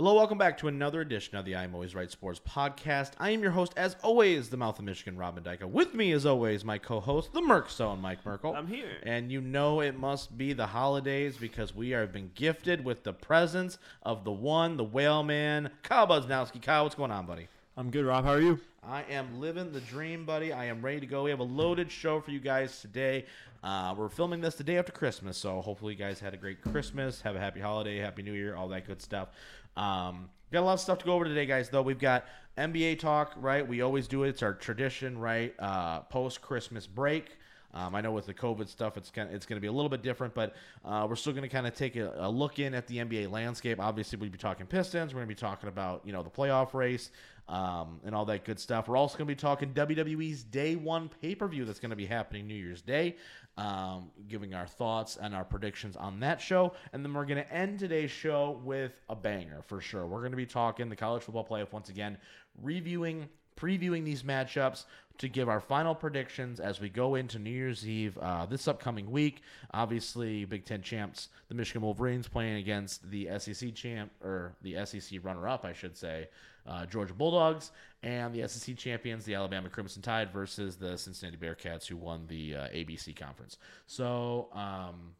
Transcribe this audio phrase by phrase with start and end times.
[0.00, 3.10] Hello, welcome back to another edition of the I'm Always Right Sports podcast.
[3.18, 5.60] I am your host, as always, the mouth of Michigan, Robin Dyke.
[5.62, 8.54] With me, as always, my co-host, the Merc Zone, Mike Merkel.
[8.54, 8.96] I'm here.
[9.02, 13.12] And you know it must be the holidays because we have been gifted with the
[13.12, 16.62] presence of the one, the whale man, Kyle Buznowski.
[16.62, 17.48] Kyle, what's going on, buddy?
[17.76, 18.24] I'm good, Rob.
[18.24, 18.58] How are you?
[18.82, 20.54] I am living the dream, buddy.
[20.54, 21.24] I am ready to go.
[21.24, 23.26] We have a loaded show for you guys today.
[23.62, 26.62] Uh, we're filming this the day after Christmas, so hopefully you guys had a great
[26.62, 29.28] Christmas, have a happy holiday, happy New Year, all that good stuff.
[29.76, 31.68] Um, got a lot of stuff to go over today, guys.
[31.68, 32.24] Though we've got
[32.58, 33.66] NBA talk, right?
[33.66, 34.30] We always do it.
[34.30, 35.54] It's our tradition, right?
[35.58, 37.36] Uh, Post Christmas break.
[37.72, 39.88] Um, I know with the COVID stuff, it's kind it's going to be a little
[39.88, 42.74] bit different, but uh, we're still going to kind of take a, a, look in
[42.74, 43.78] at the NBA landscape.
[43.80, 45.14] Obviously, we'll be talking Pistons.
[45.14, 47.10] We're going to be talking about you know the playoff race
[47.48, 48.88] um, and all that good stuff.
[48.88, 51.96] We're also going to be talking WWE's Day One pay per view that's going to
[51.96, 53.16] be happening New Year's Day
[53.60, 56.72] um, giving our thoughts and our predictions on that show.
[56.92, 60.06] And then we're going to end today's show with a banger for sure.
[60.06, 62.16] We're going to be talking the college football playoff once again,
[62.62, 64.84] reviewing, previewing these matchups
[65.20, 69.10] to give our final predictions as we go into New Year's Eve uh, this upcoming
[69.10, 69.42] week.
[69.70, 75.18] Obviously, Big Ten champs, the Michigan Wolverines, playing against the SEC champ or the SEC
[75.22, 76.28] runner-up, I should say,
[76.66, 77.70] uh, Georgia Bulldogs,
[78.02, 82.56] and the SEC champions, the Alabama Crimson Tide, versus the Cincinnati Bearcats, who won the
[82.56, 83.58] uh, AAC conference.
[83.86, 85.12] So um,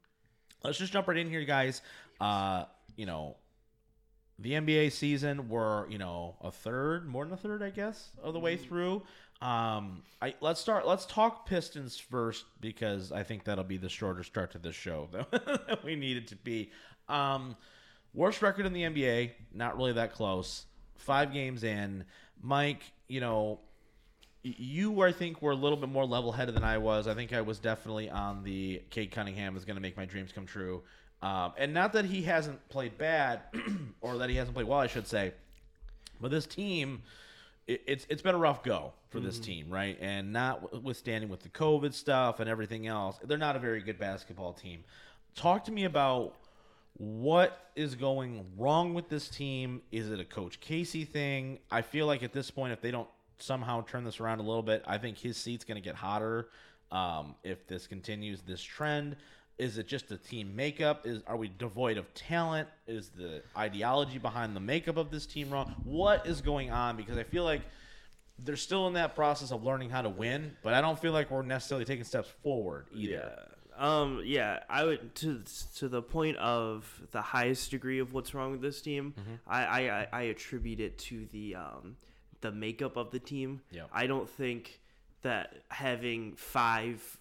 [0.64, 1.82] let's just jump right in here, guys.
[2.22, 2.64] Uh,
[2.96, 3.36] you know,
[4.38, 8.32] the NBA season, we're you know a third, more than a third, I guess, of
[8.32, 8.66] the way mm.
[8.66, 9.02] through.
[9.42, 10.86] Um, I let's start.
[10.86, 15.08] Let's talk Pistons first because I think that'll be the shorter start to this show
[15.12, 16.70] that we need it to be.
[17.08, 17.56] Um,
[18.12, 22.04] worst record in the NBA, not really that close five games in.
[22.42, 23.60] Mike, you know,
[24.42, 27.06] you I think were a little bit more level headed than I was.
[27.06, 30.32] I think I was definitely on the Cade Cunningham is going to make my dreams
[30.32, 30.82] come true.
[31.22, 33.40] Um, and not that he hasn't played bad
[34.00, 35.32] or that he hasn't played well, I should say,
[36.20, 37.02] but this team,
[37.70, 39.26] it, it's it's been a rough go for mm-hmm.
[39.26, 39.96] this team, right?
[40.00, 44.52] And notwithstanding with the COVID stuff and everything else, they're not a very good basketball
[44.52, 44.84] team.
[45.36, 46.34] Talk to me about
[46.94, 49.80] what is going wrong with this team?
[49.92, 51.60] Is it a Coach Casey thing?
[51.70, 54.62] I feel like at this point, if they don't somehow turn this around a little
[54.62, 56.48] bit, I think his seat's going to get hotter
[56.90, 59.16] um, if this continues this trend.
[59.60, 61.06] Is it just the team makeup?
[61.06, 62.66] Is are we devoid of talent?
[62.86, 65.74] Is the ideology behind the makeup of this team wrong?
[65.84, 66.96] What is going on?
[66.96, 67.60] Because I feel like
[68.38, 71.30] they're still in that process of learning how to win, but I don't feel like
[71.30, 73.12] we're necessarily taking steps forward either.
[73.12, 73.44] Yeah.
[73.76, 75.42] Um, yeah, I would to
[75.76, 79.12] to the point of the highest degree of what's wrong with this team.
[79.18, 79.34] Mm-hmm.
[79.46, 81.96] I, I I attribute it to the um
[82.40, 83.60] the makeup of the team.
[83.70, 83.82] Yeah.
[83.92, 84.80] I don't think
[85.22, 87.18] that having five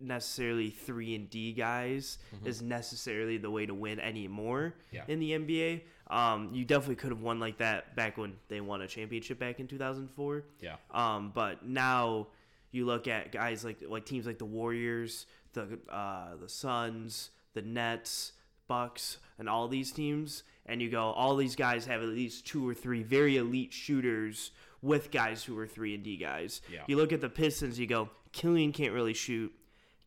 [0.00, 2.46] necessarily three and D guys mm-hmm.
[2.46, 5.04] is necessarily the way to win anymore yeah.
[5.08, 5.82] in the NBA.
[6.08, 9.60] Um, you definitely could have won like that back when they won a championship back
[9.60, 10.44] in 2004.
[10.60, 10.76] Yeah.
[10.90, 12.28] Um, but now
[12.72, 17.62] you look at guys like like teams like the Warriors, the uh, the Suns, the
[17.62, 18.32] Nets,
[18.68, 22.68] Bucks, and all these teams, and you go, all these guys have at least two
[22.68, 24.52] or three very elite shooters
[24.82, 26.60] with guys who are three and D guys.
[26.72, 26.82] Yeah.
[26.86, 29.52] You look at the Pistons, you go, Killian can't really shoot.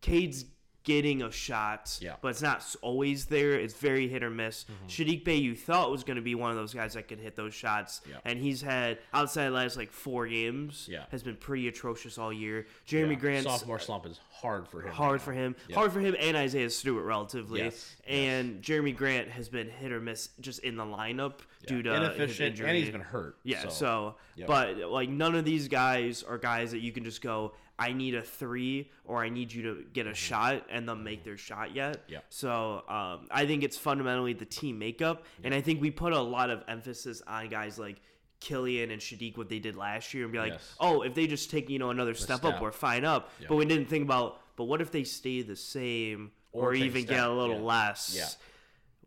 [0.03, 0.45] Cade's
[0.83, 2.15] getting a shot, yeah.
[2.21, 3.53] but it's not always there.
[3.53, 4.65] It's very hit or miss.
[4.65, 4.87] Mm-hmm.
[4.87, 7.35] Saddiq Bey, you thought was going to be one of those guys that could hit
[7.35, 8.17] those shots, yeah.
[8.25, 11.05] and he's had outside the last like four games, yeah.
[11.09, 12.65] has been pretty atrocious all year.
[12.87, 13.15] Jerami yeah.
[13.15, 14.91] Grant sophomore slump is hard for him.
[14.91, 15.55] Hard for him.
[15.67, 15.75] Yeah.
[15.75, 17.61] Hard for him and Isaiah Stewart relatively.
[17.61, 17.95] Yes.
[18.05, 18.65] And yes.
[18.65, 22.77] Jerami Grant has been hit or miss just in the lineup due to inefficient, and
[22.77, 23.37] he's been hurt.
[23.43, 23.63] Yeah.
[23.63, 24.47] So, so yep.
[24.47, 28.15] but like none of these guys are guys that you can just go I need
[28.15, 30.15] a three or I need you to get a mm-hmm.
[30.15, 32.03] shot and them make their shot yet.
[32.07, 32.19] Yeah.
[32.29, 36.21] So um, I think it's fundamentally the team makeup, and I think we put a
[36.21, 38.01] lot of emphasis on guys like
[38.39, 40.75] Killian and Saddiq what they did last year and be like, yes.
[40.79, 43.31] oh, if they just take you know another step, step, up, we're fine up.
[43.39, 43.47] Yeah.
[43.49, 47.05] But we didn't think about, but what if they stay the same or, or even
[47.05, 47.61] get a little yeah.
[47.61, 48.13] less?
[48.15, 48.27] Yeah.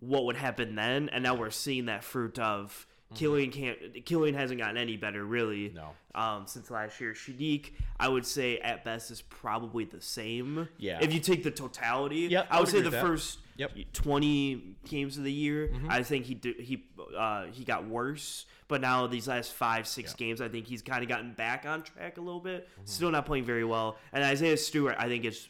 [0.00, 1.08] What would happen then?
[1.10, 3.16] And now we're seeing that fruit of Mm-hmm.
[3.16, 4.04] Killian can't.
[4.04, 5.72] Killian hasn't gotten any better really.
[5.74, 5.90] No.
[6.14, 10.68] Um, since last year, Saddiq, I would say at best is probably the same.
[10.78, 10.98] Yeah.
[11.00, 13.72] If you take the totality, yep, I would, say the first yep.
[13.92, 15.90] twenty games of the year, mm-hmm.
[15.90, 16.84] I think he did, he
[17.16, 18.46] uh, he got worse.
[18.68, 20.18] But now these last five six yep.
[20.18, 22.68] games, I think he's kind of gotten back on track a little bit.
[22.68, 22.82] Mm-hmm.
[22.86, 23.98] Still not playing very well.
[24.12, 25.48] And Isaiah Stewart, I think is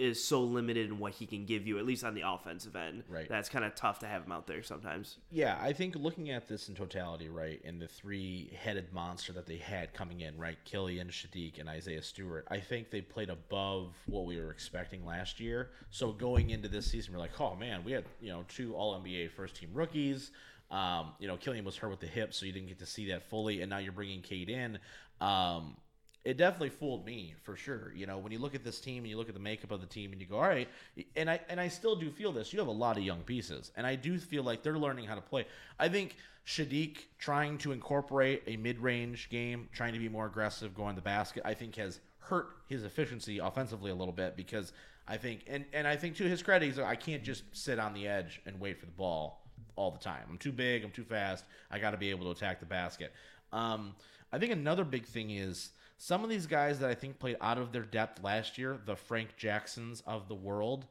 [0.00, 3.04] is so limited in what he can give you, at least on the offensive end.
[3.08, 3.28] Right.
[3.28, 5.18] That's kind of tough to have him out there sometimes.
[5.30, 9.46] Yeah, I think looking at this in totality, right, and the three headed monster that
[9.46, 13.94] they had coming in, right, Killian, Saddiq, and Isaiah Stewart, I think they played above
[14.06, 15.70] what we were expecting last year.
[15.90, 18.98] So going into this season, we're like, oh man, we had, you know, two all
[19.00, 20.30] NBA first team rookies.
[20.70, 23.08] Um, you know, Killian was hurt with the hip, so you didn't get to see
[23.08, 24.78] that fully, and now you're bringing Cade in.
[25.20, 25.76] Um,
[26.24, 27.92] it definitely fooled me for sure.
[27.94, 29.80] You know, when you look at this team and you look at the makeup of
[29.80, 30.68] the team and you go, all right,
[31.16, 32.52] and I and I still do feel this.
[32.52, 35.14] You have a lot of young pieces, and I do feel like they're learning how
[35.14, 35.46] to play.
[35.78, 40.94] I think Saddiq trying to incorporate a mid-range game, trying to be more aggressive, going
[40.94, 44.72] to the basket, I think has hurt his efficiency offensively a little bit because
[45.08, 47.78] I think and and I think to his credit, he's like, I can't just sit
[47.78, 49.40] on the edge and wait for the ball
[49.76, 50.24] all the time.
[50.28, 50.84] I'm too big.
[50.84, 51.44] I'm too fast.
[51.70, 53.12] I got to be able to attack the basket.
[53.52, 53.94] Um,
[54.32, 55.70] I think another big thing is
[56.02, 58.96] some of these guys that I think played out of their depth last year, the
[58.96, 60.86] Frank Jacksons of the world,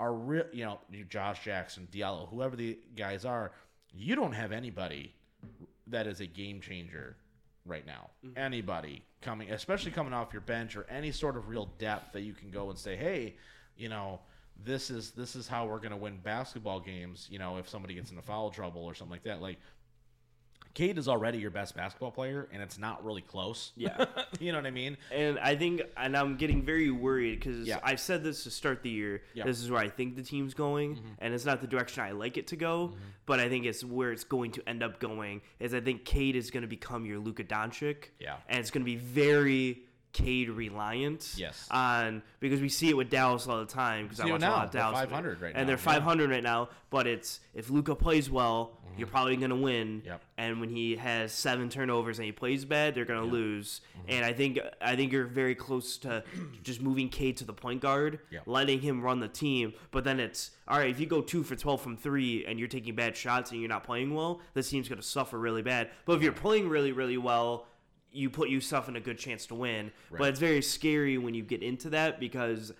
[0.00, 0.46] are real.
[0.52, 3.52] You know, Josh Jackson, Diallo, whoever the guys are.
[3.94, 5.14] You don't have anybody
[5.86, 7.16] that is a game changer
[7.64, 8.10] right now.
[8.26, 8.36] Mm-hmm.
[8.36, 12.32] Anybody coming, especially coming off your bench or any sort of real depth that you
[12.32, 13.36] can go and say, hey,
[13.76, 14.18] you know,
[14.64, 17.28] this is this is how we're going to win basketball games.
[17.30, 19.58] You know, if somebody gets into foul trouble or something like that, like
[20.74, 23.72] Cade is already your best basketball player, and it's not really close.
[23.76, 24.04] Yeah,
[24.40, 24.96] you know what I mean.
[25.10, 27.80] And I think, and I'm getting very worried because yeah.
[27.82, 29.22] I've said this to start the year.
[29.34, 29.44] Yeah.
[29.44, 31.08] This is where I think the team's going, mm-hmm.
[31.18, 32.98] and it's not the direction I like it to go, mm-hmm.
[33.26, 35.40] but I think it's where it's going to end up going.
[35.58, 38.10] Is I think Cade is going to become your Luka Doncic.
[38.20, 39.82] Yeah, and it's going to be very
[40.12, 41.34] Cade reliant.
[41.36, 41.68] Yes.
[41.70, 44.50] On because we see it with Dallas all the time because I watch now.
[44.50, 45.00] a lot of Dallas.
[45.00, 45.60] 500 right now.
[45.60, 46.34] And they're 500 yeah.
[46.34, 48.98] right now, but it's if Luka plays well, mm-hmm.
[48.98, 50.02] you're probably going to win.
[50.04, 50.22] Yep.
[50.38, 53.32] And when he has seven turnovers and he plays bad, they're going to yep.
[53.32, 53.80] lose.
[53.98, 54.10] Mm-hmm.
[54.10, 56.24] And I think I think you're very close to
[56.62, 58.42] just moving Cade to the point guard, yep.
[58.46, 59.74] letting him run the team.
[59.90, 62.68] But then it's all right if you go two for 12 from three and you're
[62.68, 65.90] taking bad shots and you're not playing well, this team's going to suffer really bad.
[66.06, 67.67] But if you're playing really really well
[68.12, 69.90] you put yourself in a good chance to win.
[70.10, 70.18] Right.
[70.18, 72.72] But it's very scary when you get into that because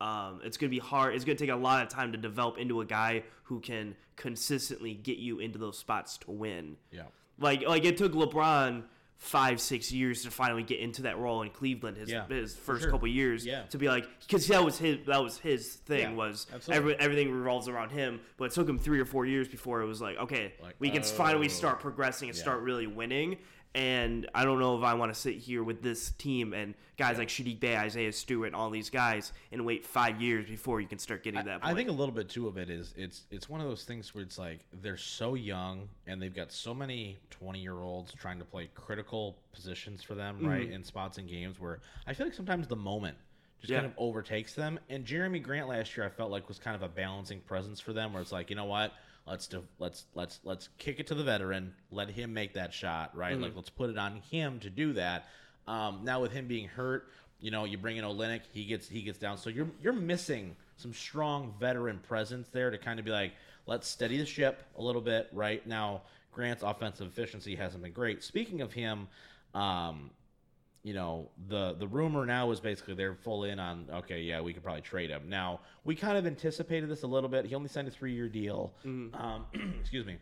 [0.00, 1.14] um, it's going to be hard.
[1.14, 3.94] It's going to take a lot of time to develop into a guy who can
[4.16, 6.76] consistently get you into those spots to win.
[6.90, 7.02] Yeah.
[7.38, 8.84] Like like it took LeBron
[9.18, 12.82] five six years to finally get into that role in Cleveland his yeah, his first
[12.82, 12.90] sure.
[12.90, 13.62] couple years yeah.
[13.62, 17.32] to be like because that was his that was his thing yeah, was every, everything
[17.32, 20.18] revolves around him but it took him three or four years before it was like
[20.18, 23.38] okay like, we can oh, finally start progressing and start really winning
[23.76, 27.12] and I don't know if I want to sit here with this team and guys
[27.12, 27.18] yeah.
[27.18, 30.98] like Saddiq Bey, Isaiah Stewart, all these guys and wait five years before you can
[30.98, 31.60] start getting that.
[31.62, 33.84] I, I think a little bit too of it is it's it's one of those
[33.84, 38.14] things where it's like they're so young and they've got so many twenty year olds
[38.14, 40.48] trying to play critical positions for them, mm-hmm.
[40.48, 43.18] right, in spots in games where I feel like sometimes the moment
[43.60, 43.80] just yeah.
[43.80, 44.78] kind of overtakes them.
[44.88, 47.92] And Jerami Grant last year, I felt like was kind of a balancing presence for
[47.92, 48.92] them, where it's like, you know what,
[49.26, 51.74] Let's let's let's let's kick it to the veteran.
[51.90, 53.32] Let him make that shot, right?
[53.32, 53.42] Mm-hmm.
[53.42, 55.28] Like let's put it on him to do that.
[55.66, 57.08] Um, now with him being hurt,
[57.40, 59.36] you know, you bring in Olynyk, he gets he gets down.
[59.36, 63.32] So you're you're missing some strong veteran presence there to kind of be like,
[63.66, 65.66] let's steady the ship a little bit, right?
[65.66, 66.02] Now
[66.32, 68.22] Grant's offensive efficiency hasn't been great.
[68.22, 69.08] Speaking of him,
[69.54, 70.10] um,
[70.86, 74.52] you know, the the rumor now is basically they're full in on okay, yeah, we
[74.52, 75.28] could probably trade him.
[75.28, 77.44] Now we kind of anticipated this a little bit.
[77.44, 78.72] He only signed a three year deal.
[78.86, 79.20] Mm-hmm.
[79.20, 79.46] Um,
[79.80, 80.18] excuse me.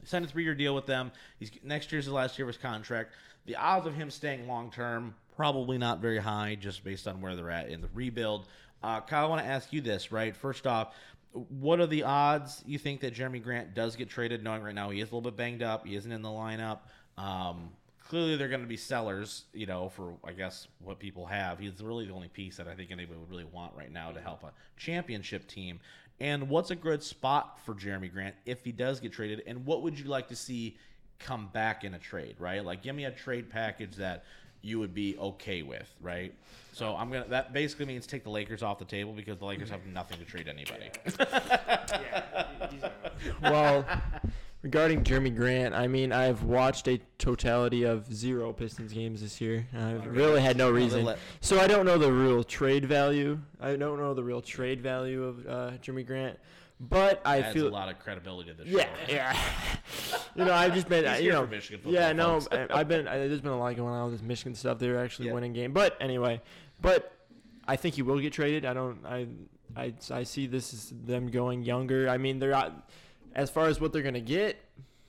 [0.00, 1.10] He signed a three year deal with them.
[1.40, 3.14] He's next year's his last year of his contract.
[3.46, 7.34] The odds of him staying long term probably not very high, just based on where
[7.34, 8.46] they're at in the rebuild.
[8.84, 10.36] Uh, Kyle, I want to ask you this, right?
[10.36, 10.94] First off,
[11.32, 14.44] what are the odds you think that Jerami Grant does get traded?
[14.44, 16.78] Knowing right now he is a little bit banged up, he isn't in the lineup.
[17.18, 17.70] Um,
[18.08, 21.58] clearly they're going to be sellers, you know, for I guess what people have.
[21.58, 24.20] He's really the only piece that I think anybody would really want right now to
[24.20, 25.80] help a championship team.
[26.20, 29.42] And what's a good spot for Jerami Grant if he does get traded?
[29.46, 30.76] And what would you like to see
[31.18, 32.36] come back in a trade?
[32.38, 34.24] Right, like give me a trade package that
[34.62, 36.34] you would be okay with, right?
[36.72, 37.26] So I'm gonna.
[37.28, 40.24] That basically means take the Lakers off the table because the Lakers have nothing to
[40.24, 40.90] trade anybody.
[43.42, 43.84] well,
[44.66, 49.64] Regarding Jerami Grant, I mean, I've watched a totality of zero Pistons games this year.
[49.72, 51.08] I've really had no reason.
[51.40, 53.38] So I don't know the real trade value.
[53.60, 56.36] I don't know the real trade value of uh, Jerami Grant.
[56.80, 59.14] But I Adds feel a lot of credibility to the yeah, show.
[59.14, 59.38] Yeah,
[60.34, 61.48] you know, I've just been, you know,
[61.84, 63.06] yeah, no, I've been.
[63.06, 64.80] I, there's been a lot going on with this Michigan stuff.
[64.80, 65.34] They're actually yeah.
[65.34, 66.40] winning game, but anyway,
[66.80, 67.12] but
[67.68, 68.64] I think he will get traded.
[68.64, 68.98] I don't.
[69.06, 69.28] I
[69.76, 72.08] I I see this as them going younger.
[72.08, 72.90] I mean, they're not
[73.36, 74.56] as far as what they're gonna get,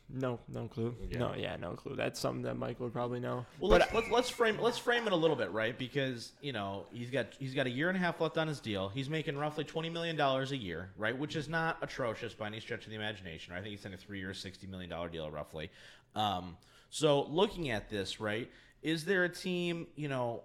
[0.10, 0.96] no, no clue.
[1.10, 1.20] Yeah.
[1.20, 1.96] No, yeah, no clue.
[1.96, 3.46] That's something that Mike would probably know.
[3.60, 5.78] Well, but let's, let's, let's frame let's frame it a little bit, right?
[5.78, 8.60] Because you know he's got he's got a year and a half left on his
[8.60, 8.88] deal.
[8.90, 11.18] He's making roughly twenty million dollars a year, right?
[11.18, 13.54] Which is not atrocious by any stretch of the imagination.
[13.54, 13.60] Right?
[13.60, 15.70] I think he's in a three-year, sixty million dollar deal, roughly.
[16.16, 16.56] Um,
[16.90, 18.50] so looking at this, right?
[18.84, 20.44] Is there a team, you know,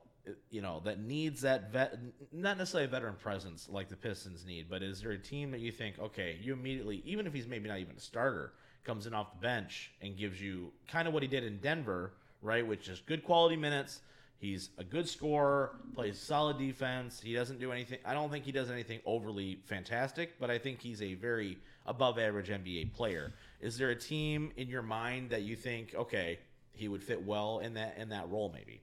[0.50, 1.98] you know that needs that vet
[2.30, 5.60] not necessarily a veteran presence like the pistons need but is there a team that
[5.60, 8.52] you think okay you immediately even if he's maybe not even a starter
[8.84, 12.12] comes in off the bench and gives you kind of what he did in Denver,
[12.40, 12.66] right?
[12.66, 14.00] Which is good quality minutes.
[14.38, 17.20] He's a good scorer, plays solid defense.
[17.20, 17.98] He doesn't do anything.
[18.04, 22.18] I don't think he does anything overly fantastic, but I think he's a very above
[22.18, 23.32] average NBA player.
[23.60, 26.40] Is there a team in your mind that you think, okay,
[26.72, 28.82] he would fit well in that in that role, maybe?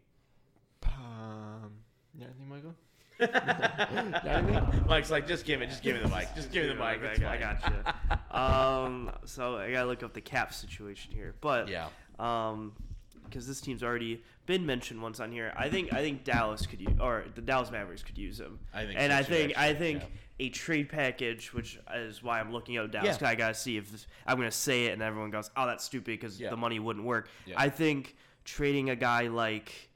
[0.86, 1.72] Um,
[2.18, 2.76] yeah, I think Michael.
[3.20, 6.76] yeah, Mike's like, just give it, just give me the mic, just give me the
[6.76, 7.02] mic.
[7.22, 8.38] I, I got you.
[8.38, 11.88] um, so I gotta look up the cap situation here, but Yeah.
[12.18, 12.74] um,
[13.26, 15.54] because this team's already been mentioned once on here.
[15.56, 18.58] I think I think Dallas could use, or the Dallas Mavericks could use him.
[18.74, 20.02] I think and so I too, think I actually, think
[20.40, 20.46] yeah.
[20.48, 23.06] a trade package, which is why I'm looking at Dallas.
[23.06, 23.14] Yeah.
[23.14, 25.84] 'cause I gotta see if this, I'm gonna say it and everyone goes, "Oh, that's
[25.84, 26.50] stupid," because Yeah.
[26.50, 27.30] the money wouldn't work.
[27.46, 27.56] Yeah.
[27.58, 29.89] I think trading a guy like,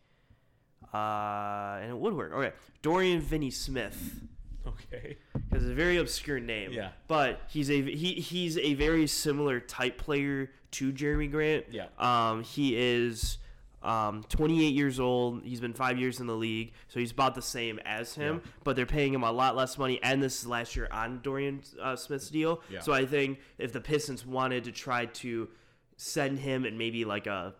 [0.93, 2.33] uh, and it would work.
[2.33, 4.21] Okay, Dorian Finney-Smith
[4.65, 5.17] Okay.
[5.33, 6.71] because it's a very obscure name.
[6.71, 6.89] Yeah.
[7.07, 11.65] But he's a he he's a very similar type player to Jerami Grant.
[11.71, 11.88] Yeah.
[12.00, 13.39] Um, he is
[13.81, 15.43] um 28 years old.
[15.43, 18.41] He's been five years in the league, so he's about the same as him.
[18.43, 18.51] Yeah.
[18.63, 21.62] But they're paying him a lot less money, and this is last year on Dorian
[21.81, 22.62] uh, Smith's deal.
[22.69, 22.79] Yeah.
[22.79, 25.50] So I think if the Pistons wanted to try to
[25.97, 27.53] send him and maybe like a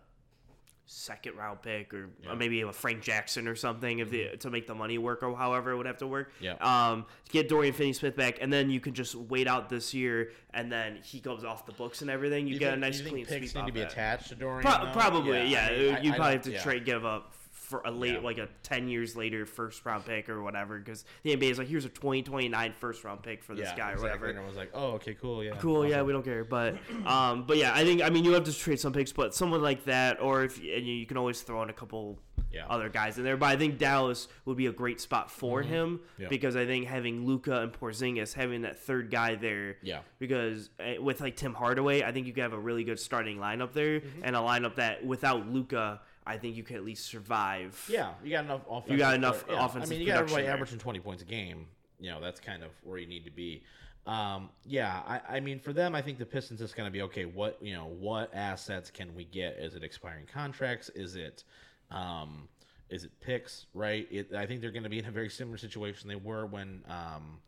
[0.86, 2.28] second round pick or Yeah.
[2.30, 2.38] Mm-hmm.
[2.38, 5.70] maybe a Frank Jackson or something if the, to make the money work or however
[5.72, 6.30] it would have to work.
[6.40, 6.54] Yeah.
[6.60, 10.70] Um, get Dorian Finney-Smith back, and then you can just wait out this year, and
[10.70, 12.46] then he goes off the books and everything.
[12.46, 13.92] You, You get think- a nice clean picks need to be that.
[13.92, 14.62] attached to Dorian.
[14.62, 15.66] Pro- probably, yeah.
[15.66, 16.62] I mean, you I probably don't- have to yeah.
[16.62, 17.32] trade, give up
[17.64, 18.18] for a late, Yeah.
[18.20, 21.68] like a ten years later first round pick or whatever, because the NBA is like,
[21.68, 24.26] here's a 2029 first round pick for this yeah, guy or whatever.
[24.26, 27.44] And I was like, oh, okay, cool, yeah, Cool, yeah, we don't care, but um,
[27.46, 29.84] but yeah, I think I mean you have to trade some picks, but someone like
[29.86, 32.18] that, or if and you, you can always throw in a couple
[32.52, 32.66] Yeah.
[32.68, 33.36] other guys in there.
[33.36, 36.22] But I think Dallas would be a great spot for him Mm-hmm.
[36.22, 36.28] Yeah.
[36.28, 40.00] because I think having Luka and Porzingis having that third guy there, Yeah.
[40.18, 43.38] because uh, with like Tim Hardaway, I think you could have a really good starting
[43.38, 44.20] lineup there, Mm-hmm.
[44.24, 47.82] and a lineup that without Luka, I think you could at least survive.
[47.88, 48.92] Yeah, you got enough offensive.
[48.92, 49.64] You got enough yeah.
[49.64, 50.52] offensive I mean, you got everybody there.
[50.52, 51.66] averaging twenty points a game.
[52.00, 53.62] You know, that's kind of where you need to be.
[54.06, 57.02] Um, yeah, I, I mean, for them, I think the Pistons is going to be
[57.02, 57.24] okay.
[57.24, 59.56] What you know, what assets can we get?
[59.58, 60.90] Is it expiring contracts?
[60.90, 61.44] Is it,
[61.90, 62.48] um,
[62.90, 63.66] is it picks?
[63.74, 64.06] Right?
[64.10, 66.82] It, I think they're going to be in a very similar situation they were when,
[66.88, 67.38] um,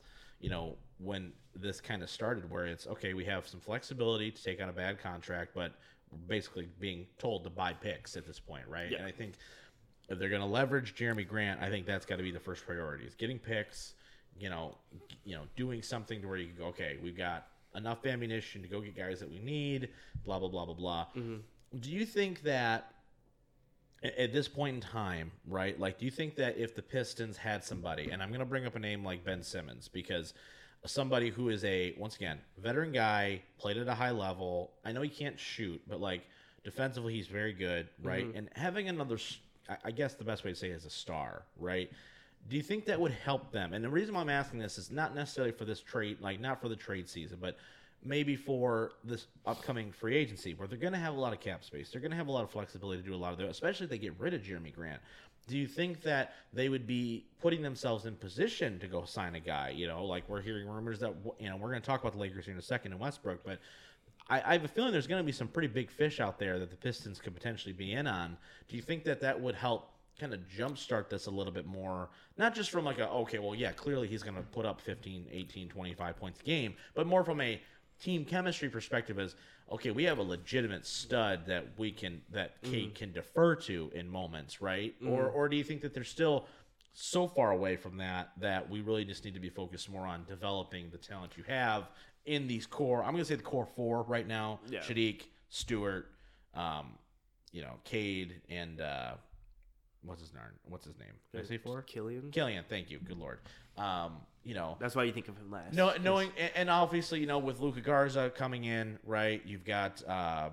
[0.40, 4.42] you know, when this kind of started, where it's okay, we have some flexibility to
[4.42, 5.72] take on a bad contract, but
[6.28, 8.90] basically being told to buy picks at this point, right?
[8.90, 8.98] Yeah.
[8.98, 9.34] And I think
[10.08, 12.64] if they're going to leverage Jerami Grant, I think that's got to be the first
[12.64, 13.04] priority.
[13.04, 13.94] Is getting picks,
[14.38, 14.76] you know,
[15.24, 18.68] you know, doing something to where you can go, okay, we've got enough ammunition to
[18.68, 19.88] go get guys that we need,
[20.24, 21.06] blah blah blah blah blah.
[21.16, 21.36] Mm-hmm.
[21.80, 22.92] Do you think that
[24.02, 25.78] at this point in time, right?
[25.78, 28.66] Like, do you think that if the Pistons had somebody, and I'm going to bring
[28.66, 30.34] up a name like Ben Simmons because
[30.86, 34.72] somebody who is a once again veteran guy, played at a high level.
[34.84, 36.22] I know he can't shoot, but like
[36.64, 38.26] defensively, he's very good, right?
[38.26, 38.38] Mm-hmm.
[38.38, 39.18] And having another,
[39.84, 41.90] I guess the best way to say it is a star, right?
[42.48, 43.72] Do you think that would help them?
[43.72, 46.60] And the reason why I'm asking this is not necessarily for this trade, like not
[46.60, 47.56] for the trade season, but
[48.04, 51.64] maybe for this upcoming free agency where they're going to have a lot of cap
[51.64, 51.90] space.
[51.90, 53.84] They're going to have a lot of flexibility to do a lot of that, especially
[53.84, 55.00] if they get rid of Jerami Grant.
[55.48, 59.40] Do you think that they would be putting themselves in position to go sign a
[59.40, 59.70] guy?
[59.70, 62.18] You know, like we're hearing rumors that, you know, we're going to talk about the
[62.18, 63.60] Lakers here in a second in Westbrook, but
[64.28, 66.58] I, I have a feeling there's going to be some pretty big fish out there
[66.58, 68.36] that the Pistons could potentially be in on.
[68.68, 72.08] Do you think that that would help kind of jumpstart this a little bit more?
[72.36, 75.26] Not just from like a, okay, well, yeah, clearly he's going to put up 15,
[75.30, 77.60] 18, 25 points a game, but more from a
[78.00, 79.34] team chemistry perspective is
[79.70, 84.08] okay, we have a legitimate stud that we can, that Cade can defer to in
[84.08, 84.94] moments, right?
[85.04, 86.46] Or, or do you think that they're still
[86.98, 90.24] so far away from that that we really just need to be focused more on
[90.26, 91.88] developing the talent you have
[92.24, 93.02] in these core.
[93.02, 94.80] I'm going to say the core four right now: Yeah.
[94.80, 96.06] Saddiq, Stewart,
[96.54, 96.92] um,
[97.52, 99.12] you know, Cade, and uh,
[100.06, 100.42] what's his name?
[100.68, 101.12] What's his name?
[101.32, 101.82] Did I say four?
[101.82, 102.30] Killian.
[102.30, 102.64] Killian.
[102.68, 102.98] Thank you.
[102.98, 103.38] Good lord.
[103.76, 105.74] Um, you know, That's why you think of him last.
[105.74, 109.42] no, knowing, and- and obviously, you know, with Luka Garza coming in, right?
[109.44, 110.50] You've got uh,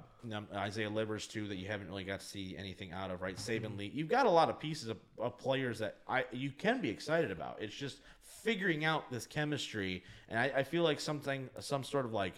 [0.55, 3.36] Isaiah Livers too that you haven't really got to see anything out of, right?
[3.38, 3.91] Saben Lee.
[3.93, 7.29] You've got a lot of pieces of, of players that I you can be excited
[7.29, 7.62] about.
[7.62, 12.13] It's just figuring out this chemistry, and I, I feel like something, some sort of
[12.13, 12.33] like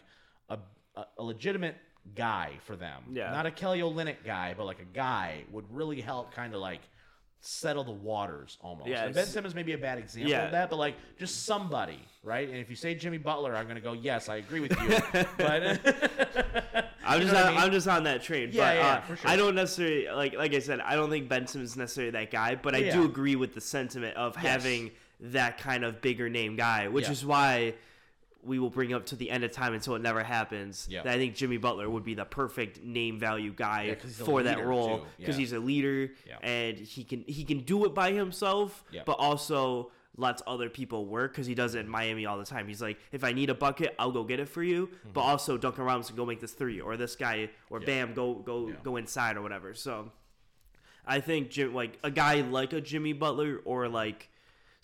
[0.49, 0.59] a,
[0.95, 1.77] a, a legitimate
[2.15, 3.31] guy for them, Yeah.
[3.31, 6.81] not a Kelly Olynyk guy, but like a guy would really help, kind of like
[7.45, 8.89] settle the waters almost.
[8.89, 10.45] Yeah, and Ben Simmons may be a bad example Yeah.
[10.45, 12.47] of that, but like just somebody, right?
[12.47, 14.87] And if you say Jimmy Butler, I'm gonna go, yes, I agree with you.
[15.37, 15.79] but
[17.05, 17.59] I'm You just know on, I mean?
[17.59, 18.49] I'm just on that train.
[18.51, 19.29] Yeah, but, yeah, uh, for sure.
[19.29, 20.79] I don't necessarily like like I said.
[20.81, 22.93] I don't think Ben Simmons is necessarily that guy, but I Yeah.
[22.93, 24.43] do agree with the sentiment of Yes.
[24.45, 27.11] having that kind of bigger name guy, which Yeah.
[27.11, 27.75] is why
[28.45, 30.87] we will bring up to the end of time until it never happens.
[30.89, 31.01] Yeah.
[31.03, 34.25] I think Jimmy Butler would be the perfect name value guy Yeah, 'cause he's a
[34.25, 35.39] for that role because Yeah.
[35.39, 36.11] he's a leader
[36.41, 39.01] and he can he can do it by himself, Yeah.
[39.05, 42.67] but also lets other people work because he does it in Miami all the time.
[42.69, 45.57] He's like, if I need a bucket, I'll go get it for you, but also
[45.57, 47.85] Duncan Robinson go make this three, or this guy, or Mm-hmm.
[47.85, 49.73] Bam go go go inside or whatever.
[49.73, 50.11] So
[51.05, 54.29] I think Jim, like a guy like a Jimmy Butler or like.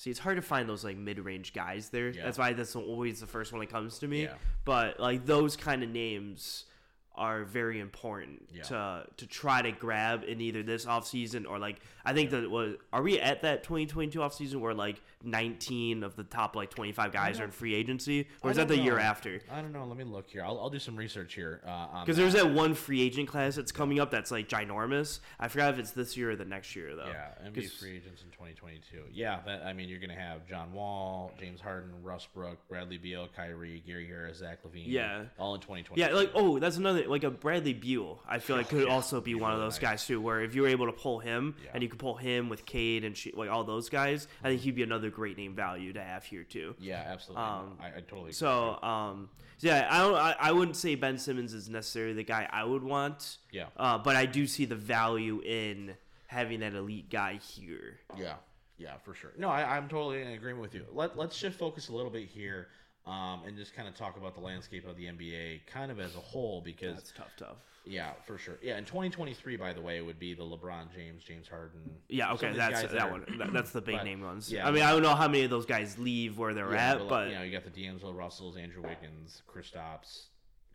[0.02, 2.10] See, it's hard to find those like mid-range guys there.
[2.10, 2.24] Yeah.
[2.26, 4.24] That's why that's always the first one that comes to me.
[4.24, 4.34] Yeah.
[4.66, 6.66] But like those kind of names
[7.14, 8.64] are very important Yeah.
[8.64, 12.78] to to try to grab in either this offseason or like I think that was
[12.92, 17.40] are we at that 2022 offseason where like 19 of the top like 25 guys
[17.40, 19.40] are in free agency or is that the year after?
[19.52, 19.86] I don't know.
[19.86, 20.44] Let me look here.
[20.44, 21.62] I'll, I'll do some research here.
[21.66, 22.22] Uh, Because that.
[22.24, 25.20] there's that one free agent class that's coming up that's like ginormous.
[25.40, 27.08] I forgot if it's this year or the next year though.
[27.08, 29.04] Yeah, NBA free agents in 2022.
[29.12, 33.28] Yeah, that, I mean, you're to have John Wall, James Harden, Russ Brook, Bradley Beal,
[33.36, 34.84] Kyrie, Gary Harris, Zach LaVine.
[34.88, 35.24] Yeah.
[35.38, 36.02] all in 2020.
[36.02, 38.20] Yeah, like oh, that's another like a Bradley Beal.
[38.28, 39.80] I feel like could Yeah, also be he's one of those nice.
[39.92, 41.72] guys too, where if you were able to pull him Yeah.
[41.74, 44.62] and you could pull him with Cade and she, like all those guys, I think
[44.62, 46.76] he'd be another great name value to have here too.
[46.80, 47.44] yeah, absolutely.
[47.44, 48.22] Um, I, I totally.
[48.22, 52.24] agree So, um, yeah, I don't, I, I wouldn't say Ben Simmons is necessarily the
[52.24, 53.38] guy I would want.
[53.52, 53.66] Yeah.
[53.78, 55.96] Uh, but I do see the value in
[56.28, 58.00] having that elite guy here.
[58.18, 58.36] yeah,
[58.78, 59.34] yeah, for sure.
[59.38, 60.86] No, I, I'm totally in agreement with you.
[60.92, 62.70] Let Let's shift focus a little bit here.
[63.08, 66.16] Um, and just kind of talk about the landscape of the NBA kind of as
[66.16, 67.58] a whole because That's tough, tough.
[67.86, 68.58] Yeah, for sure.
[68.62, 71.80] Yeah, in 2023, by the way, would be the LeBron James, James Harden.
[72.10, 73.26] Yeah, okay, that's guys that are- one.
[73.38, 74.52] That, that's the big But, name ones.
[74.52, 76.94] yeah, I mean, I don't know how many of those guys leave where they're Yeah,
[76.96, 80.26] at, but you know, you got the D'Angelo Russells, Andrew Wiggins, Kristaps,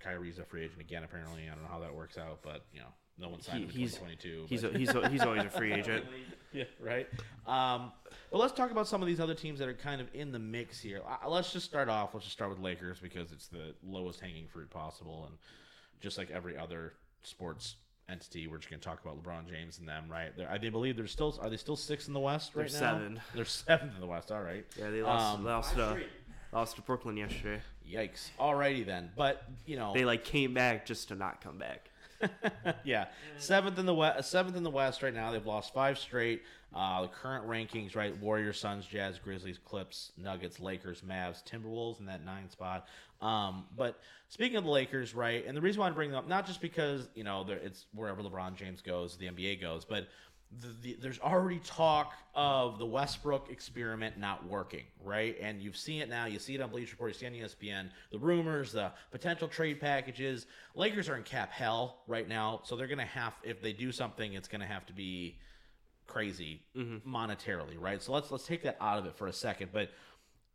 [0.01, 1.05] Kyrie's a free agent again.
[1.05, 3.65] Apparently, I don't know how that works out, but you know, no one signed He-
[3.65, 4.47] him in he's- 2022.
[4.49, 6.05] he's a, he's a, he's always a free agent.
[6.53, 7.09] yeah, right.
[7.47, 7.93] Um,
[8.31, 10.39] but let's talk about some of these other teams that are kind of in the
[10.39, 11.01] mix here.
[11.27, 12.13] Let's just start off.
[12.15, 15.37] Let's just start with Lakers because it's the lowest hanging fruit possible, and
[16.01, 17.77] just like every other sports
[18.09, 20.37] entity, we're just going to talk about LeBron James and them, right?
[20.37, 22.73] They're, I they believe they're still are they still six in the West They're right
[22.73, 22.79] now?
[22.79, 23.21] seven.
[23.35, 24.31] They're seventh in the West.
[24.31, 24.65] All right.
[24.79, 25.39] Yeah, they lost.
[25.39, 25.99] Um, they lost to
[26.53, 27.61] lost to Brooklyn yesterday.
[27.91, 28.31] Yikes.
[28.39, 31.91] Alrighty then, but you know They like came back just to not come back.
[32.85, 34.31] yeah, seventh in the west.
[34.31, 35.31] Seventh in the West right now.
[35.33, 36.43] They've lost five straight.
[36.75, 38.17] Uh, the current rankings, right?
[38.19, 42.87] Warriors, Suns, Jazz, Grizzlies, Clips, Nuggets, Lakers, Mavs, Timberwolves in that nine spot.
[43.21, 43.99] Um, but
[44.29, 45.47] speaking of the Lakers, right?
[45.47, 48.23] And the reason why I bring them up, not just because you know it's wherever
[48.23, 50.09] LeBron James goes, the NBA goes, but
[50.61, 55.37] the, the, there's already talk of the Westbrook experiment not working, right?
[55.41, 56.27] And you've seen it now.
[56.27, 57.11] You see it on Bleacher Report.
[57.11, 57.91] You see it on ESPN.
[58.13, 60.47] The rumors, the potential trade packages.
[60.75, 64.35] Lakers are in cap hell right now, so they're gonna have if they do something,
[64.35, 65.39] it's gonna have to be
[66.07, 66.63] crazy
[67.07, 68.01] monetarily, right?
[68.03, 69.71] So let's let's take that out of it for a second.
[69.73, 69.91] But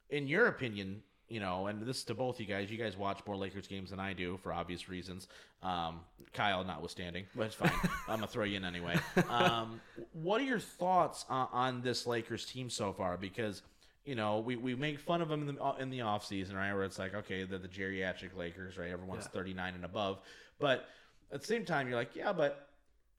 [0.10, 2.70] in your opinion, you know, and this is to both you guys.
[2.70, 5.30] You guys watch more Lakers games than I do for obvious reasons.
[5.64, 6.02] Um,
[6.34, 7.72] Kyle notwithstanding, but it's fine.
[8.08, 9.00] I'm gonna throw you in anyway.
[9.30, 9.80] Um,
[10.12, 13.16] what are your thoughts on, on this Lakers team so far?
[13.16, 13.62] Because
[14.04, 16.74] you know, we, we make fun of them in the in the off season, right?
[16.74, 18.90] Where it's like, okay, they're the geriatric Lakers, right?
[18.92, 20.20] Everyone's 39 and above,
[20.60, 20.86] but
[21.32, 22.68] at the same time, you're like, yeah, but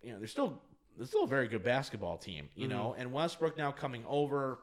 [0.02, 0.60] you know, they're still
[0.98, 2.94] they're still a very good basketball team, you know.
[2.98, 4.58] And Westbrook now coming over,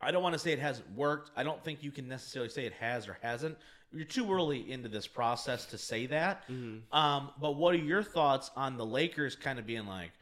[0.00, 1.30] I don't want to say it hasn't worked.
[1.36, 3.58] I don't think you can necessarily say it has or hasn't.
[3.92, 6.44] You're too early into this process to say that.
[6.92, 10.12] Um, but what are your thoughts on the Lakers kind of being like,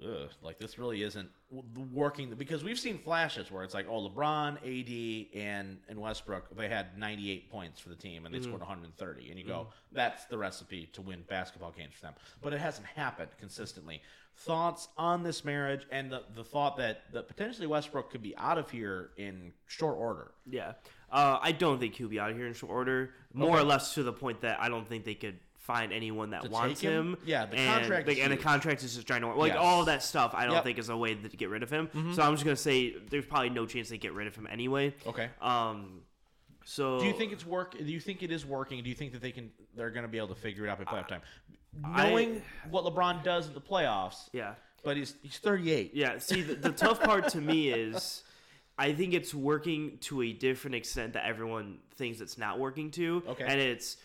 [0.00, 1.28] Ugh, like this really isn't
[1.92, 6.68] working because we've seen flashes where it's like, oh, LeBron, AD, and and Westbrook, they
[6.68, 10.36] had 98 points for the team and they scored 130, and you go, that's the
[10.38, 12.14] recipe to win basketball games for them.
[12.40, 14.02] But it hasn't happened consistently.
[14.34, 18.58] Thoughts on this marriage and the the thought that that potentially Westbrook could be out
[18.58, 20.32] of here in short order.
[20.50, 20.72] Yeah.
[21.12, 23.10] Uh, I don't think he'll be out of here in short order.
[23.34, 26.42] More or less to the point that I don't think they could find anyone that
[26.42, 27.12] To wants him?
[27.12, 27.16] him.
[27.24, 29.58] Yeah, the and, contract like, and the contract is just trying to Like Yes.
[29.60, 30.60] all that stuff, I don't Yep.
[30.60, 30.66] Mm-hmm.
[30.66, 31.88] think is a way to get rid of him.
[32.14, 34.94] So I'm just gonna say there's probably no chance they get rid of him anyway.
[35.06, 35.30] Okay.
[35.40, 36.00] Um.
[36.64, 37.76] So Do you think it's work?
[37.76, 38.82] Do you think it is working?
[38.82, 39.50] Do you think that they can?
[39.74, 41.22] They're going to be able to figure it out by playoff time,
[41.84, 44.28] I- knowing what LeBron does in the playoffs.
[44.32, 44.54] Yeah.
[44.84, 45.92] But he's he's 38.
[45.94, 46.18] Yeah.
[46.18, 48.22] See, the, the tough part to me is.
[48.78, 53.22] I think it's working to a different extent that everyone thinks it's not working to.
[53.28, 53.44] Okay.
[53.46, 53.98] And it's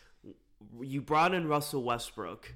[0.81, 2.53] you brought in Russell Westbrook.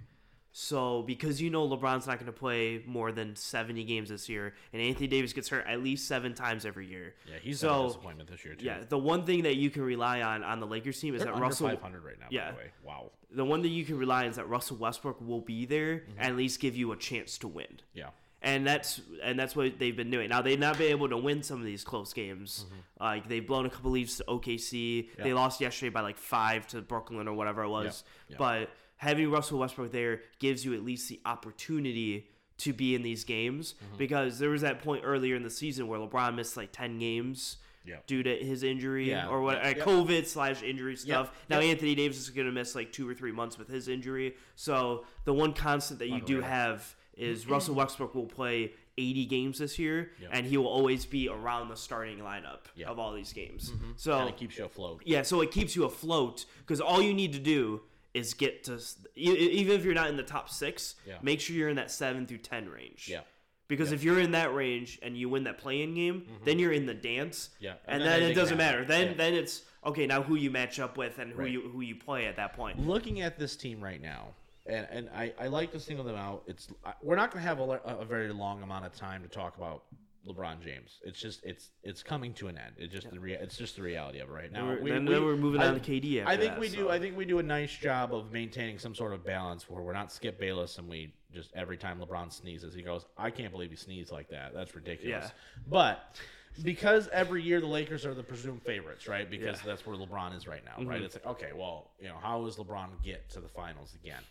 [0.53, 4.53] So because you know LeBron's not going to play more than 70 games this year
[4.73, 7.15] and Anthony Davis gets hurt at least 7 times every year.
[7.25, 8.65] Yeah, he's so a disappointment this year too.
[8.65, 11.31] yeah, the one thing that you can rely on on the Lakers team is They're
[11.31, 12.25] that Russell 500 right now.
[12.29, 12.47] yeah.
[12.47, 13.11] By the way, wow.
[13.33, 16.19] the one thing you can rely on is that Russell Westbrook will be there Mm-hmm.
[16.19, 17.79] and at least give you a chance to win.
[17.93, 18.09] Yeah.
[18.41, 20.29] And that's and that's what they've been doing.
[20.29, 22.65] Now they've not been able to win some of these close games.
[22.99, 25.09] Like they've blown a couple leads to OKC.
[25.17, 28.03] They lost yesterday by like five to Brooklyn or whatever it was.
[28.29, 28.35] Yeah.
[28.39, 32.27] But having Russell Westbrook there gives you at least the opportunity
[32.59, 33.97] to be in these games Mm-hmm.
[33.97, 37.57] because there was that point earlier in the season where LeBron missed like ten games.
[37.83, 37.95] Yeah.
[38.05, 39.27] Due to his injury Yeah.
[39.27, 39.77] or what, Yep.
[39.79, 41.31] COVID slash injury stuff.
[41.49, 41.49] Yep.
[41.49, 41.59] Now.
[41.67, 44.35] Anthony Davis is going to miss like two or three months with his injury.
[44.55, 49.57] So the one constant that you do have is Russell Westbrook will play 80 games
[49.59, 50.29] this year, Yep.
[50.33, 52.87] and he will always be around the starting lineup Yep.
[52.89, 53.69] of all these games.
[53.69, 55.01] Kind So of keeps you afloat.
[55.05, 57.81] yeah, so it keeps you afloat because all you need to do
[58.13, 58.79] is get to
[59.15, 61.17] even if you're not in the top six, Yeah.
[61.21, 63.07] make sure you're in that seven through ten range.
[63.09, 63.21] Yeah.
[63.69, 66.85] Because if you're in that range and you win that playing game, then you're in
[66.85, 67.51] the dance.
[67.55, 67.63] Mm-hmm.
[67.63, 67.73] Yeah.
[67.85, 68.83] And, And then then, it doesn't matter.
[68.83, 69.13] Then Yeah.
[69.13, 70.05] then it's okay.
[70.05, 71.51] Now who you match up with and who Right.
[71.51, 72.85] you who you play at that point.
[72.85, 76.43] Looking at this team right now, and, and I, I like to single them out.
[76.47, 76.67] It's
[77.01, 77.63] we're not going to have a,
[77.99, 79.83] a very long amount of time to talk about
[80.27, 80.99] LeBron James.
[81.03, 82.73] It's just it's it's coming to an end.
[82.77, 84.67] It's just the rea- it's just the reality of it right now.
[84.67, 86.89] Then we're- then- then we're moving I- on to KD I think that, we do.
[86.89, 89.93] I think we do a nice job of maintaining some sort of balance where we're
[89.93, 93.71] not Skip Bayless and we just every time LeBron sneezes, he goes, "I can't believe
[93.71, 94.53] he sneezed like that.
[94.53, 95.29] That's ridiculous." Yeah.
[95.67, 96.19] But
[96.61, 99.27] because every year the Lakers are the presumed favorites, right?
[99.29, 99.51] Because Yeah.
[99.53, 99.67] Mm-hmm.
[99.69, 101.01] that's where LeBron is right now, right?
[101.01, 104.21] It's like, okay, well, you know, how does LeBron get to the finals again?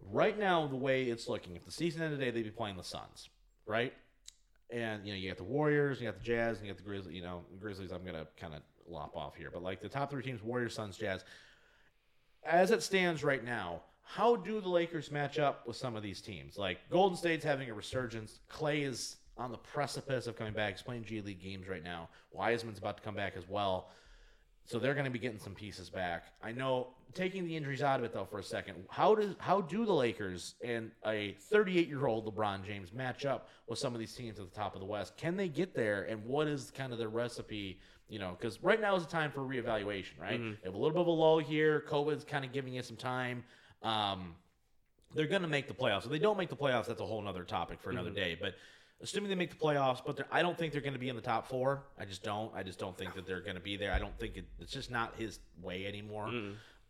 [0.00, 2.84] Right now, the way it's looking, if the season ended today, they'd be playing the
[2.84, 3.28] Suns,
[3.66, 3.92] right?
[4.70, 6.88] And you know, you got the Warriors, you got the Jazz, and you got the
[6.88, 7.14] Grizzlies.
[7.14, 7.92] You know, Grizzlies.
[7.92, 10.96] I'm gonna kind of lop off here, but like the top three teams: Warriors, Suns,
[10.96, 11.24] Jazz.
[12.44, 16.20] As it stands right now, how do the Lakers match up with some of these
[16.20, 16.56] teams?
[16.56, 18.40] Like Golden State's having a resurgence.
[18.48, 20.74] Clay is on the precipice of coming back.
[20.74, 22.08] He's playing G League games right now.
[22.32, 23.90] Wiseman's about to come back as well.
[24.66, 26.24] So they're going to be getting some pieces back.
[26.42, 28.74] I know taking the injuries out of it though for a second.
[28.90, 33.48] How does how do the Lakers and a 38 year old LeBron James match up
[33.68, 35.16] with some of these teams at the top of the West?
[35.16, 36.02] Can they get there?
[36.04, 37.78] And what is kind of their recipe?
[38.08, 40.20] You know, because right now is the time for reevaluation.
[40.20, 40.50] Right, Mm-hmm.
[40.62, 41.84] they have a little bit of a lull here.
[41.88, 43.44] COVID's kind of giving you some time.
[43.82, 44.34] Um,
[45.14, 46.04] they're going to make the playoffs.
[46.04, 48.36] If they don't make the playoffs, that's a whole other topic for another day.
[48.40, 48.54] But
[49.02, 51.22] assuming they make the playoffs, but I don't think they're going to be in the
[51.22, 51.82] top four.
[51.98, 52.50] I just don't.
[52.54, 53.92] I just don't think that they're going to be there.
[53.92, 56.30] I don't think it, it's just not his way anymore.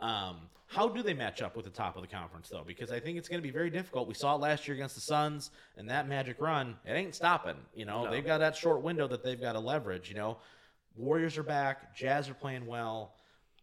[0.01, 0.37] Um,
[0.69, 2.65] how do they match up with the top of the conference though?
[2.67, 4.09] Because I think it's going to be very difficult.
[4.09, 7.57] We saw it last year against the Suns, and that magic run, it ain't stopping.
[7.75, 8.11] You know, No.
[8.11, 10.09] they've got that short window that they've got to leverage.
[10.11, 10.39] You know,
[10.97, 13.15] Warriors are back, Jazz are playing well.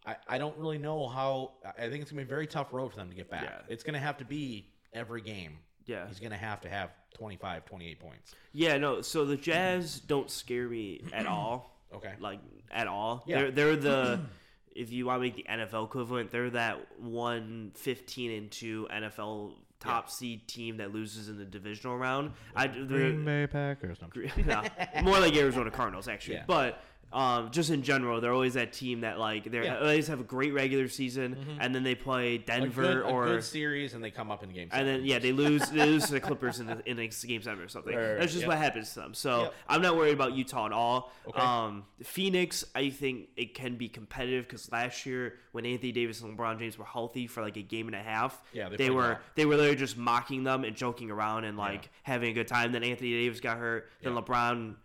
[0.05, 1.53] I, I don't really know how.
[1.77, 3.43] I think it's gonna be a very tough road for them to get back.
[3.43, 3.59] Yeah.
[3.69, 5.57] It's gonna have to be every game.
[5.85, 6.07] Yeah.
[6.07, 8.35] He's gonna have to have 25, 28 points.
[8.53, 9.01] Yeah, no.
[9.01, 11.69] So the Jazz don't scare me at all.
[11.93, 12.13] Okay.
[12.19, 12.39] Like
[12.71, 13.23] at all.
[13.27, 13.41] Yeah.
[13.41, 14.19] They're they're the
[14.75, 19.51] if you want to make the NFL equivalent, they're that one 15 and 2 NFL
[19.79, 22.31] top seed team that loses in the divisional round.
[22.55, 23.99] I they're- Bay Packers.
[24.45, 24.63] No,
[25.03, 26.37] more like Arizona Cardinals actually.
[26.37, 26.45] Yeah.
[26.47, 26.81] But
[27.13, 29.77] um, just in general, they're always that team that like they Yeah.
[29.79, 33.25] always have a great regular season, and then they play a Denver good, a or
[33.27, 34.63] good series, and they come up in game.
[34.71, 34.87] and seven.
[34.87, 37.67] then yeah, they lose they lose to the Clippers in the in game seven or
[37.67, 37.95] something.
[37.95, 38.49] Right, right, That's just yep.
[38.49, 39.13] what happens to them.
[39.13, 39.53] So Yep.
[39.69, 41.11] I'm not worried about Utah at all.
[41.27, 41.39] Okay.
[41.39, 46.37] Um, Phoenix, I think it can be competitive because last year when Anthony Davis and
[46.37, 49.01] LeBron James were healthy for like a game and a half, Yeah, they they, were
[49.01, 49.19] well.
[49.35, 51.89] they were literally just mocking them and joking around and like Yeah.
[52.03, 52.71] having a good time.
[52.71, 53.89] Then Anthony Davis got hurt.
[54.01, 54.21] Then Yeah.
[54.21, 54.75] LeBron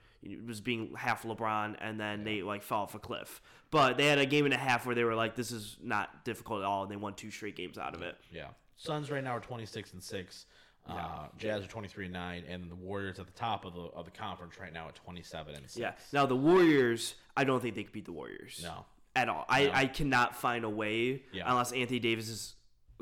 [0.46, 3.40] was being half LeBron, and then they like fell off a cliff.
[3.70, 6.24] But they had a game and a half where they were like, "This is not
[6.24, 8.16] difficult at all," and they won two straight games out of it.
[8.33, 10.46] yeah, Suns right now are 26 and six.
[10.88, 14.07] Uh, Jazz are 23 and nine, and the Warriors at the top of the of
[14.07, 15.76] the conference right now at 27 and six.
[15.76, 15.92] Yeah.
[16.14, 18.61] Now the Warriors, I don't think they could beat the Warriors.
[18.62, 18.87] No.
[19.14, 19.44] At all.
[19.48, 21.42] I, I cannot find a way Yeah.
[21.46, 22.54] unless Anthony Davis is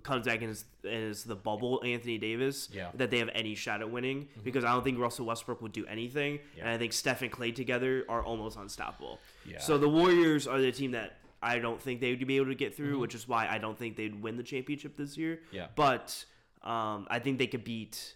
[0.02, 2.85] comes back and is, is the bubble Anthony Davis Yeah.
[2.88, 2.98] Mm-hmm.
[2.98, 5.85] that they have any shot at winning because I don't think Russell Westbrook would do
[5.87, 9.18] anything and I think Steph and Clay together are almost unstoppable.
[9.44, 9.59] Yeah.
[9.59, 12.54] So the Warriors are the team that I don't think they would be able to
[12.54, 12.82] get Mm-hmm.
[12.85, 15.40] through, which is why I don't think they'd win the championship this year.
[15.50, 15.66] Yeah.
[15.76, 16.24] But
[16.62, 18.14] um, I think they could beat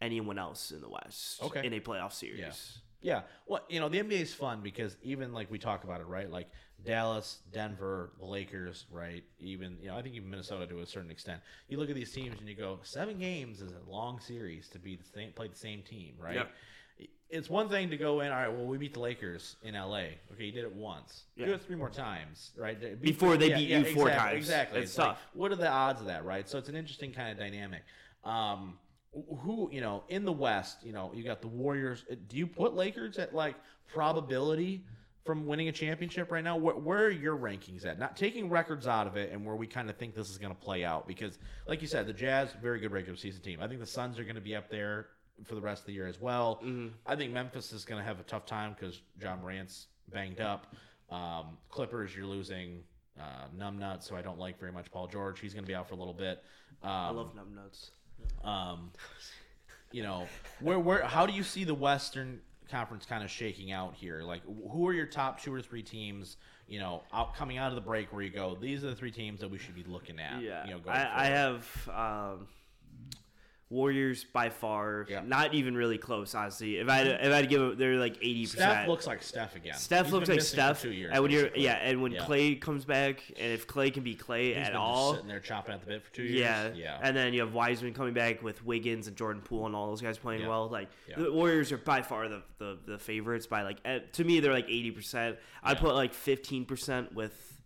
[0.00, 1.66] anyone else in the West Okay.
[1.66, 2.78] in a playoff series.
[3.00, 3.14] Yeah.
[3.14, 3.20] Yeah.
[3.46, 6.30] Well, you know, the NBA is fun because even like we talk about it, right?
[6.30, 6.48] Like
[6.84, 9.24] Dallas, Denver, the Lakers, right?
[9.40, 11.40] Even, you know, I think even Minnesota to a certain extent.
[11.68, 14.78] You look at these teams and you go, seven games is a long series to
[14.78, 16.36] be the same, play the same team, right?
[16.36, 16.50] Yep.
[17.30, 20.04] It's one thing to go in, all right, well, we beat the Lakers in LA.
[20.32, 21.24] Okay, you did it once.
[21.36, 22.80] Do it three more times, right?
[22.80, 24.36] Beat- Before they beat you four exactly, times.
[24.38, 24.80] Exactly.
[24.80, 25.18] It's tough.
[25.34, 26.48] what are the odds of that, right?
[26.48, 27.82] So it's an interesting kind of dynamic.
[28.24, 28.78] Um,
[29.12, 32.04] who you know in the West, you know, you got the Warriors.
[32.10, 34.84] Uh, Do you put Lakers at like probability
[35.24, 36.56] from winning a championship right now?
[36.56, 37.98] Where, where are your rankings at?
[37.98, 40.54] Not taking records out of it, and where we kind of think this is going
[40.54, 43.60] to play out because, like you said, the Jazz very good regular season team.
[43.60, 45.08] I think the Suns are going to be up there
[45.44, 46.56] for the rest of the year as well.
[46.64, 46.88] Mm-hmm.
[47.06, 50.74] I think Memphis is going to have a tough time because Ja Morant's banged up.
[51.10, 52.82] Um, Clippers, you're losing
[53.20, 55.40] uh, Numbnut, so I don't like very much Paul George.
[55.40, 56.42] He's going to be out for a little bit.
[56.82, 57.90] Um, I love numbnuts.
[58.44, 58.90] Um,
[59.92, 60.26] you know,
[60.60, 64.22] where where how do you see the Western Conference kind of shaking out here?
[64.22, 66.36] Like, who are your top two or three teams?
[66.66, 69.10] You know, out coming out of the break where you go, these are the three
[69.10, 70.42] teams that we should be looking at.
[70.42, 72.46] Yeah, you know, I, I have um,
[73.70, 75.04] Warriors by far.
[75.10, 75.20] Yeah.
[75.26, 76.78] Not even really close, honestly.
[76.78, 78.88] If I if I had give, it, they're like eighty Steph percent.
[78.88, 79.74] looks like Steph again.
[79.74, 80.80] Steph He's looks like Steph.
[80.80, 82.24] Two years, and when you're yeah, and when Yeah.
[82.24, 85.74] Clay comes back, and if Clay can be Clay He's at all, sitting there chopping
[85.74, 86.40] at the bit for two years.
[86.40, 86.98] yeah, yeah.
[87.02, 90.00] And then you have Wiseman coming back with Wiggins and Jordan Poole and all those
[90.00, 90.48] guys playing Yeah.
[90.48, 90.68] well.
[90.70, 94.40] Like the Warriors are by far the, the, the favorites by like eh, to me
[94.40, 95.36] they're like eighty percent.
[95.62, 97.60] I put like fifteen percent with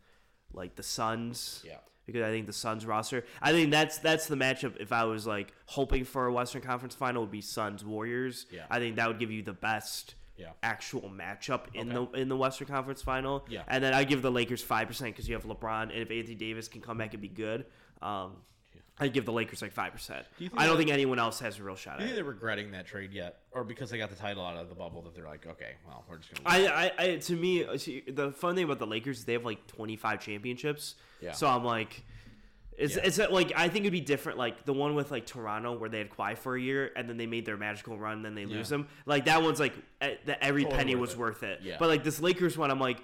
[0.52, 1.62] like the Suns.
[1.64, 1.76] Yeah.
[2.12, 4.76] Because I think the Suns roster, I think that's that's the matchup.
[4.78, 8.46] If I was like hoping for a Western Conference final, would be Suns Warriors.
[8.50, 8.66] Yeah.
[8.70, 10.50] I think that would give you the best Yeah.
[10.62, 12.10] actual matchup in Okay.
[12.12, 13.44] the in the Western Conference final.
[13.48, 13.62] Yeah.
[13.68, 16.34] And then I give the Lakers five percent because you have LeBron, and if Anthony
[16.34, 17.66] Davis can come back and be good,
[18.00, 18.36] um,
[19.02, 20.24] I give the Lakers like five percent.
[20.38, 22.12] Do I don't that- think anyone else has a real shot Do at you think
[22.12, 22.16] it.
[22.24, 25.02] they're regretting that trade yet, or because they got the title out of the bubble
[25.02, 26.48] that they're like, okay, well, we're just gonna.
[26.48, 29.32] I, I, I, to me, uh, see, the fun thing about the Lakers is they
[29.34, 30.94] have like 25 championships.
[31.20, 31.32] Yeah.
[31.32, 32.02] So I'm like,
[32.78, 33.02] it's, Yeah.
[33.04, 34.38] it's uh, like I think it'd be different.
[34.38, 37.16] Like the one with like Toronto where they had Kawhi for a year and then
[37.16, 38.76] they made their magical run, and then they lose Yeah.
[38.78, 38.88] him.
[39.06, 41.18] Like that one's like the, every Totally penny worth was it.
[41.18, 41.60] worth it.
[41.62, 41.76] Yeah.
[41.78, 42.98] But like this Lakers one, I'm like.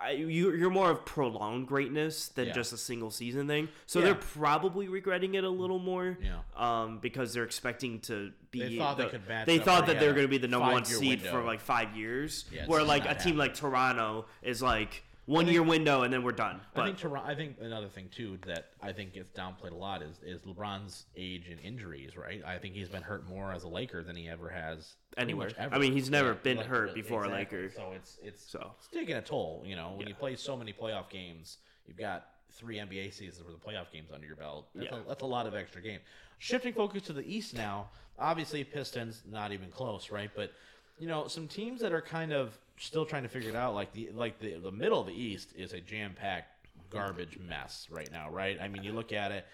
[0.00, 2.52] I, you, you're more of prolonged greatness than Yeah.
[2.52, 4.06] just a single season thing, so Yeah.
[4.06, 6.18] they're probably regretting it a little more.
[6.22, 6.38] Yeah.
[6.56, 8.60] Um, because they're expecting to be.
[8.60, 10.70] They thought they could match They thought that they were going to be the number
[10.72, 12.44] one seed for like five years.
[12.52, 16.32] Yeah, where like a team like Toronto is like one year window and then we're
[16.32, 16.60] done.
[16.76, 17.26] I think Toronto.
[17.28, 21.06] I think another thing too that I think gets downplayed a lot is is LeBron's
[21.16, 22.16] age and injuries.
[22.16, 22.42] Right.
[22.46, 25.50] I think he's been hurt more as a Laker than he ever has Anywhere.
[25.56, 25.74] ever.
[25.74, 27.28] I mean, he's never Yeah, been like, hurt before a.
[27.30, 27.70] Laker.
[27.70, 28.72] So it's it's So.
[28.78, 29.62] it's taking a toll.
[29.66, 33.60] You know, when you play so many playoff games, you've got three NBA seasons with
[33.60, 34.68] the playoff games under your belt.
[34.74, 34.98] That's, Yeah.
[35.00, 36.00] a, that's a lot of extra game.
[36.38, 37.88] Shifting focus to the East now.
[38.18, 40.30] Obviously, Pistons not even close, right?
[40.36, 40.52] But
[40.98, 43.92] you know, some teams that are kind of still trying to figure it out, like
[43.92, 48.10] the like the the middle of the East is a jam packed garbage mess right
[48.12, 48.58] now, right?
[48.60, 49.46] I mean, you look at it.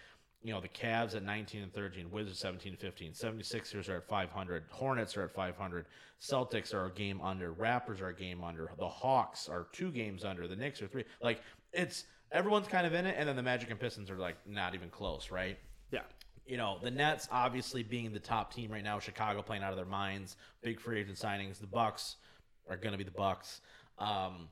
[0.43, 4.09] You know, the Cavs at 19 and 13, Wizards 17 and 15, 76ers are at
[4.09, 5.85] 500, Hornets are at 500,
[6.19, 10.25] Celtics are a game under, Raptors are a game under, the Hawks are two games
[10.25, 11.05] under, the Knicks are three.
[11.23, 11.43] Like,
[11.75, 14.75] it's everyone's kind of in it, and then the Magic and Pistons are like not
[14.75, 15.59] even close, right?
[15.91, 16.01] yeah.
[16.47, 19.77] you know, the Nets obviously being the top team right now, Chicago playing out of
[19.77, 21.61] their minds, big free agent signings.
[21.61, 22.17] The Bucks
[22.71, 23.61] are going to be the Bucks.
[23.99, 24.49] Um,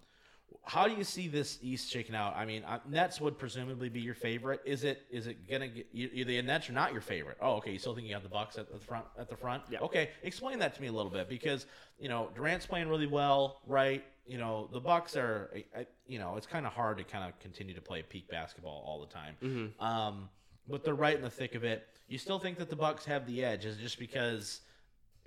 [0.65, 2.37] how do you see this East shaking out?
[2.37, 4.61] I mean, uh, Nets would presumably be your favorite.
[4.65, 5.03] Is it?
[5.11, 7.39] Is it gonna get you, the Nets are not your favorite?
[7.41, 7.73] Oh, okay.
[7.73, 9.07] You still think you have the Bucks at the front?
[9.19, 9.63] At the front?
[9.71, 9.79] Yeah.
[9.81, 10.11] Okay.
[10.23, 11.67] Explain that to me a little bit because
[11.99, 14.05] you know Durant's playing really well, right?
[14.27, 15.51] You know the Bucks are.
[15.75, 18.85] I, you know it's kind of hard to kind of continue to play peak basketball
[18.87, 19.37] all the time.
[19.43, 19.85] Mm-hmm.
[19.85, 20.29] Um,
[20.69, 21.87] but they're right in the thick of it.
[22.09, 23.65] You still think that the Bucks have the edge?
[23.65, 24.61] Is it just because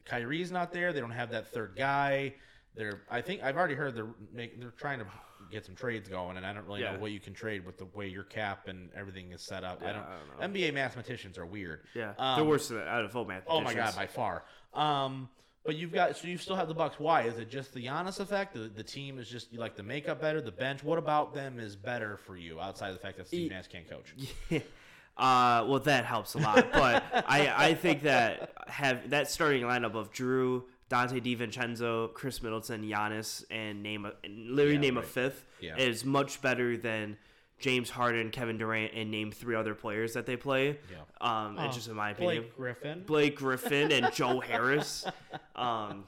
[0.05, 0.93] Kyrie's not there?
[0.93, 2.35] They don't have that third guy.
[2.75, 3.01] They're.
[3.09, 5.05] I think I've already heard they're make, they're trying to
[5.51, 6.93] get some trades going, and I don't really Yeah.
[6.93, 9.81] know what you can trade with the way your cap and everything is set up.
[9.83, 9.97] I don't.
[10.03, 11.81] I don't NBA mathematicians are weird.
[11.93, 12.13] Yeah.
[12.17, 13.43] Um, They're worse than out of full math.
[13.47, 14.43] Oh my god, by far.
[14.73, 15.29] Um,
[15.65, 16.99] but you've got so you still have the Bucks.
[16.99, 18.53] Why is it just the Giannis effect?
[18.53, 20.39] The, the team is just you like the makeup better.
[20.41, 20.83] The bench.
[20.83, 23.89] What about them is better for you outside of the fact that Steve Nash can't
[23.89, 24.13] coach?
[24.49, 24.59] Yeah.
[25.17, 29.93] Uh, well, that helps a lot, but I, I think that have that starting lineup
[29.93, 35.01] of Jrue, Donte DiVincenzo, Khris Middleton, Giannis, and name a and literally Yeah, name a
[35.01, 35.77] fifth Yeah.
[35.77, 37.17] is much better than
[37.59, 40.79] James Harden, Kevin Durant, and name three other players that they play.
[40.91, 40.97] Yeah.
[41.21, 42.41] Um, it's just in my opinion.
[42.43, 43.03] Blake Griffin.
[43.05, 45.05] Blake Griffin and Joe Harris,
[45.55, 46.05] um,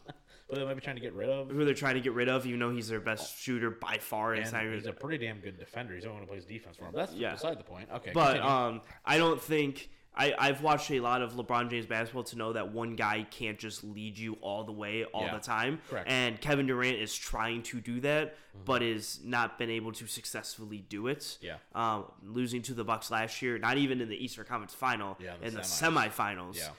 [0.50, 1.50] But they might be trying to get rid of.
[1.50, 4.34] who they're trying to get rid of, even though he's their best shooter by far.
[4.34, 5.94] And it's even- he's a pretty damn good defender.
[5.94, 6.92] He's the only one who plays defense for him.
[6.94, 7.34] That's Yeah.
[7.34, 7.88] beside the point.
[7.94, 12.24] Okay, But um, I don't think I, I've watched a lot of LeBron James basketball
[12.26, 15.34] to know that one guy can't just lead you all the way all Yeah.
[15.34, 15.80] the time.
[15.90, 16.08] Correct.
[16.08, 16.14] Mm-hmm.
[16.16, 20.86] And Kevin Durant is trying to do that, but is not been able to successfully
[20.88, 21.40] do it.
[21.42, 21.56] Yeah.
[21.74, 25.34] Um, losing to the Bucks last year, not even in the Eastern Conference Final, Yeah,
[25.40, 26.58] the in the semifinals.
[26.58, 26.70] Yeah.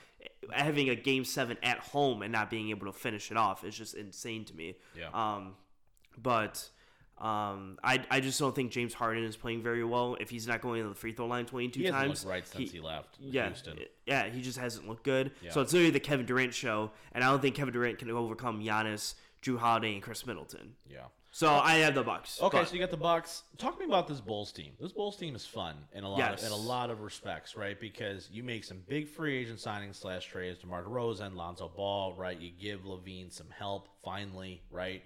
[0.52, 3.76] Having a game seven at home and not being able to finish it off is
[3.76, 4.76] just insane to me.
[4.96, 5.08] Yeah.
[5.12, 5.54] Um,
[6.16, 6.68] but
[7.18, 10.16] um, I, I just don't think James Harden is playing very well.
[10.20, 12.46] If he's not going to the free throw line 22 he hasn't times, looked right
[12.46, 13.78] since he, left yeah, Houston.
[14.06, 15.30] yeah, he just hasn't looked good.
[15.40, 15.50] Yeah.
[15.52, 18.62] So it's really the Kevin Durant show, and I don't think Kevin Durant can overcome
[18.62, 20.74] Giannis, Jrue Holiday and Khris Middleton.
[20.88, 20.98] Yeah.
[21.30, 22.40] So I have the Bucks.
[22.40, 23.42] Okay, but- so you got the Bucks.
[23.58, 24.72] Talk to me about this Bulls team.
[24.80, 26.42] This Bulls team is fun in a lot Yes.
[26.42, 27.78] of, in a lot of respects, right?
[27.80, 32.14] Because you make some big free agent signings slash trades, to DeMar DeRozan, Lonzo Ball,
[32.16, 32.38] right?
[32.38, 35.02] You give LaVine some help finally, right?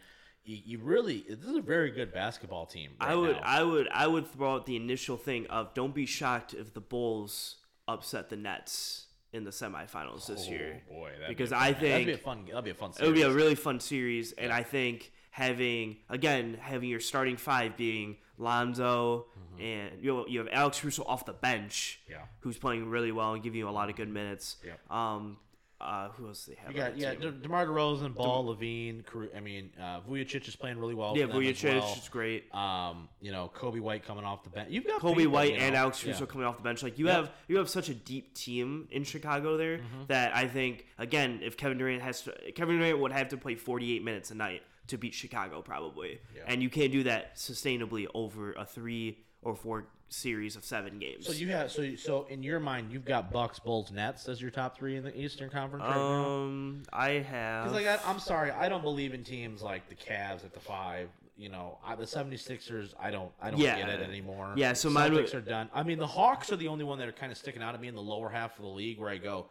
[0.51, 2.93] You, really this is a very good basketball team.
[3.01, 3.43] I would, now.
[3.45, 6.81] I would, I would throw out the initial thing of don't be shocked if the
[6.81, 7.57] Bulls
[7.87, 10.83] upset the Nets in the semifinals this year.
[10.91, 11.01] Oh, year.
[11.01, 12.75] boy, that'd because be a I fun- that'd be a think fun that'd be a
[12.75, 12.93] fun.
[12.99, 17.37] it would be a really fun series, and I think having again having your starting
[17.37, 19.27] five being Lonzo
[19.61, 22.13] and you know, you have Alex Caruso off the bench, Mm-hmm.
[22.13, 22.25] Yeah.
[22.41, 24.57] who's playing really well and giving you a lot of good minutes.
[24.65, 24.91] Yep.
[24.91, 25.37] Um,
[25.81, 26.75] uh, who else do they have?
[26.75, 27.21] You on got the yeah, team?
[27.21, 29.05] De- DeMar DeRozan, Ball, LaVine.
[29.05, 31.14] Karu- I mean, uh, Vucevic is playing really well.
[31.17, 31.95] yeah, for them as Vucevic well.
[32.03, 32.55] is great.
[32.55, 34.71] Um, you know, Coby White coming off the bench.
[34.71, 35.81] You've got Coby people, White you and know.
[35.81, 36.12] Alex Yeah.
[36.12, 36.83] Caruso coming off the bench.
[36.83, 37.14] Like you Yep.
[37.17, 40.07] have you have such a deep team in Chicago there Mm-hmm.
[40.09, 43.55] that I think again if Kevin Durant has to Kevin Durant would have to play
[43.55, 46.19] 48 minutes a night to beat Chicago probably.
[46.35, 46.43] Yeah.
[46.49, 51.27] And you can't do that sustainably over a 3 or 4 series of 7 games.
[51.27, 54.51] So you have so so in your mind you've got Bucks, Bulls, Nets as your
[54.51, 56.24] top three in the Eastern Conference right now.
[56.27, 59.94] um I have Because like I, I'm sorry, I don't believe in teams like the
[59.94, 61.09] Cavs at the five.
[61.37, 63.77] You know, I, the 76ers, I don't, I don't Yeah.
[63.79, 64.55] get it anymore.
[64.57, 65.68] Yeah, so mine Celtics are done.
[65.72, 67.81] I mean, the Hawks are the only one that are kind of sticking out at
[67.81, 69.46] me in the lower half of the league, where I go,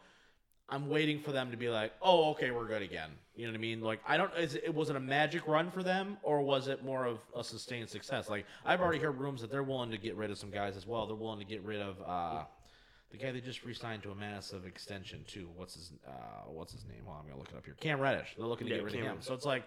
[0.68, 3.08] I'm waiting for them to be like, oh, okay, we're good again.
[3.38, 3.80] You know what I mean?
[3.80, 4.34] Like, I don't.
[4.36, 7.44] Is it was it a magic run for them, or was it more of a
[7.44, 8.28] sustained success?
[8.28, 10.86] Like, I've already heard rumors that they're willing to get rid of some guys as
[10.88, 11.06] well.
[11.06, 12.02] They're willing to get rid of.
[12.04, 12.44] uh
[13.10, 15.48] the guy they just re-signed to a massive extension too.
[15.56, 16.10] What's his uh,
[16.48, 17.04] What's his name?
[17.06, 17.74] Well, I'm gonna look it up here.
[17.80, 18.34] Cam Reddish.
[18.36, 19.12] They're looking to Yeah, get rid Cam of him.
[19.14, 19.26] Reddish.
[19.28, 19.62] So it's like,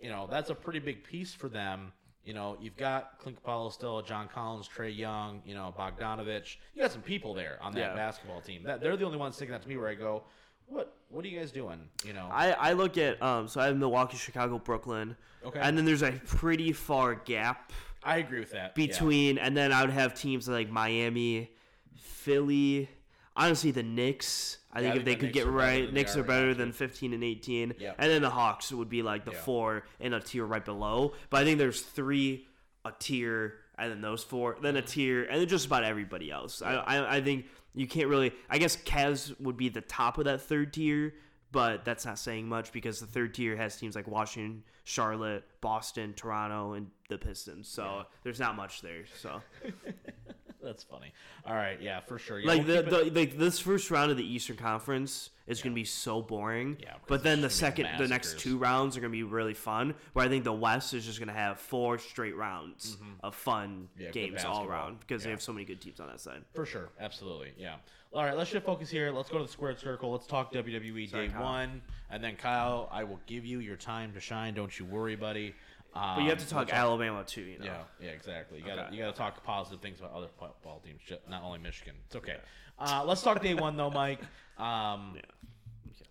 [0.00, 1.92] you know, that's a pretty big piece for them.
[2.24, 6.56] You know, you've got Clint Capela still, John Collins, Trae Young, you know, Bogdanovic.
[6.74, 7.94] You got some people there on that Yeah.
[7.94, 8.64] basketball team.
[8.64, 10.24] That they're the only ones sticking out to me where I go,
[10.70, 11.80] what What are you guys doing?
[12.04, 15.16] You know, I, I look at um so I have Milwaukee, Chicago, Brooklyn.
[15.44, 15.60] Okay.
[15.60, 18.72] And then there's a pretty far gap I agree with that.
[18.76, 18.86] Yeah.
[18.86, 21.50] between and then I would have teams like Miami,
[21.96, 22.88] Philly,
[23.36, 24.58] honestly the Knicks.
[24.72, 26.48] I Yeah, think I if they the could Knicks get right, Knicks are are better
[26.48, 27.74] now, than 15 and 18.
[27.78, 27.94] Yeah.
[27.98, 29.38] And then the Hawks would be like the Yeah.
[29.40, 31.14] four in a tier right below.
[31.28, 32.46] But I think there's three
[32.84, 36.60] a tier and then those four, then a tier, and then just about everybody else.
[36.62, 38.32] I, I I think you can't really.
[38.48, 41.14] I guess Cavs would be the top of that third tier,
[41.52, 46.14] but that's not saying much because the third tier has teams like Washington, Charlotte, Boston,
[46.14, 47.68] Toronto, and the Pistons.
[47.68, 49.04] So there's not much there.
[49.20, 49.40] So
[50.62, 51.12] That's funny.
[51.46, 52.38] All right, yeah, for sure.
[52.38, 55.72] Yeah, like we'll the, the like this first round of the Eastern Conference is going
[55.72, 56.76] to be so boring.
[56.80, 59.16] Yeah, but then the it's just gonna second, the next two rounds are going to
[59.16, 59.94] be really fun.
[60.12, 63.60] Where I think the West is just going to have four straight rounds of fun
[63.60, 64.02] Mm-hmm.
[64.02, 66.42] Yeah, games all around because they have so many good teams on that side.
[66.54, 67.76] For sure, absolutely, yeah.
[68.12, 69.12] All right, let's shift focus here.
[69.12, 70.10] Let's go to the squared circle.
[70.10, 71.42] Let's talk WWE Sorry, Day Kyle.
[71.42, 74.54] One, and then Kyle, I will give you your time to shine.
[74.54, 75.54] Don't you worry, buddy.
[75.94, 77.42] Um, But you have to talk Alabama too.
[77.42, 77.64] You know.
[77.64, 78.58] Yeah, yeah, exactly.
[78.58, 78.96] You gotta Okay.
[78.96, 81.94] you gotta talk positive things about other football teams, not only Michigan.
[82.06, 82.36] It's okay.
[82.78, 84.20] Uh, let's talk Day One though, Mike.
[84.58, 85.22] Um, Yeah.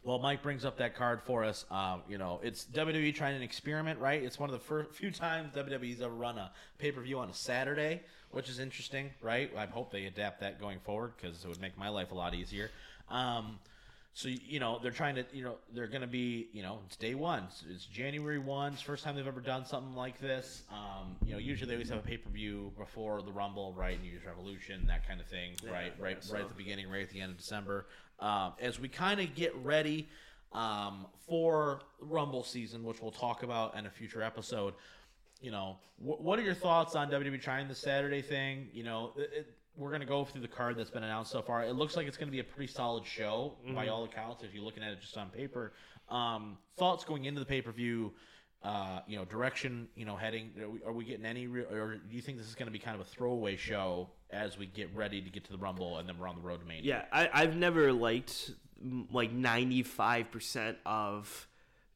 [0.01, 1.65] Well, Mike brings up that card for us.
[1.69, 4.23] Um, you know, it's WWE trying an experiment, right?
[4.23, 7.29] It's one of the first few times WWE's ever run a pay per view on
[7.29, 9.51] a Saturday, which is interesting, right?
[9.57, 12.33] I hope they adapt that going forward because it would make my life a lot
[12.33, 12.71] easier.
[13.09, 13.59] Um,
[14.13, 16.95] so you know they're trying to you know they're going to be you know it's
[16.95, 17.47] day one.
[17.69, 18.73] It's, January one.
[18.73, 20.63] It's the first time they've ever done something like this.
[20.71, 24.01] Um, you know usually they always have a pay per view before the Rumble right?
[24.01, 25.93] New Year's Revolution that kind of thing right?
[25.99, 27.87] right yeah, right at the beginning right at the end of December.
[28.19, 30.09] Um, as we kind of get ready
[30.51, 34.73] um, for Rumble season which we'll talk about in a future episode
[35.41, 38.67] you know, wh- what are your thoughts on WWE trying the Saturday thing?
[38.73, 41.41] You know, it, it, we're going to go through the card that's been announced so
[41.41, 41.63] far.
[41.63, 44.53] It looks like it's going to be a pretty solid show by all accounts if
[44.53, 45.73] you're looking at it just on paper.
[46.09, 48.13] Um, thoughts going into the pay per view,
[48.61, 50.51] uh, you know, direction, you know, heading.
[50.61, 52.71] Are we, are we getting any, real, or do you think this is going to
[52.71, 55.97] be kind of a throwaway show as we get ready to get to the Rumble
[55.97, 56.83] and then we're on the road to Mania?
[56.83, 58.51] Yeah, I, I've never liked
[59.11, 61.47] like ninety five percent of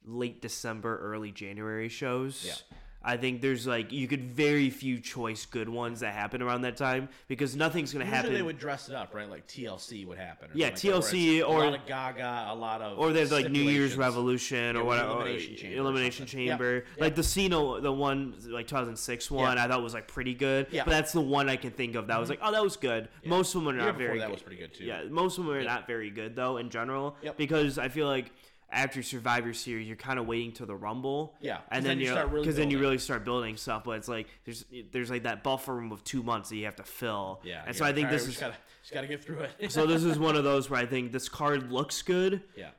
[0.05, 2.45] late December, early January shows.
[2.45, 2.77] Yeah.
[3.03, 6.77] I think there's like you could very few choice good ones that happen around that
[6.77, 8.33] time because nothing's gonna Usually happen.
[8.33, 9.29] they would dress it up, right?
[9.29, 10.49] Like TLC would happen.
[10.49, 13.11] or Yeah, like that, TLC it's or- a lot of Gaga, a lot of or
[13.11, 13.93] there's like New Year's.
[13.97, 15.11] Revolution Yeah, or whatever.
[15.11, 16.25] Elimination uh, Chamber or Elimination.
[16.25, 16.73] Chamber.
[16.75, 19.63] Yep, Like the Cena, the one like 2006 one, Yeah.
[19.63, 20.67] I thought was like pretty good.
[20.71, 20.83] Yeah.
[20.83, 22.41] But that's the one I can think of that was mm-hmm.
[22.41, 23.09] like, oh, that was good.
[23.25, 24.19] Most of them are not very.
[24.19, 24.33] that good.
[24.33, 24.85] was pretty good, too.
[24.85, 27.15] Yeah, most of them are not very good though in general.
[27.21, 27.37] Yep.
[27.37, 28.31] Because I feel like
[28.73, 31.35] after Survivor Series, you're kind of waiting till the Rumble.
[31.39, 33.83] Yeah, and then then, you start really because then you really start building stuff.
[33.83, 36.75] But it's like there's there's like that buffer room of two months that you have
[36.77, 37.41] to fill.
[37.43, 39.39] Yeah, and so I think "All right, this is just gotta just gotta get through
[39.39, 39.71] it.
[39.71, 42.69] so this is one of those where I think this card looks good yeah,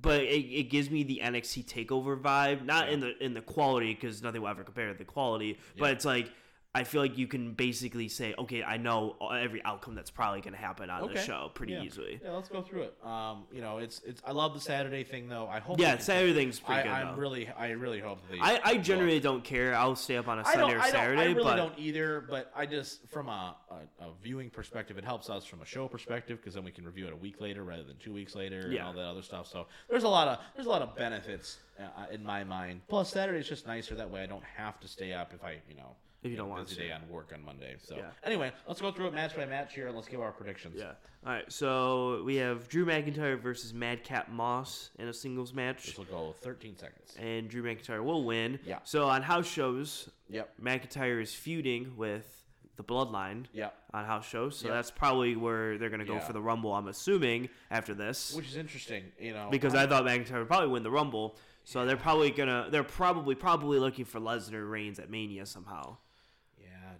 [0.00, 3.94] but it, it gives me the NXT takeover vibe, not in the in the quality
[3.94, 6.30] because nothing will ever compare to the quality, but it's like
[6.76, 10.52] I feel like you can basically say, okay, I know every outcome that's probably going
[10.52, 11.82] to happen on the show pretty yeah.
[11.82, 12.20] easily.
[12.22, 12.94] Yeah, let's go through it.
[13.02, 14.20] Um, you know, it's it's.
[14.26, 15.48] I love the Saturday thing though.
[15.48, 15.80] I hope.
[15.80, 16.92] Yeah, Saturday thing's I, pretty good.
[16.92, 17.22] I'm though.
[17.22, 18.38] really, I really hope they.
[18.38, 19.74] I, I generally don't care.
[19.74, 22.26] I'll stay up on a I Sunday or I Saturday, I really but don't either.
[22.28, 25.88] But I just, from a, a, a viewing perspective, it helps us from a show
[25.88, 28.60] perspective because then we can review it a week later rather than two weeks later
[28.60, 29.46] and all that other stuff.
[29.46, 32.82] So there's a lot of there's a lot of benefits uh, in my mind.
[32.86, 34.22] Plus Saturday's just nicer that way.
[34.22, 35.96] I don't have to stay up if I, you know,
[36.26, 36.86] If you don't want busy to.
[36.88, 37.76] day on work on Monday.
[37.82, 38.10] So Yeah.
[38.24, 40.76] anyway, let's go through it match by match here and let's give our predictions.
[40.78, 40.92] yeah.
[41.24, 45.98] All right, so we have Drew McIntyre versus Madcap Moss in a singles match, This
[45.98, 47.16] will go 13 seconds.
[47.18, 48.60] and Drew McIntyre will win.
[48.64, 48.78] Yeah.
[48.84, 50.60] So on house shows, Yep.
[50.62, 52.44] McIntyre is feuding with
[52.76, 53.46] the Bloodline.
[53.54, 53.74] Yep.
[53.94, 54.74] On house shows, so Yep.
[54.76, 56.20] that's probably where they're gonna go Yeah.
[56.20, 56.74] for the Rumble.
[56.74, 58.34] I'm assuming after this.
[58.34, 61.36] Which is interesting, you know, because I thought McIntyre would probably win the Rumble.
[61.64, 65.96] So they're probably gonna they're probably probably looking for Lesnar Reigns at Mania somehow.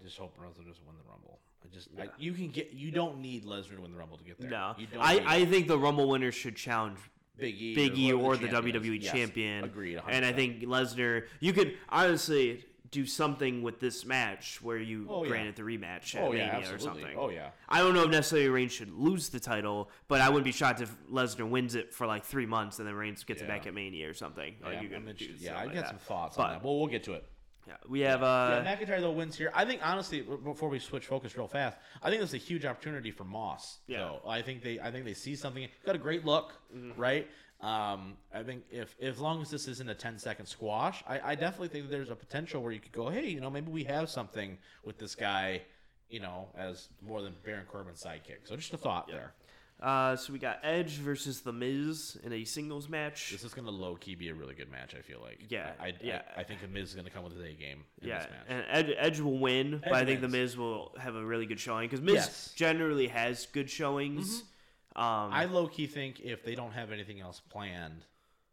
[0.06, 1.40] Yeah, just hope Lesnar doesn't win the Rumble.
[1.64, 4.24] I just I, you can get you don't need Lesnar to win the Rumble to
[4.24, 4.50] get there.
[4.50, 6.98] No, I, I think the Rumble winner should challenge
[7.36, 8.82] Big E, Big E or the, champion is.
[8.82, 9.64] WWE Yes, champion.
[9.64, 9.98] Agreed.
[9.98, 10.02] 100%.
[10.08, 15.24] And I think Lesnar, you could honestly do something with this match where you Oh,
[15.24, 15.28] yeah.
[15.28, 17.16] grant it the rematch at Oh yeah, or something.
[17.18, 17.48] Oh yeah.
[17.68, 20.80] I don't know if necessarily Reigns should lose the title, but I wouldn't be shocked
[20.80, 23.74] if Lesnar wins it for like three months and then Reigns gets it back at
[23.74, 24.54] Mania or something.
[24.64, 25.88] Like yeah, you could I'm do yeah, I like that.
[25.88, 26.64] some thoughts But- on that.
[26.64, 27.24] Well, we'll get to it.
[27.66, 29.50] Yeah, we have uh, yeah, McIntyre though wins here.
[29.54, 32.64] I think honestly, before we switch focus real fast, I think this is a huge
[32.64, 33.78] opportunity for Moss.
[33.88, 33.98] Yeah.
[33.98, 34.20] though.
[34.28, 35.66] I think they, I think they see something.
[35.84, 37.00] Got a great look, Mm-hmm.
[37.00, 37.28] right?
[37.62, 41.34] Um, I think if as long as this isn't a 10 second squash, I, I
[41.34, 44.10] definitely think there's a potential where you could go, hey, you know, maybe we have
[44.10, 45.62] something with this guy,
[46.10, 48.44] you know, as more than Baron Corbin's sidekick.
[48.44, 49.32] So just a thought there.
[49.80, 53.30] Uh, so we got Edge versus The Miz in a singles match.
[53.30, 54.94] This is going to low key be a really good match.
[54.98, 55.40] I feel like.
[55.50, 56.22] Yeah, I, I, yeah.
[56.34, 58.28] I, I think the Miz is going to come with a game in yeah, this
[58.30, 58.46] match.
[58.48, 60.32] and Edge, Edge will win, but I think wins.
[60.32, 62.28] The Miz will have a really good showing because Miz Yes.
[62.48, 62.56] Mm-hmm.
[62.56, 64.44] generally has good showings.
[64.94, 68.06] Um, I low key think if they don't have anything else planned,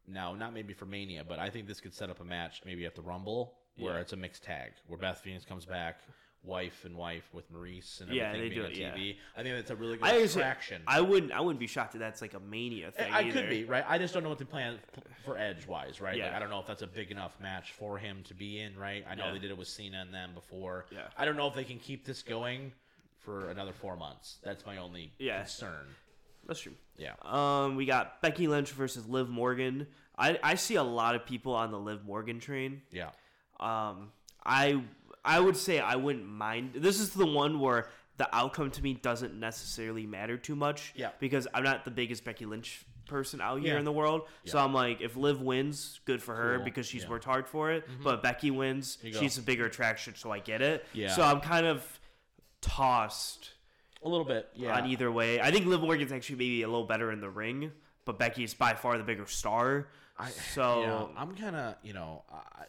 [0.09, 2.86] now not maybe for Mania, but I think this could set up a match maybe
[2.86, 4.01] at the Rumble where Yeah.
[4.01, 6.01] it's a mixed tag where Beth Phoenix comes back,
[6.43, 9.15] wife and wife with Maryse and Yeah, everything they being do on it, TV.
[9.37, 10.81] I think that's a really good I, attraction.
[10.87, 11.31] I wouldn't.
[11.31, 13.11] I wouldn't be shocked if that's like a Mania thing.
[13.11, 13.41] I either.
[13.41, 13.85] could be right.
[13.87, 14.77] I just don't know what they plan
[15.25, 16.13] for Edge wise, right?
[16.13, 16.35] Like, Yeah.
[16.35, 19.05] I don't know if that's a big enough match for him to be in, right?
[19.09, 19.33] I know Yeah.
[19.33, 20.85] they did it with Cena and them before.
[20.91, 21.07] Yeah.
[21.17, 22.73] I don't know if they can keep this going
[23.19, 24.37] for another four months.
[24.43, 25.39] That's my only Yeah.
[25.39, 25.87] concern.
[26.45, 26.75] That's true.
[26.97, 27.13] Yeah.
[27.21, 29.87] Um, we got Becky Lynch versus Liv Morgan.
[30.17, 32.81] I, I see a lot of people on the Liv Morgan train.
[32.91, 33.11] Yeah.
[33.61, 34.11] Um,
[34.45, 34.83] I
[35.26, 36.71] I would say I wouldn't mind.
[36.76, 40.93] This is the one where the outcome to me doesn't necessarily matter too much.
[40.95, 41.09] Yeah.
[41.19, 43.80] Because I'm not the biggest Becky Lynch person out here Yeah.
[43.80, 44.21] in the world.
[44.45, 46.65] So I'm like, if Liv wins, good for her Cool.
[46.65, 47.05] because she's Yeah.
[47.05, 47.11] Mm-hmm.
[47.13, 47.88] worked hard for it.
[48.03, 50.86] But Becky wins, she's a bigger attraction, so I get it.
[50.93, 51.09] Yeah.
[51.09, 51.99] So I'm kind of
[52.61, 53.51] tossed
[54.03, 54.49] A little bit.
[54.55, 54.76] Yeah.
[54.78, 55.39] on either way.
[55.41, 57.71] I think Liv Morgan's actually maybe a little better in the ring,
[58.05, 59.88] but Becky's by far the bigger star.
[60.17, 62.65] I, so yeah, I'm kind of, you know, I,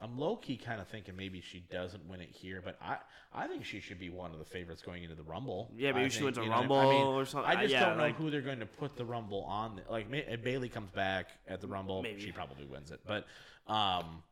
[0.00, 2.98] I'm low key kind of thinking maybe she doesn't win it here, but I,
[3.34, 5.70] I think she should be one of the favorites going into the Rumble.
[5.76, 7.50] Yeah, maybe I she think, wins a know, I Rumble mean, or something.
[7.50, 9.80] I just Yeah, don't know like- who they're going to put the Rumble on.
[9.90, 12.20] Like, if Bayley comes back at the Rumble, Maybe.
[12.20, 13.00] she probably wins it.
[13.06, 13.26] But,
[13.66, 14.22] um,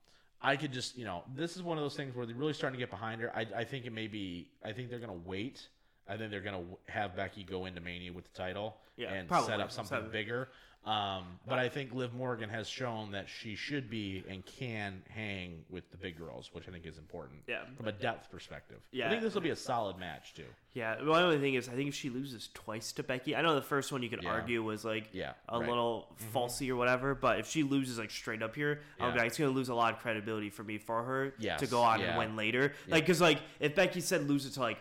[0.41, 2.79] I could just, you know, this is one of those things where they're really starting
[2.79, 3.33] to get behind her.
[3.35, 4.49] I, I think it may be.
[4.65, 5.67] I think they're going to wait.
[6.09, 9.27] I think they're going to have Becky go into Mania with the title Yeah, and
[9.27, 9.49] probably.
[9.49, 10.49] set up something bigger.
[10.87, 15.65] Um, but I think Liv Morgan has shown that she should be and can hang
[15.69, 17.41] with the big girls, which I think is important.
[17.49, 17.63] Yeah.
[17.77, 18.79] From a depth perspective.
[18.95, 20.45] I think this will be a solid match too.
[20.75, 23.57] Yeah, my only thing is, I think if she loses twice to Becky, I know
[23.57, 24.31] the first one you could Yeah.
[24.31, 25.69] argue was like Yeah, a right.
[25.69, 29.07] little falsy or whatever, but if she loses like straight up here, Yeah.
[29.09, 31.99] like, it's gonna lose a lot of credibility for me for her to go on
[31.99, 32.11] yeah.
[32.11, 32.75] and win later.
[32.87, 34.79] Like, cause like if Becky said lose it to like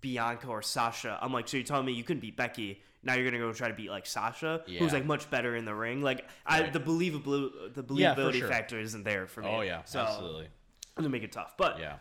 [0.00, 2.80] Bianca or Sasha, I'm like, so you're telling me you couldn't beat Becky?
[3.04, 4.78] Now you're gonna go try to beat like Sasha, Yeah.
[4.80, 6.02] who's like much better in the ring.
[6.02, 6.72] Like, I Right.
[6.72, 8.48] the believable the Yeah, believability sure.
[8.48, 9.48] factor isn't there for me.
[9.48, 10.46] Oh yeah, so absolutely.
[10.96, 11.98] I'm gonna make it tough, but Yeah.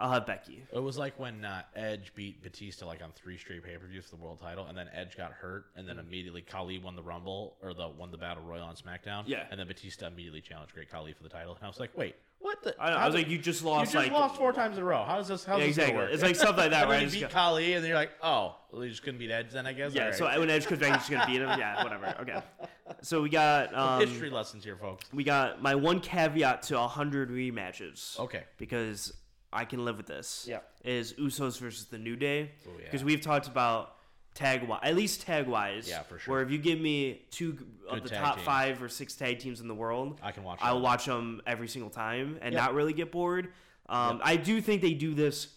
[0.00, 0.62] I'll have Becky.
[0.72, 4.04] It was like when uh, Edge beat Batista like on three straight pay per views
[4.04, 7.02] for the world title, and then Edge got hurt, and then immediately Khali won the
[7.02, 9.24] Rumble or the won the Battle Royal on SmackDown.
[9.26, 9.46] Yeah.
[9.50, 12.14] and then Batista immediately challenged Great Khali for the title, and I was like, wait,
[12.48, 12.82] what the?
[12.82, 13.92] I, know, I was like, you just lost.
[13.92, 15.04] you just like lost four times in a row.
[15.04, 15.44] How does this?
[15.44, 15.96] How's Yeah, this exactly.
[15.96, 16.10] work?
[16.12, 17.02] It's like something like that, right?
[17.02, 19.50] you beat go- Khali, and then you're like, oh, well, you just couldn't beat Edge
[19.52, 19.94] then, I guess.
[19.94, 20.38] Yeah, All so right.
[20.38, 21.58] when Edge comes back, he's just gonna beat him.
[21.58, 22.14] Yeah, whatever.
[22.22, 22.42] Okay.
[23.02, 25.04] So we got um, history lessons here, folks.
[25.12, 28.18] we got my one caveat to hundred rematches.
[28.18, 28.44] Okay.
[28.56, 29.12] Because
[29.52, 30.46] I can live with this.
[30.48, 30.60] Yeah.
[30.84, 32.52] Is Usos versus the New Day?
[32.66, 32.84] Oh, yeah.
[32.84, 33.94] Because we've talked about
[34.38, 35.88] tag wise, at least tag wise.
[35.88, 36.34] Yeah, for sure.
[36.34, 37.58] Where if you give me two
[37.88, 40.58] of the top five or six tag teams in the world, I can watch.
[40.62, 40.80] I'll that.
[40.80, 42.62] watch them every single time and Yep.
[42.62, 43.48] not really get bored.
[43.88, 44.26] Um, Yep.
[44.26, 45.48] I do think they do this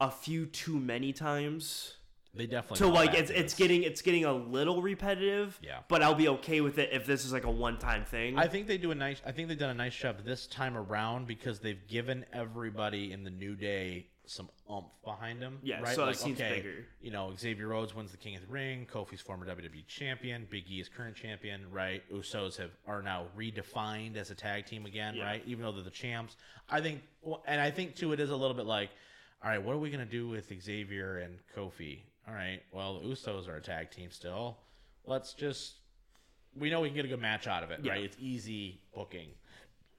[0.00, 1.94] a few too many times.
[2.34, 2.78] They definitely.
[2.78, 5.58] So like it's it's getting it's getting a little repetitive.
[5.62, 5.78] Yeah.
[5.88, 8.38] But I'll be okay with it if this is like a one time thing.
[8.38, 9.22] I think they do a nice.
[9.24, 13.24] I think they've done a nice job this time around because they've given everybody in
[13.24, 15.58] the new day some oomph behind them.
[15.62, 15.94] Yeah, right?
[15.94, 16.86] so it like, seems okay, bigger.
[17.00, 18.86] You know, Xavier Woods wins the King of the Ring.
[18.92, 20.46] Kofi's former WWE champion.
[20.50, 21.62] Big E is current champion.
[21.70, 22.02] Right.
[22.12, 25.14] Usos have are now redefined as a tag team again.
[25.14, 25.24] Yeah.
[25.24, 25.42] Right.
[25.46, 26.36] Even though they're the champs,
[26.68, 27.02] I think,
[27.46, 28.90] and I think too, it is a little bit like,
[29.42, 32.00] all right, what are we gonna do with Xavier and Kofi?
[32.26, 34.58] All right, well, the Usos are a tag team still.
[35.06, 35.76] Let's just
[36.56, 37.92] we know we can get a good match out of it, Yeah.
[37.92, 38.04] right?
[38.04, 39.30] It's easy booking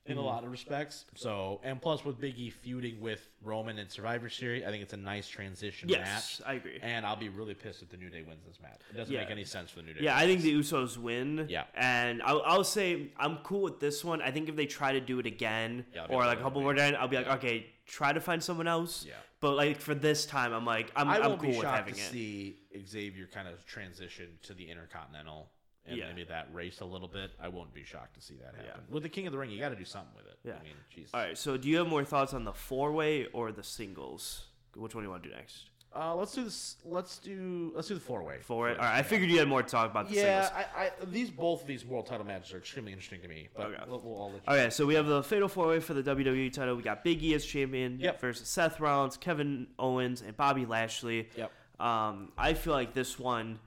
[0.10, 0.26] in Mm-hmm.
[0.26, 1.06] a lot of respects.
[1.16, 4.94] So, and plus with Big E feuding with Roman and Survivor Series, I think it's
[4.94, 6.48] a nice transition yes, match.
[6.50, 6.80] I agree.
[6.82, 8.82] And I'll be really pissed if the New Day wins this match.
[8.92, 9.22] It doesn't Yeah.
[9.22, 10.02] make any sense for the New Day.
[10.04, 11.46] Yeah, I think the Usos win.
[11.50, 11.66] Yeah.
[11.76, 14.22] and I'll, I'll say I'm cool with this one.
[14.22, 16.74] I think if they try to do it again Yeah, or like, a couple more
[16.74, 19.06] times, I'll be like, okay, try to find someone else.
[19.08, 19.14] Yeah.
[19.42, 21.94] But like for this time, I'm like, I'm, I I'm won't cool be with having
[21.94, 22.04] to it.
[22.12, 25.50] see Xavier kind of transition to the Intercontinental
[25.90, 26.08] and Yeah.
[26.08, 27.32] maybe that race a little bit.
[27.42, 28.68] I won't be shocked to see that Yeah.
[28.68, 28.84] happen.
[28.90, 30.40] With the King of the Ring, you got to do something with it.
[30.44, 30.54] Yeah.
[30.60, 31.10] I mean, jeez.
[31.14, 31.38] All right.
[31.38, 34.46] So do you have more thoughts on the four way or the singles?
[34.76, 35.66] Which one do you want to do next?
[35.96, 36.76] Uh, let's do this.
[36.86, 37.72] Let's do.
[37.76, 38.38] Let's do the four way.
[38.42, 38.72] Four way.
[38.74, 39.00] All right.
[39.00, 40.66] I figured you had more to talk about the Yeah, singles.
[40.76, 43.50] I, I, these both of these world title matches are extremely interesting to me.
[43.56, 43.84] But Okay.
[43.88, 46.04] we'll, we'll all let you Okay, so we have the Fatal Four Way for the
[46.04, 46.76] WWE title.
[46.76, 48.22] We got Big E as champion Yep.
[48.22, 51.28] versus Seth Rollins, Kevin Owens, and Bobby Lashley.
[51.36, 51.52] Yep.
[51.80, 53.58] Um, I feel like this one,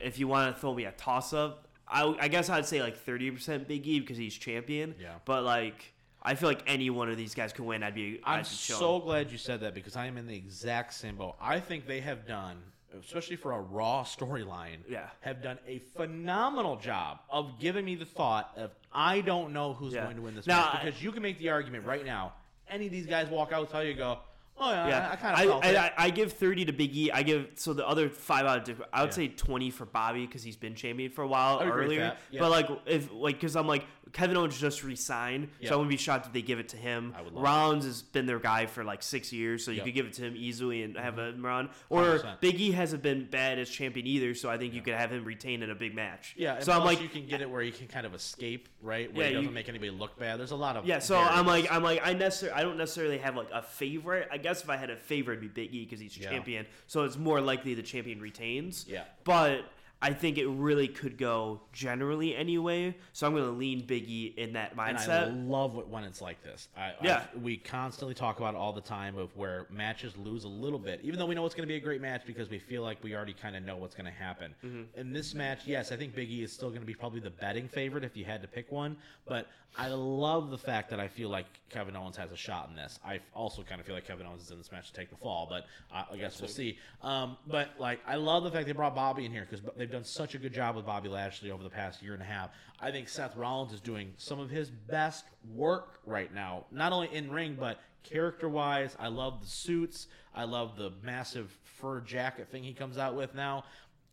[0.00, 2.96] if you want to throw me a toss up, I, I guess I'd say like
[2.96, 4.94] thirty percent Big E because he's champion.
[5.00, 5.14] Yeah.
[5.24, 5.92] But like,
[6.22, 7.82] I feel like any one of these guys could win.
[7.82, 8.20] I'd be.
[8.24, 11.16] I'm I'd be so glad you said that because I am in the exact same
[11.16, 11.36] boat.
[11.40, 12.58] I think they have done,
[12.98, 15.08] especially for a Raw storyline, Yeah.
[15.20, 19.92] have done a phenomenal job of giving me the thought of I don't know who's
[19.94, 20.04] Yeah.
[20.04, 22.34] going to win this Now, match I- because you can make the argument right now.
[22.68, 24.18] Any of these guys walk out tell you go,
[24.60, 25.76] oh yeah, Yeah, I, I kind of I, felt I, it.
[25.76, 27.10] I, I give thirty to Big E.
[27.10, 28.82] I give so the other five out of.
[28.92, 29.14] I would Yeah.
[29.14, 32.00] say twenty for Bobby because he's been champion for a while I agree with earlier.
[32.00, 32.40] that, yeah.
[32.40, 35.68] But like if like because I'm like Kevin Owens just re-signed, Yeah.
[35.68, 37.14] so I wouldn't be shocked if they give it to him.
[37.16, 39.80] I would love Rollins has been their guy for like six years, so you Yep.
[39.82, 39.88] Mm-hmm.
[39.88, 41.70] could give it to him easily and have him run.
[41.90, 42.40] Or 100%.
[42.40, 45.24] Big E hasn't been bad as champion either, so I think you could have him
[45.24, 46.34] retain in a big match.
[46.36, 48.68] yeah, and so I'm like you can get it where you can kind of escape,
[48.82, 49.14] right?
[49.14, 50.40] Where Yeah, it doesn't you- make anybody look bad.
[50.40, 51.70] There's a lot of Yeah, so I'm like.
[51.70, 54.26] I'm like, I necessarily, I don't necessarily have like a favorite.
[54.32, 56.30] I guess if I had a favorite, it'd be Big E because he's Yeah.
[56.30, 56.66] champion.
[56.86, 58.86] So it's more likely the champion retains.
[58.88, 59.04] Yeah.
[59.24, 59.64] But
[60.02, 62.96] I think it really could go generally anyway.
[63.12, 65.48] So I'm going to lean Big E in that And I mindset.
[65.48, 66.68] love it when it's like this.
[66.76, 67.24] I, Yeah.
[67.34, 70.78] I, we constantly talk about it all the time of where matches lose a little
[70.78, 72.82] bit, even though we know it's going to be a great match because we feel
[72.82, 74.54] like we already kind of know what's going to happen.
[74.64, 74.98] Mm-hmm.
[74.98, 77.30] In this match, yes, I think Big E is still going to be probably the
[77.30, 78.96] betting favorite if you had to pick one.
[79.26, 79.48] But
[79.78, 82.98] I love the fact that I feel like Kevin Owens has a shot in this.
[83.04, 85.16] I also kind of feel like Kevin Owens is in this match to take the
[85.16, 86.76] fall, but I, I guess we'll see.
[87.02, 90.04] Um, but like, I love the fact they brought Bobby in here because they've done
[90.04, 92.50] such a good job with Bobby Lashley over the past year and a half.
[92.80, 97.12] I think Seth Rollins is doing some of his best work right now, not only
[97.12, 98.96] in ring but character wise.
[99.00, 100.06] I love the suits.
[100.32, 103.64] I love the massive fur jacket thing he comes out with now.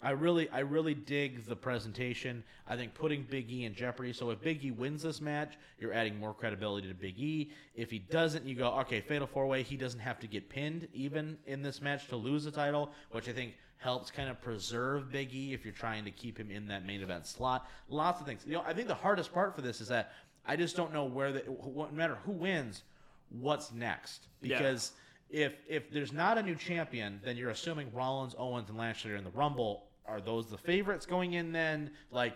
[0.01, 2.43] I really, I really dig the presentation.
[2.67, 4.13] I think putting Big E in jeopardy.
[4.13, 7.51] So if Big E wins this match, you're adding more credibility to Big E.
[7.75, 9.63] If he doesn't, you go, okay, Fatal Four Way.
[9.63, 13.28] He doesn't have to get pinned even in this match to lose the title, which
[13.28, 16.67] I think helps kind of preserve Big E if you're trying to keep him in
[16.67, 17.69] that main event slot.
[17.89, 18.41] Lots of things.
[18.45, 20.13] You know, I think the hardest part for this is that
[20.45, 22.84] I just don't know where the, no matter who wins,
[23.30, 24.57] what's next Yeah.
[24.57, 24.91] because
[25.30, 29.15] if if there's not a new champion, then you're assuming Rollins, Owens, and Lashley are
[29.17, 29.84] in the Rumble.
[30.05, 31.91] Are those the favorites going in then?
[32.11, 32.34] Like,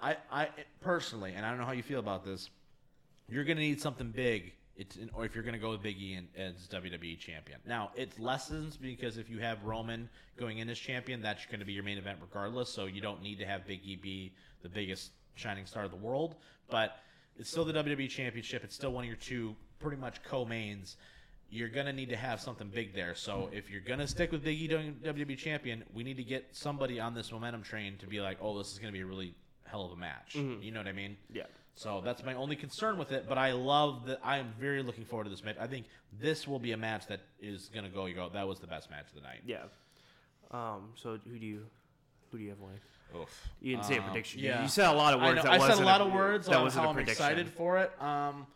[0.00, 0.48] I I
[0.80, 2.50] personally, and I don't know how you feel about this,
[3.28, 4.52] you're gonna need something big.
[4.76, 7.60] It's or if you're gonna go with Big E and, as WWE champion.
[7.66, 11.66] Now it lessens because if you have Roman going in as champion, that's going to
[11.66, 12.70] be your main event regardless.
[12.70, 15.96] So you don't need to have Big E be the biggest shining star of the
[15.96, 16.36] world.
[16.68, 16.98] But
[17.38, 18.64] it's still the WWE championship.
[18.64, 20.96] It's still one of your two pretty much co-mains.
[21.50, 23.14] You're gonna need to have something big there.
[23.14, 26.48] So if you're gonna stick with Big E doing WWE champion, we need to get
[26.50, 29.34] somebody on this momentum train to be like, oh, this is gonna be a really
[29.66, 30.34] hell of a match.
[30.34, 30.62] Mm-hmm.
[30.62, 31.16] You know what I mean?
[31.32, 31.44] Yeah.
[31.76, 33.26] So that's my only concern with it.
[33.28, 34.20] But I love that.
[34.22, 35.56] I am very looking forward to this match.
[35.60, 35.86] I think
[36.20, 38.06] this will be a match that is gonna go.
[38.06, 38.28] You go.
[38.28, 39.40] That was the best match of the night.
[39.44, 39.64] Yeah.
[40.50, 40.90] Um.
[40.94, 41.66] So who do you,
[42.30, 42.80] who do you have winning?
[43.16, 43.48] Oof.
[43.60, 44.40] You didn't say a Um, prediction.
[44.40, 44.62] yeah.
[44.62, 45.40] You said a lot of words.
[45.40, 46.92] I, know, that I said a wasn't lot of words That on wasn't how a
[46.94, 48.02] I'm excited for it.
[48.02, 48.46] Um,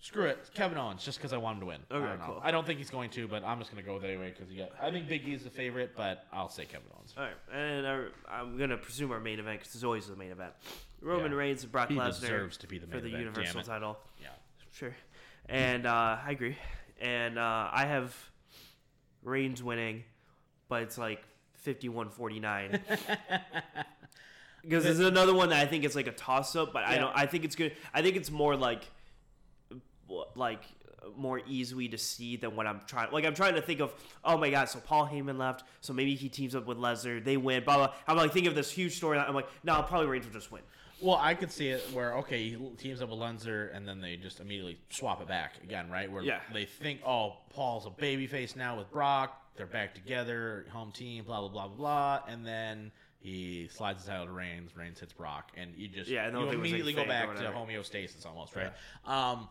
[0.00, 1.80] Screw it, Kevin Owens, just because I want him to win.
[1.88, 2.24] I Okay, don't know.
[2.26, 2.40] cool.
[2.42, 4.52] I don't think he's going to, but I'm just gonna go with it anyway because
[4.52, 4.70] got.
[4.82, 7.14] I think Big E's the favorite, but I'll say Kevin Owens.
[7.16, 10.32] All right, and I, I'm gonna presume our main event because it's always the main
[10.32, 10.54] event.
[11.02, 11.38] Roman Yeah.
[11.38, 13.66] Reigns and Brock He Lesnar deserves to be the for the event, Universal it.
[13.66, 13.98] title.
[14.20, 14.28] Yeah.
[14.72, 14.94] Sure,
[15.48, 16.56] and uh, I agree.
[17.00, 18.14] And uh, I have
[19.22, 20.04] Reigns winning,
[20.68, 21.22] but it's like
[21.66, 22.80] 51-49.
[24.62, 27.12] Because there's another one that I think is like a toss up, but I don't.
[27.16, 27.72] I think it's good.
[27.92, 28.84] I think it's more like,
[30.36, 30.62] like
[31.16, 33.10] more easily to see than what I'm trying.
[33.10, 33.92] Like I'm trying to think of.
[34.24, 34.68] Oh my god!
[34.68, 35.64] So Paul Heyman left.
[35.80, 37.22] So maybe he teams up with Lesnar.
[37.24, 37.64] They win.
[37.64, 37.94] Blah blah.
[38.06, 39.18] I'm like thinking of this huge story.
[39.18, 40.62] I'm like, no, probably Reigns will just win.
[41.02, 44.16] Well, I could see it where okay, he teams up with Lesnar, and then they
[44.16, 46.10] just immediately swap it back again, right?
[46.10, 46.40] Where Yeah.
[46.52, 49.38] they think, oh, Paul's a babyface now with Brock.
[49.56, 54.08] They're back together, home team, blah blah blah blah blah, and then he slides his
[54.08, 54.76] title to Reigns.
[54.76, 57.34] Reigns hits Brock, and you just Yeah, and the you was, like, immediately go back
[57.36, 58.72] to homeostasis almost, right?
[59.04, 59.48] Um,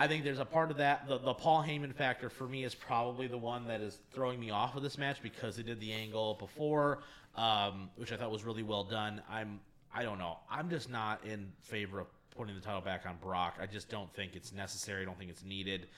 [0.00, 1.08] I think there's a part of that.
[1.08, 4.50] The, the Paul Heyman factor for me is probably the one that is throwing me
[4.50, 7.02] off of this match because they did the angle before,
[7.34, 9.20] um, which I thought was really well done.
[9.28, 9.58] I'm
[9.94, 10.38] I don't know.
[10.50, 13.54] I'm just not in favor of putting the title back on Brock.
[13.60, 15.02] I just don't think it's necessary.
[15.02, 15.88] I don't think it's needed.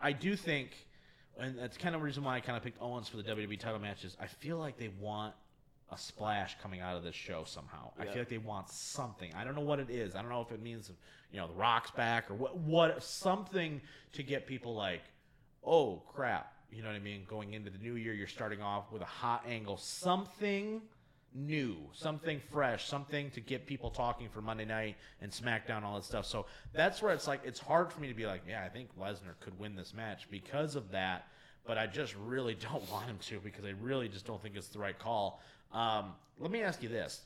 [0.00, 0.70] I do think,
[1.38, 3.58] and that's kind of the reason why I kind of picked Owens for the WWE
[3.58, 4.16] title matches.
[4.20, 5.34] I feel like they want
[5.90, 7.90] a splash coming out of this show somehow.
[7.98, 9.32] I feel like they want something.
[9.34, 10.14] I don't know what it is.
[10.14, 10.90] I don't know if it means
[11.32, 12.56] you know the Rock's back or what.
[12.58, 13.80] What something
[14.12, 15.02] to get people like,
[15.64, 16.52] oh crap.
[16.70, 17.22] You know what I mean?
[17.28, 19.78] Going into the new year, you're starting off with a hot angle.
[19.78, 20.82] Something
[21.38, 26.04] new, something fresh, something to get people talking for Monday night and SmackDown, all that
[26.04, 26.26] stuff.
[26.26, 28.88] So that's where it's like it's hard for me to be like, yeah, I think
[28.98, 31.28] Lesnar could win this match because of that,
[31.66, 34.68] but I just really don't want him to because I really just don't think it's
[34.68, 35.40] the right call.
[35.72, 37.22] Um, let me ask you this: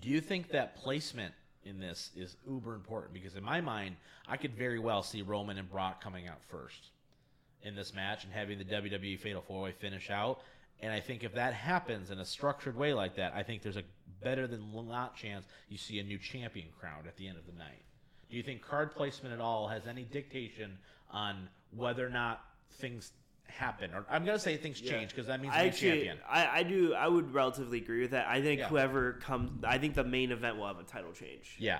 [0.00, 1.34] Do you think that placement
[1.64, 3.14] in this is uber important?
[3.14, 3.96] Because in my mind,
[4.28, 6.90] I could very well see Roman and Brock coming out first
[7.64, 10.40] in this match and having the WWE Fatal Four Way finish out.
[10.84, 13.78] And I think if that happens in a structured way like that, I think there's
[13.78, 13.84] a
[14.22, 17.58] better than not chance you see a new champion crowned at the end of the
[17.58, 17.82] night.
[18.28, 20.76] Do you think card placement at all has any dictation
[21.10, 23.12] on whether or not things
[23.46, 23.92] happen?
[23.94, 26.18] Or I'm going to say things change because that means I new actually, champion.
[26.28, 26.92] I, I do.
[26.92, 28.26] I would relatively agree with that.
[28.26, 28.68] I think Yeah.
[28.68, 31.56] whoever comes, I think the main event will have a title change.
[31.58, 31.78] Yeah,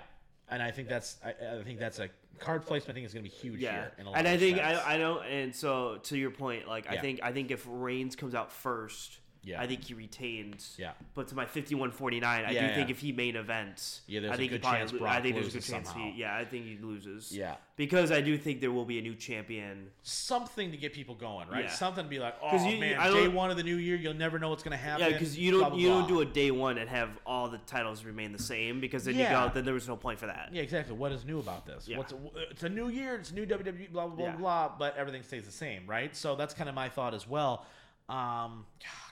[0.50, 2.90] and I think that's I, I think that's a card placement.
[2.90, 3.92] I think is going to be huge Yeah, here.
[3.98, 4.58] In a lot and I think.
[4.58, 5.24] I, I don't.
[5.26, 9.18] And so to your point, like I think I think if Reigns comes out first,
[9.44, 9.60] Yeah.
[9.60, 10.74] I think he retains.
[10.78, 10.92] Yeah.
[11.14, 12.92] But to my fifty-one forty-nine, I Yeah, do think yeah.
[12.92, 15.34] if he main events, Yeah, there's I a think good probably chance Brock I think
[15.34, 15.88] there's a good chance.
[15.88, 16.10] somehow.
[16.12, 17.30] He, yeah, I think he loses.
[17.30, 17.56] Yeah.
[17.76, 19.88] Because I do think there will be a new champion.
[20.02, 21.70] something to get people going, right?
[21.70, 24.38] Something to be like, "Oh you- man, day one of the new year, you'll never
[24.38, 25.04] know what's going to happen.
[25.04, 27.58] Yeah, because you don't blah, you don't do a day one and have all the
[27.66, 30.50] titles remain the same because then you go then there was no point for that.
[30.52, 30.94] Yeah, exactly.
[30.96, 31.88] What is new about this?
[31.88, 31.98] Yeah.
[31.98, 32.14] What's
[32.50, 35.52] it's a new year, it's new WWE, blah blah blah blah, but everything stays the
[35.52, 36.14] same, right?
[36.16, 37.66] So that's kind of my thought as well.
[38.08, 39.03] Um, God, God bless it.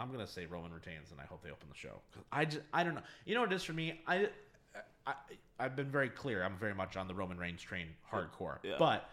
[0.00, 2.00] I'm gonna say Roman retains, and I hope they open the show.
[2.32, 3.02] I just, I don't know.
[3.26, 4.00] You know what it is for me?
[4.06, 4.28] I,
[5.06, 5.12] I,
[5.58, 6.42] I've been very clear.
[6.42, 8.56] I'm very much on the Roman Reigns train, hardcore.
[8.62, 8.76] Yeah.
[8.78, 9.08] But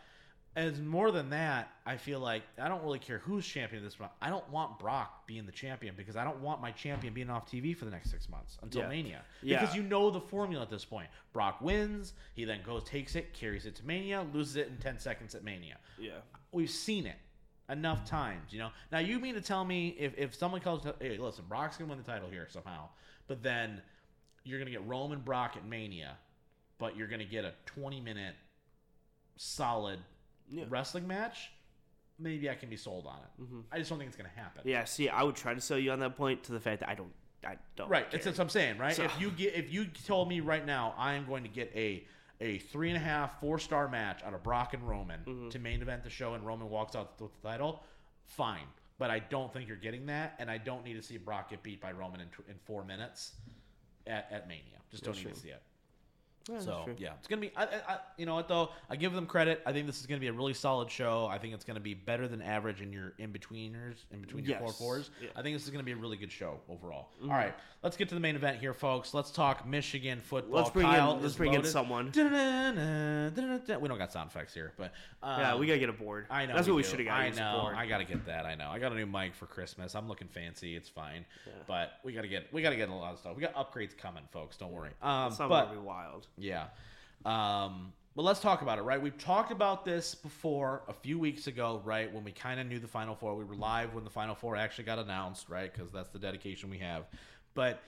[0.56, 4.14] as more than that, I feel like I don't really care who's champion this month.
[4.22, 7.52] I don't want Brock being the champion because I don't want my champion being off
[7.52, 8.88] TV for the next six months until Yeah.
[8.90, 9.22] Mania.
[9.44, 9.60] Yeah.
[9.60, 11.10] Because you know the formula at this point.
[11.34, 15.00] Brock wins, he then goes, takes it, carries it to Mania, loses it in 10
[15.00, 15.78] seconds at Mania.
[16.00, 16.12] Yeah.
[16.52, 17.18] We've seen it
[17.70, 18.70] enough times, you know.
[18.92, 22.04] Now, you mean to tell me if, if someone calls, hey, listen, Brock's to win
[22.04, 22.90] the title here somehow,
[23.28, 23.82] but then
[24.44, 26.18] you're to get Roman Brock at Mania,
[26.80, 28.36] but you're to get a 20 minute
[29.36, 30.00] solid
[30.50, 30.66] Yeah.
[30.70, 31.52] wrestling match?
[32.20, 33.44] Maybe I can be sold on it.
[33.44, 33.60] Mm-hmm.
[33.72, 34.62] I just don't think it's to happen.
[34.66, 36.90] Yeah, see, I would try to sell you on that point to the fact that
[36.90, 37.12] I don't,
[37.46, 37.90] I don't.
[37.90, 38.10] Right.
[38.10, 38.20] care.
[38.24, 38.96] That's what I'm saying, right?
[38.96, 41.72] So- If you get, if you told me right now, I am going to get
[41.76, 42.06] a
[42.40, 45.50] a three and a half, four star match out of Brock and Roman Mm-hmm.
[45.50, 47.84] to main event the show, and Roman walks out with the title,
[48.26, 48.66] fine.
[49.00, 51.62] But I don't think you're getting that, and I don't need to see Brock get
[51.64, 53.34] beat by Roman in, in four minutes
[54.08, 54.64] at, at Mania.
[54.90, 55.34] Just don't That's need true.
[55.34, 55.62] to see it.
[56.50, 57.52] Yeah, So yeah, it's gonna be.
[57.58, 58.70] I, I, you know what though?
[58.90, 59.62] I give them credit.
[59.66, 61.28] I think this is gonna be a really solid show.
[61.30, 64.58] I think it's gonna be better than average in your in betweeners, in between your
[64.60, 64.78] four Yes.
[64.78, 65.10] fours.
[65.22, 65.28] Yeah.
[65.30, 65.40] Mm-hmm.
[65.40, 67.10] I think this is gonna be a really good show overall.
[67.24, 69.14] All right, let's get to the main event here, folks.
[69.14, 70.58] Let's talk Michigan football.
[70.60, 71.72] Let's bring Kyle in, let's is bring in loaded.
[71.72, 72.12] someone.
[72.12, 73.78] Da-da-da-da, da-da-da.
[73.80, 74.94] We don't got sound effects here, but
[75.24, 76.28] um, Yeah, we gotta get a board.
[76.30, 76.56] I know.
[76.56, 76.90] That's what we do.
[76.90, 77.20] should have got.
[77.20, 77.60] I is a know.
[77.62, 77.76] board.
[77.76, 78.46] I gotta get that.
[78.46, 78.70] I know.
[78.70, 79.96] I got a new mic for Christmas.
[79.96, 80.76] I'm looking fancy.
[80.76, 81.26] It's fine,
[81.68, 83.36] but we gotta get we gotta get a lot of stuff.
[83.36, 84.58] We got upgrades coming, folks.
[84.58, 84.92] Don't worry.
[85.02, 86.28] Um, Some but be wild.
[86.38, 86.68] Yeah.
[87.26, 89.00] Um, but let's talk about it, right?
[89.00, 92.12] We've talked about this before a few weeks ago, right?
[92.12, 93.36] When we kind of knew the Final Four.
[93.36, 95.72] We were live when the Final Four actually got announced, right?
[95.72, 97.06] Because that's the dedication we have.
[97.54, 97.84] But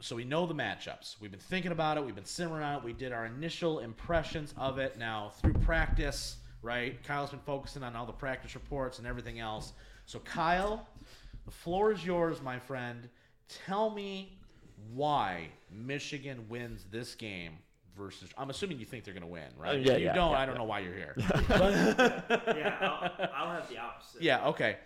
[0.00, 1.20] so we know the matchups.
[1.20, 2.04] We've been thinking about it.
[2.04, 2.84] We've been simmering on it.
[2.84, 4.96] We did our initial impressions of it.
[4.96, 7.02] Now through practice, right?
[7.02, 9.72] Kyle's been focusing on all the practice reports and everything else.
[10.06, 10.86] So Kyle,
[11.46, 13.08] the floor is yours, my friend.
[13.66, 14.38] Tell me
[14.94, 17.54] why Michigan wins this game
[17.98, 18.30] versus.
[18.38, 19.76] I'm assuming you think they're going to win, right?
[19.76, 20.58] Uh, yeah, if you yeah, don't, yeah, I don't yeah.
[20.58, 21.14] know why you're here.
[21.18, 24.22] yeah, I'll, I'll have the opposite.
[24.22, 24.76] yeah, okay.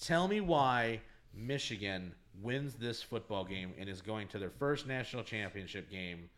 [0.00, 1.00] Tell me why
[1.34, 6.30] Michigan wins this football game and is going to their first national championship game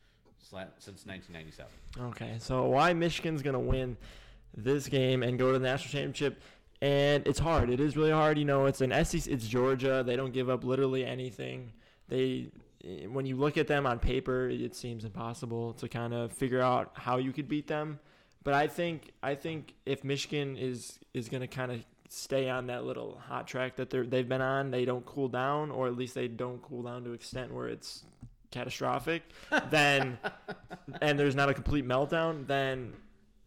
[0.79, 1.71] since 1997.
[2.11, 3.97] Okay, so why Michigan's gonna win
[4.57, 6.43] this game and go to the national championship?
[6.81, 7.71] And it's hard.
[7.71, 8.39] It is really hard.
[8.39, 9.29] You know, it's an SEC.
[9.29, 10.03] It's Georgia.
[10.05, 11.73] They don't give up literally anything.
[12.09, 12.51] They,
[12.85, 16.61] eh, when you look at them on paper, it seems impossible to kind of figure
[16.61, 17.99] out how you could beat them.
[18.45, 22.85] But I think I think if Michigan is is gonna kind of stay on that
[22.85, 26.15] little hot track that they're they've been on, they don't cool down, or at least
[26.15, 28.05] they don't cool down to an extent where it's
[28.51, 29.23] catastrophic.
[29.71, 30.19] then
[31.01, 32.95] and there's not a complete meltdown, then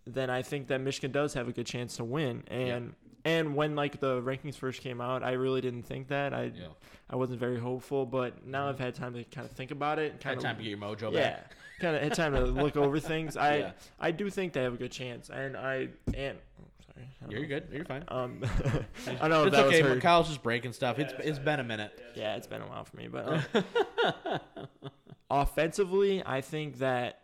[0.07, 2.43] then I think that Michigan does have a good chance to win.
[2.47, 2.93] And
[3.25, 6.33] and when like the rankings first came out, I really didn't think that.
[6.33, 6.67] I Yeah.
[7.09, 10.13] I wasn't very hopeful, but now I've had time to kind of think about it.
[10.13, 11.51] Had Kind time of to get your mojo yeah, back.
[11.79, 13.35] kind of had time to look over things.
[13.37, 13.71] I Yeah.
[13.99, 17.41] I do think they have a good chance, and I and oh, sorry, I You're
[17.41, 17.47] know.
[17.47, 17.67] good.
[17.71, 18.03] You're fine.
[18.07, 18.41] Um,
[19.21, 19.81] I know if it's that okay.
[19.83, 20.01] was but.
[20.01, 20.97] Kyle's just breaking stuff.
[20.99, 21.99] it's it's been a minute.
[22.15, 24.39] Yeah, it's been a while for me, but um,
[25.29, 27.19] offensively, I think that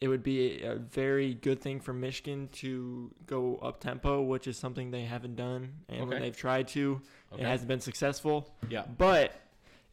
[0.00, 4.56] it would be a very good thing for Michigan to go up tempo, which is
[4.58, 7.00] something they haven't done, and when they've tried to,
[7.32, 7.42] Okay.
[7.42, 8.54] it hasn't been successful.
[8.68, 8.84] Yeah.
[8.98, 9.32] But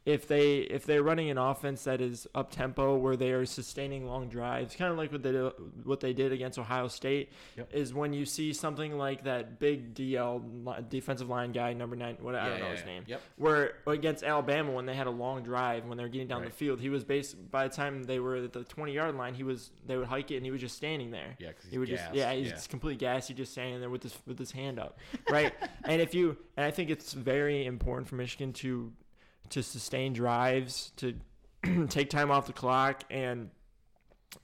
[0.06, 4.06] if they if they're running an offense that is up tempo where they are sustaining
[4.06, 5.52] long drives, kind of like what they do,
[5.86, 7.70] what they did against Ohio State, Yep.
[7.74, 10.42] is when you see something like that big DL
[10.90, 12.86] defensive line guy, number nine, what I don't know yeah, his yeah.
[12.86, 13.22] name, Yep.
[13.38, 16.50] where against Alabama when they had a long drive when they were getting down Right.
[16.50, 19.34] the field, he was based by the time they were at the twenty yard line,
[19.34, 21.36] he was they would hike it and he was just standing there.
[21.40, 22.54] Yeah, He would he's just yeah, he's Yeah.
[22.56, 23.30] just complete gas.
[23.30, 24.98] He's just standing there with his with his hand up,
[25.30, 25.54] right?
[25.86, 28.92] and if you and I think it's very important for Michigan to
[29.50, 31.14] to sustain drives, to
[31.90, 33.50] take time off the clock, and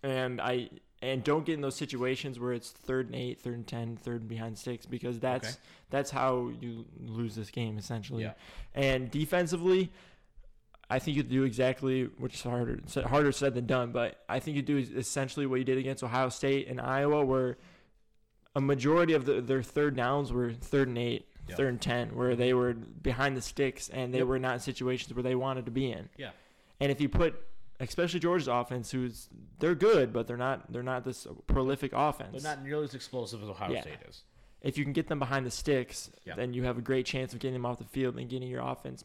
[0.04, 0.70] and I
[1.02, 4.22] and don't get in those situations where it's third and eight, third and ten, third
[4.22, 5.58] and behind six, because that's Okay.
[5.90, 8.24] that's how you lose this game essentially.
[8.24, 8.34] Yeah.
[8.76, 9.92] And defensively,
[10.90, 14.58] I think you do exactly which is harder harder said than done, but I think
[14.58, 17.58] you do essentially what you did against Ohio State and Iowa, where
[18.56, 21.28] a majority of the, their third downs were third and eight,
[21.58, 24.28] Third and ten, where they were behind the sticks and they Yep.
[24.28, 26.10] were not in situations where they wanted to be in.
[26.18, 26.32] Yeah.
[26.80, 27.36] And if you put,
[27.80, 29.30] especially Georgia's offense, who's
[29.60, 32.42] they're good, but they're not they're not this prolific offense.
[32.44, 33.82] They're not nearly as explosive as Ohio Yeah.
[33.82, 34.24] State is.
[34.62, 36.36] if you can get them behind the sticks, Yeah.
[36.36, 38.62] then you have a great chance of getting them off the field and getting your
[38.62, 39.04] offense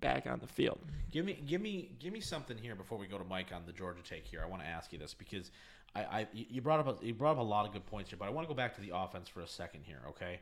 [0.00, 0.80] back on the field.
[1.10, 3.72] Give me, give me, give me something here before we go to Mike on the
[3.72, 4.42] Georgia take here.
[4.42, 5.50] I want to ask you this because
[5.94, 8.10] I, I you you brought up a, you brought up a lot of good points
[8.10, 10.00] here, but I want to go back to the offense for a second here.
[10.10, 10.40] Okay,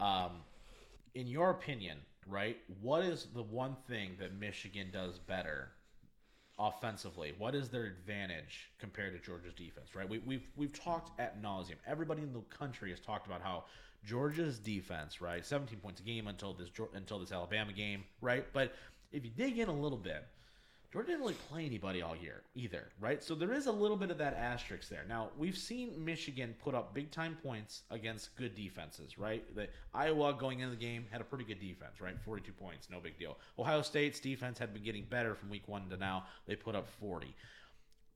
[0.00, 0.40] um,
[1.18, 1.98] in your opinion,
[2.28, 2.56] right?
[2.80, 5.70] What is the one thing that Michigan does better
[6.60, 7.34] offensively?
[7.36, 9.96] What is their advantage compared to Georgia's defense?
[9.96, 10.08] Right?
[10.08, 11.74] We, we've we've talked at nauseum.
[11.88, 13.64] Everybody in the country has talked about how
[14.04, 18.46] Georgia's defense, right, 17 points a game until this until this Alabama game, right?
[18.52, 18.74] But
[19.10, 20.24] if you dig in a little bit,
[20.90, 23.22] Georgia didn't really play anybody all year either, right?
[23.22, 25.04] So there is a little bit of that asterisk there.
[25.06, 29.44] Now we've seen Michigan put up big time points against good defenses, right?
[29.54, 32.18] The Iowa going into the game had a pretty good defense, right?
[32.24, 33.36] Forty two points, no big deal.
[33.58, 36.24] Ohio State's defense had been getting better from week one to now.
[36.46, 37.34] They put up forty.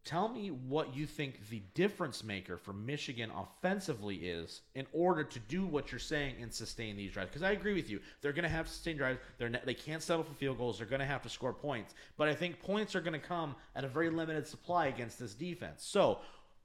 [0.05, 5.39] Tell me what you think the difference maker for Michigan offensively is in order to
[5.39, 7.31] do what you're saying and sustain these drives.
[7.31, 9.21] Because I agree with you, they're going to have to sustain drives.
[9.39, 10.79] They're ne- they can't settle for field goals.
[10.79, 11.95] They're going to have to score points.
[12.17, 15.35] But I think points are going to come at a very limited supply against this
[15.35, 15.85] defense.
[15.85, 16.19] So,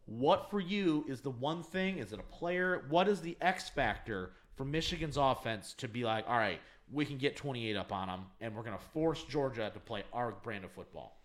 [0.08, 2.00] what for you is the one thing?
[2.00, 2.86] Is it a player?
[2.90, 6.60] What is the X factor for Michigan's offense to be like, all right,
[6.92, 10.04] we can get 28 up on them, and we're going to force Georgia to play
[10.12, 11.17] our brand of football?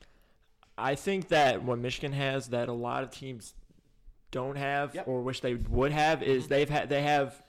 [0.83, 3.55] I think that what Michigan has that a lot of teams
[4.31, 5.09] don't have Yep.
[5.09, 6.55] or wish they would have is mm-hmm.
[6.55, 7.43] they've had they have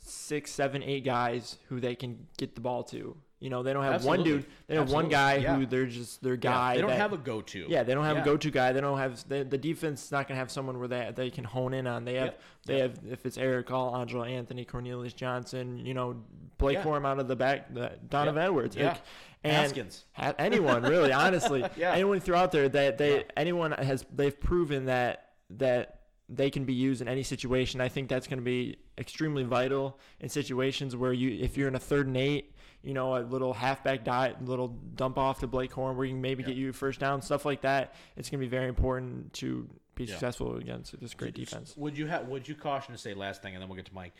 [0.00, 3.16] six, seven, eight guys who they can get the ball to.
[3.40, 4.32] You know, they don't have Absolutely.
[4.32, 4.50] one dude.
[4.66, 5.54] They have one guy Yeah.
[5.54, 6.74] who they're just their Yeah, guy.
[6.74, 7.66] they don't that- have a go-to.
[7.68, 8.22] Yeah, they don't have Yeah.
[8.22, 8.72] a go-to guy.
[8.72, 11.44] They don't have they, the defense is not gonna have someone where they they can
[11.44, 12.04] hone in on.
[12.04, 12.40] They have Yep.
[12.66, 16.16] they have if it's Erick All, Andrel Anthony, Cornelius Johnson, you know,
[16.56, 16.84] Blake Yeah.
[16.84, 18.44] Corum out of the back, the, Donovan Yep.
[18.48, 18.88] Edwards, Yeah.
[18.88, 19.02] like,
[19.44, 20.04] and Haskins.
[20.12, 21.92] ha- anyone really, honestly, Yeah.
[21.92, 23.22] anyone throughout there that they Yeah.
[23.36, 25.94] anyone has they've proven that that
[26.28, 27.80] they can be used in any situation.
[27.80, 31.74] I think that's going to be extremely vital in situations where you, if you're in
[31.74, 35.72] a third and eight, you know, a little halfback dot, little dump off to Blake
[35.72, 36.48] Corum where you can maybe Yeah.
[36.48, 37.94] get you first down, stuff like that.
[38.16, 40.10] It's going to be very important to be Yeah.
[40.10, 41.74] successful against this great defense.
[41.78, 42.28] Would you have?
[42.28, 44.12] Would you caution to say last thing, and then we'll get to Mike?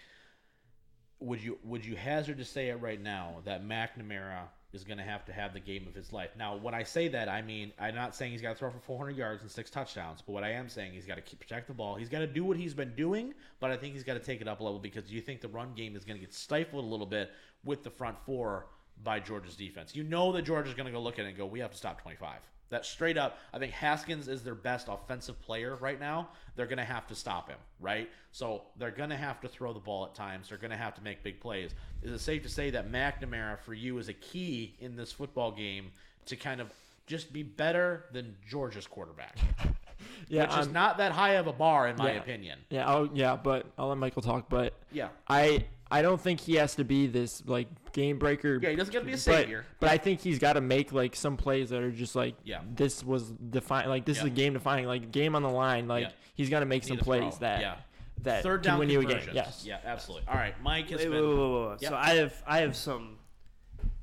[1.20, 5.04] Would you Would you hazard to say it right now that McNamara is going to
[5.04, 6.30] have to have the game of his life?
[6.38, 8.80] Now, when I say that, I mean I'm not saying he's got to throw for
[8.80, 11.68] 400 yards and six touchdowns, but what I am saying he's got to keep protect
[11.68, 11.96] the ball.
[11.96, 14.40] He's got to do what he's been doing, but I think he's got to take
[14.40, 16.84] it up a level because you think the run game is going to get stifled
[16.84, 17.30] a little bit
[17.64, 18.66] with the front four
[19.02, 19.94] by Georgia's defense.
[19.94, 21.76] You know that Georgia's going to go look at it and go, "We have to
[21.76, 22.40] stop 25."
[22.70, 26.28] That straight up, I think Haskins is their best offensive player right now.
[26.54, 28.10] They're going to have to stop him, right?
[28.30, 30.50] So they're going to have to throw the ball at times.
[30.50, 31.70] They're going to have to make big plays.
[32.02, 35.50] Is it safe to say that McNamara for you is a key in this football
[35.50, 35.90] game
[36.26, 36.68] to kind of
[37.06, 39.38] just be better than Georgia's quarterback,
[40.28, 42.18] Yeah, which is not that high of a bar in my Yeah.
[42.18, 42.58] opinion.
[42.68, 44.50] Yeah, I'll, yeah, but I'll let Michael talk.
[44.50, 45.08] But Yeah.
[45.26, 48.58] I I don't think he has to be this like game breaker.
[48.62, 49.64] Yeah, he doesn't get to be a but- savior.
[49.80, 52.60] But, I think he's got to make like some plays that are just like Yeah.
[52.74, 54.24] this was define like this Yeah.
[54.24, 55.88] is a game defining like game on the line.
[55.88, 56.10] Like Yeah.
[56.34, 57.18] he's got to make some Need a throw.
[57.20, 57.76] plays that Yeah.
[58.22, 59.28] that Third can down win you a game.
[59.32, 59.64] Yes.
[59.66, 60.28] Yeah, absolutely.
[60.28, 61.14] All right, Mike has Wait, been.
[61.14, 61.82] wait, wait, wait, wait.
[61.82, 61.90] Yep.
[61.90, 63.18] So I have I have some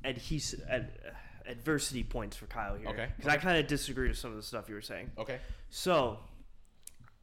[0.04, 0.90] adhes- ad,
[1.46, 2.88] adversity points for Kyle here.
[2.88, 5.12] Okay, Because I kind of disagree with some of the stuff you were saying.
[5.18, 5.38] Okay.
[5.70, 6.18] So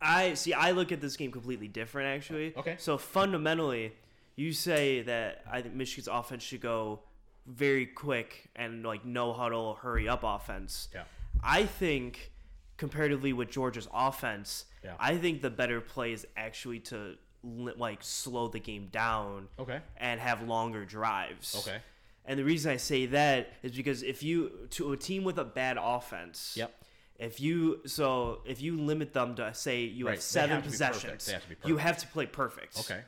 [0.01, 0.53] I see.
[0.53, 2.53] I look at this game completely different, actually.
[2.55, 2.76] Okay.
[2.78, 3.93] So fundamentally,
[4.36, 7.02] you say that I think Michigan's offense should go
[7.46, 10.88] very quick and like no huddle, hurry up offense.
[10.94, 11.04] Yeah.
[11.44, 12.32] I think
[12.78, 14.96] comparatively with Georgia's offense, Yeah.
[15.00, 19.82] I think the better play is actually to like slow the game down Okay.
[19.98, 21.56] and have longer drives.
[21.68, 21.78] Okay.
[22.26, 25.44] And the reason I say that is because if you to a team with a
[25.44, 26.74] bad offense, Yep.
[27.20, 30.72] If you so if you limit them to say you Right, have seven have to
[30.72, 30.94] be perfect.
[31.02, 32.80] possessions, have you have to play perfect.
[32.80, 33.02] Okay.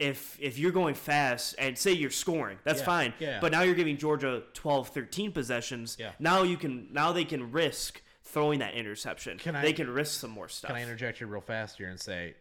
[0.00, 3.14] If if you're going fast and say you're scoring, that's Yeah, fine.
[3.20, 3.38] yeah.
[3.40, 5.96] But now you're giving Georgia 12, 13 possessions.
[6.00, 6.12] Yeah.
[6.18, 9.38] Now you can now they can risk throwing that interception.
[9.38, 10.68] Can I- they can risk some more stuff.
[10.70, 12.34] Can I interject you real fast here and say,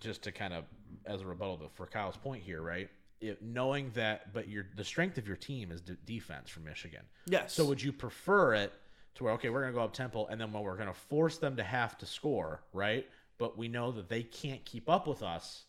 [0.00, 0.64] just to kind of
[1.04, 2.88] as a rebuttal to, for Kyle's point here, right?
[3.20, 7.02] If, knowing that, but your the strength of your team is de- defense for Michigan.
[7.26, 7.52] Yes.
[7.52, 8.72] So would you prefer it
[9.16, 11.56] to where okay, we're gonna go up tempo, and then when we're gonna force them
[11.56, 13.06] to have to score, right?
[13.36, 15.64] But we know that they can't keep up with us.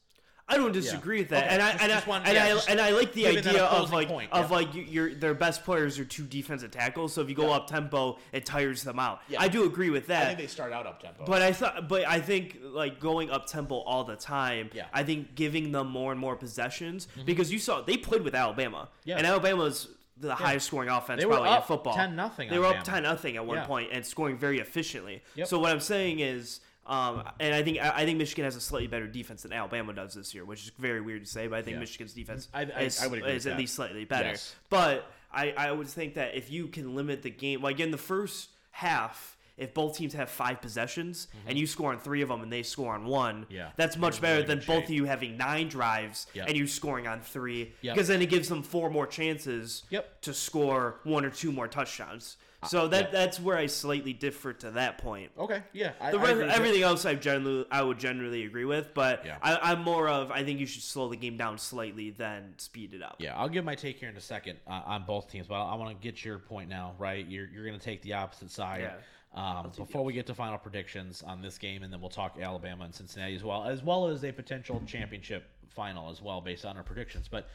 [0.48, 2.44] I don't disagree with that, Okay, and I just- and, just I, one- and, yeah,
[2.46, 4.56] I just and I like the idea of like point, of yeah.
[4.56, 7.14] like your their best players are two defensive tackles.
[7.14, 7.56] So if you go Yeah.
[7.56, 9.22] up tempo, it tires them out.
[9.28, 9.42] Yeah.
[9.42, 10.22] I do agree with that.
[10.24, 11.26] I think they start out up tempo.
[11.26, 14.70] But I thought, but I think like going up tempo all the time.
[14.72, 14.84] Yeah.
[14.84, 14.98] Mm-hmm.
[14.98, 18.90] I think giving them more and more possessions because you saw they played with Alabama.
[19.04, 19.18] Yeah.
[19.18, 19.88] And Alabama's
[20.18, 21.94] the highest scoring offense They probably in football.
[21.98, 23.66] 10-0 They were up ten nothing at one Yeah.
[23.66, 25.24] point and scoring very efficiently.
[25.34, 25.48] Yep.
[25.48, 26.60] So what I'm saying is.
[26.86, 30.14] Um, and I think I think Michigan has a slightly better defense than Alabama does
[30.14, 31.48] this year, which is very weird to say.
[31.48, 31.80] But I think Yeah.
[31.80, 34.30] Michigan's defense I- I- is, I is at least slightly better.
[34.30, 34.56] Yes.
[34.70, 37.98] But I, I would think that if you can limit the game, like in the
[37.98, 42.42] first half, if both teams have five possessions and you score on three of them
[42.44, 43.54] and they score on one, Mm-hmm.
[43.54, 43.70] Yeah.
[43.78, 44.84] that's much better really than both shape.
[44.86, 46.48] of you having nine drives Yep.
[46.50, 47.74] and you scoring on three.
[47.82, 47.96] Yep.
[47.96, 50.22] Because then it gives them four more chances Yep.
[50.22, 52.38] to score one or two more touchdowns.
[52.68, 53.12] So that yeah.
[53.12, 55.32] that's where I slightly differ to that point.
[55.38, 58.66] okay, yeah, I, The I rest, with everything else I generally I would generally agree
[58.66, 59.38] with, but Yeah.
[59.42, 62.94] I, I'm more of I think you should slow the game down slightly than speed
[62.94, 63.18] it up.
[63.20, 65.74] Yeah, I'll give my take here in a second uh, on both teams, but I,
[65.74, 67.26] I want to get your point now, right?
[67.28, 68.82] You're, you're going to take the opposite side.
[68.82, 68.96] Yeah.
[69.36, 72.86] Um, before we get to final predictions on this game, and then we'll talk Alabama
[72.86, 75.44] and Cincinnati as well, as well as a potential championship
[75.76, 77.28] final as well, based on our predictions.
[77.30, 77.50] But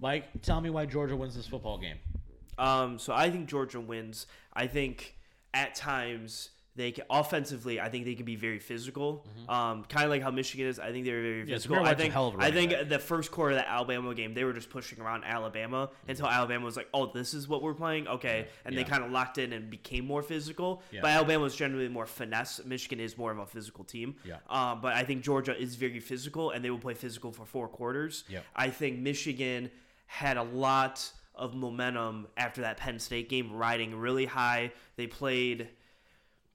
[0.00, 1.98] Mike, tell me why Georgia wins this football game.
[2.58, 4.26] Um, so I think Georgia wins.
[4.52, 5.16] I think
[5.52, 7.80] at times they can offensively.
[7.80, 9.24] I think they can be very physical.
[9.48, 10.80] Um, kind of like how Michigan is.
[10.80, 11.48] I think they're very Mm-hmm.
[11.50, 11.76] Yeah, physical.
[11.84, 12.12] I think.
[12.12, 12.88] hell of a I think back.
[12.88, 16.64] the first quarter of the Alabama game, they were just pushing around Alabama until Alabama
[16.64, 18.82] was like, "Oh, this is what we're playing." Okay, and Yeah.
[18.82, 20.82] they kind of locked in and became more physical.
[20.90, 21.00] Yeah.
[21.02, 22.60] But Alabama was generally more finesse.
[22.64, 24.16] Michigan is more of a physical team.
[24.24, 24.38] Yeah.
[24.50, 27.68] Um, but I think Georgia is very physical, and they will play physical for four
[27.68, 28.24] quarters.
[28.28, 28.44] Yep.
[28.56, 29.70] I think Michigan
[30.06, 34.72] had a lot of momentum after that Penn State game, riding really high.
[34.96, 35.68] They played.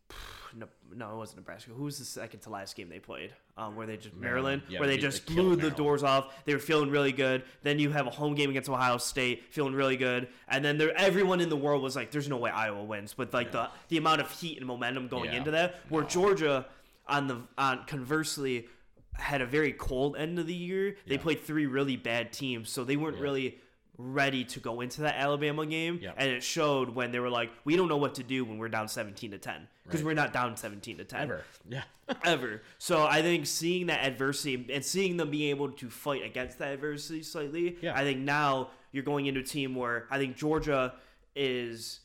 [0.57, 1.69] No, no, it wasn't Nebraska.
[1.77, 3.35] Who was the second to last game they played?
[3.55, 4.61] Um, where they just Maryland, Maryland.
[4.67, 6.33] Yeah, where they they- just they blew the doors off.
[6.45, 7.43] They were feeling really good.
[7.61, 10.27] Then you have a home game against Ohio State, feeling really good.
[10.47, 13.31] And then there, everyone in the world was like, "There's no way Iowa wins." But
[13.31, 15.37] like the the amount of heat and momentum going Yeah.
[15.37, 16.65] into that, where Georgia,
[17.07, 18.67] on the on conversely,
[19.13, 20.97] had a very cold end of the year.
[21.05, 21.21] They Yeah.
[21.21, 23.21] played three really bad teams, so they weren't Yeah.
[23.23, 23.59] really
[24.01, 26.13] ready to go into that Alabama game, Yeah.
[26.15, 28.69] and it showed when they were like, "We don't know what to do when we're
[28.69, 30.05] down 17 to 10 because Right.
[30.07, 31.43] we're not down 17 to 10 Ever.
[31.69, 31.83] Yeah.
[32.23, 32.61] ever.
[32.77, 36.73] So I think seeing that adversity and seeing them being able to fight against that
[36.73, 37.93] adversity slightly, Yeah.
[37.93, 40.93] I think now you're going into a team where I think Georgia
[41.35, 41.99] is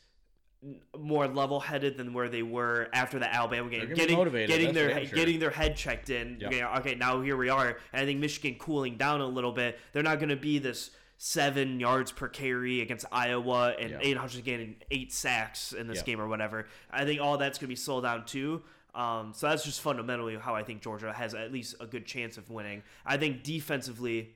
[0.98, 3.80] more level-headed than where they were after the Alabama game.
[3.80, 5.14] They're gonna be Getting motivated, getting that's their sure.
[5.16, 6.38] getting their head checked in.
[6.40, 6.52] Yep.
[6.52, 7.78] Okay, okay, now here we are.
[7.92, 9.78] And I think Michigan cooling down a little bit.
[9.92, 13.98] They're not going to be this seven yards per carry against Iowa and Yeah.
[14.02, 16.04] eight hundred getting eight sacks in this Yeah.
[16.04, 16.66] game or whatever.
[16.90, 18.62] I think all that's going to be slowed down too.
[18.94, 22.36] Um, so that's just fundamentally how I think Georgia has at least a good chance
[22.38, 22.82] of winning.
[23.04, 24.34] I think defensively,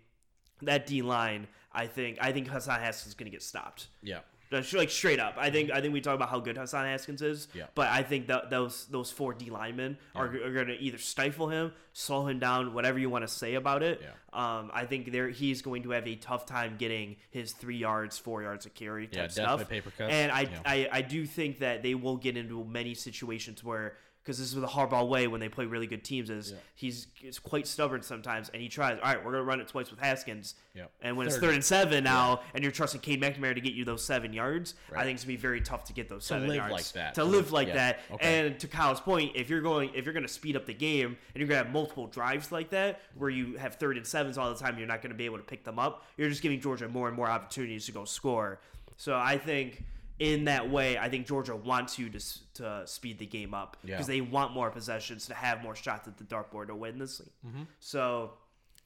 [0.62, 3.89] that D line, I think I think Hassan Haskins is going to get stopped.
[4.03, 4.20] Yeah.
[4.51, 7.49] Like straight up, I think I think we talk about how good Hassan Haskins is,
[7.55, 7.64] Yeah.
[7.74, 11.49] but I think that those those four D linemen are, are going to either stifle
[11.49, 14.01] him, slow him down, whatever you want to say about it.
[14.03, 14.09] Yeah.
[14.32, 18.16] Um, I think there he's going to have a tough time getting his three yards,
[18.18, 19.68] four yards of carry type Yeah, stuff.
[19.68, 20.12] paper cuts.
[20.12, 20.61] And I, Yeah.
[20.64, 23.96] I I do think that they will get into many situations where
[24.29, 26.59] because this is the Harbaugh way when they play really good teams is Yeah.
[26.74, 29.91] he's, he's quite stubborn sometimes and he tries all right we're gonna run it twice
[29.91, 30.91] with Haskins Yep.
[31.01, 31.45] and when it's Third.
[31.47, 34.74] third and seven now and you're trusting Cade McNamara to get you those seven yards
[34.91, 35.01] Right.
[35.01, 37.14] I think it's gonna be very tough to get those seven live yards like that.
[37.14, 37.74] to To live live- like yeah.
[37.74, 38.47] that Okay.
[38.49, 41.41] and to Kyle's point if you're going if you're gonna speed up the game and
[41.41, 44.61] you're gonna have multiple drives like that where you have third and sevens all the
[44.61, 47.09] time you're not gonna be able to pick them up you're just giving Georgia more
[47.09, 48.61] and more opportunities to go score
[48.99, 49.85] so I think
[50.19, 53.95] in that way, I think Georgia wants you to, to speed the game up Yeah.
[53.95, 57.21] because they want more possessions to have more shots at the dartboard to win this
[57.21, 57.29] league.
[57.47, 57.62] Mm-hmm.
[57.79, 58.33] So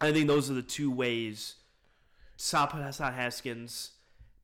[0.00, 1.54] I think those are the two ways.
[2.36, 3.92] Stop Haskins,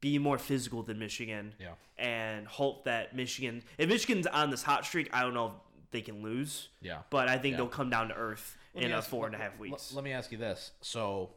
[0.00, 1.72] be more physical than Michigan, Yeah.
[1.98, 5.46] and hope that Michigan, if Michigan's on this hot streak, I don't know
[5.84, 6.98] if they can lose, Yeah.
[7.10, 7.56] but I think Yeah.
[7.58, 9.92] they'll come down to earth Let in a ask- four and a let- weeks.
[9.92, 10.70] Let me ask you this.
[10.80, 11.30] So,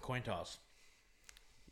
[0.00, 0.58] coin toss.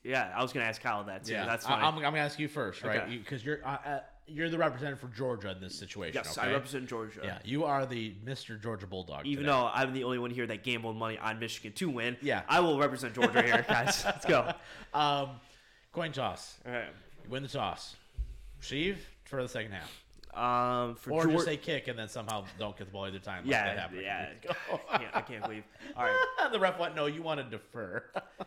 [0.05, 1.35] Yeah, I was gonna ask Kyle that too.
[1.35, 1.83] That's fine.
[1.83, 3.03] I'm, I'm gonna ask you first, right?
[3.03, 3.17] Okay.
[3.19, 6.15] Because you're uh, uh, you're the representative for Georgia in this situation.
[6.25, 6.49] yes, okay?
[6.49, 7.21] I represent Georgia.
[7.25, 8.61] Yeah, you are the Mr.
[8.61, 9.27] Georgia Bulldog.
[9.27, 9.53] Even today.
[9.57, 12.43] though I'm the only one here that gambled money on Michigan to win, Yeah.
[12.49, 14.03] I will represent Georgia here, guys.
[14.05, 14.53] Let's go.
[14.95, 15.31] um,
[15.93, 16.59] coin toss.
[16.65, 16.85] All right.
[17.25, 17.97] You win the toss.
[18.61, 19.91] Receive for the second half,
[20.35, 23.19] Um, for or Geor- just say kick and then somehow don't get the ball either
[23.19, 23.45] time.
[23.45, 24.29] Like yeah, that yeah.
[24.93, 25.65] I can't, I can't believe.
[25.97, 26.17] All right.
[26.53, 28.05] the ref went, no, you want to defer.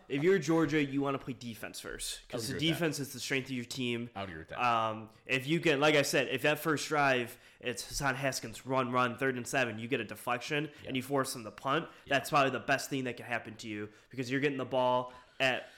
[0.07, 2.79] If you're Georgia, you want to play defense first because the agree with that.
[2.79, 4.09] defense is the strength of your team.
[4.15, 4.65] I would agree with that.
[4.65, 8.91] Um, if you can, like I said, if that first drive it's Hassan Haskins run,
[8.91, 11.85] run, third and seven, you get a deflection and you force them to punt.
[12.07, 15.13] That's probably the best thing that can happen to you because you're getting the ball
[15.39, 15.69] at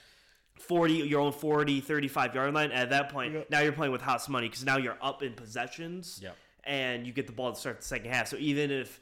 [0.60, 2.72] 40, your own 40, 35 yard line.
[2.72, 6.20] At that point, now you're playing with house money because now you're up in possessions
[6.24, 6.36] Yep.
[6.64, 8.28] and you get the ball to start the second half.
[8.28, 9.00] So even if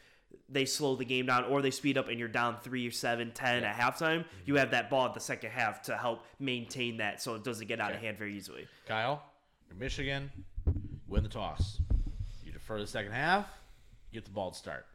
[0.50, 3.32] they slow the game down or they speed up and you're down three or seven,
[3.34, 4.38] ten at halftime, Mm-hmm.
[4.46, 7.68] you have that ball at the second half to help maintain that so it doesn't
[7.68, 8.68] get out of hand very easily.
[8.88, 9.24] Kyle,
[9.70, 10.32] you're Michigan,
[11.08, 11.80] win the toss.
[12.44, 13.48] You defer the second half,
[14.12, 14.86] get the ball to start.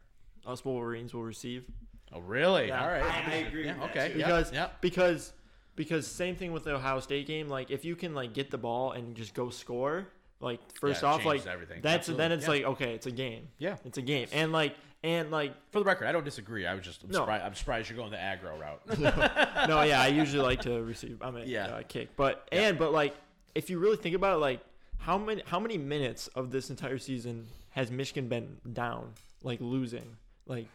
[0.47, 1.65] Us Wolverines will receive
[2.11, 2.69] Oh, really?
[2.69, 3.03] Yeah, All right.
[3.03, 4.13] I- I agree Yeah, with that, okay.
[4.13, 4.19] too.
[4.19, 4.81] Because yep.
[4.81, 5.33] because
[5.79, 7.49] because same thing with the Ohio State game.
[7.49, 10.07] Like if you can like get the ball and just go score,
[10.41, 11.81] like first it off, like everything.
[11.81, 12.23] that's Absolutely.
[12.25, 12.51] then it's Yeah.
[12.51, 13.49] like okay, it's a game.
[13.59, 13.77] Yeah.
[13.87, 16.67] it's a game, and like and like For the record, I don't disagree.
[16.67, 17.21] I was just I'm, No.
[17.21, 18.99] surprised, I'm surprised you're going the aggro route.
[19.69, 21.23] no, yeah, I usually like to receive.
[21.23, 21.67] I mean, Yeah.
[21.69, 22.69] uh, kick, but Yeah.
[22.69, 23.15] and but like
[23.55, 24.61] if you really think about it, like
[24.99, 29.13] how many how many minutes of this entire season has Michigan been down,
[29.45, 30.17] like losing,
[30.47, 30.67] like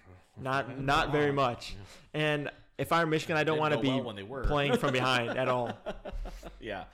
[0.42, 1.76] not not very much,
[2.14, 2.50] and.
[2.78, 4.44] If I'm Michigan, I don't want to be well when they were.
[4.44, 5.78] playing from behind at all.
[6.60, 6.86] yeah.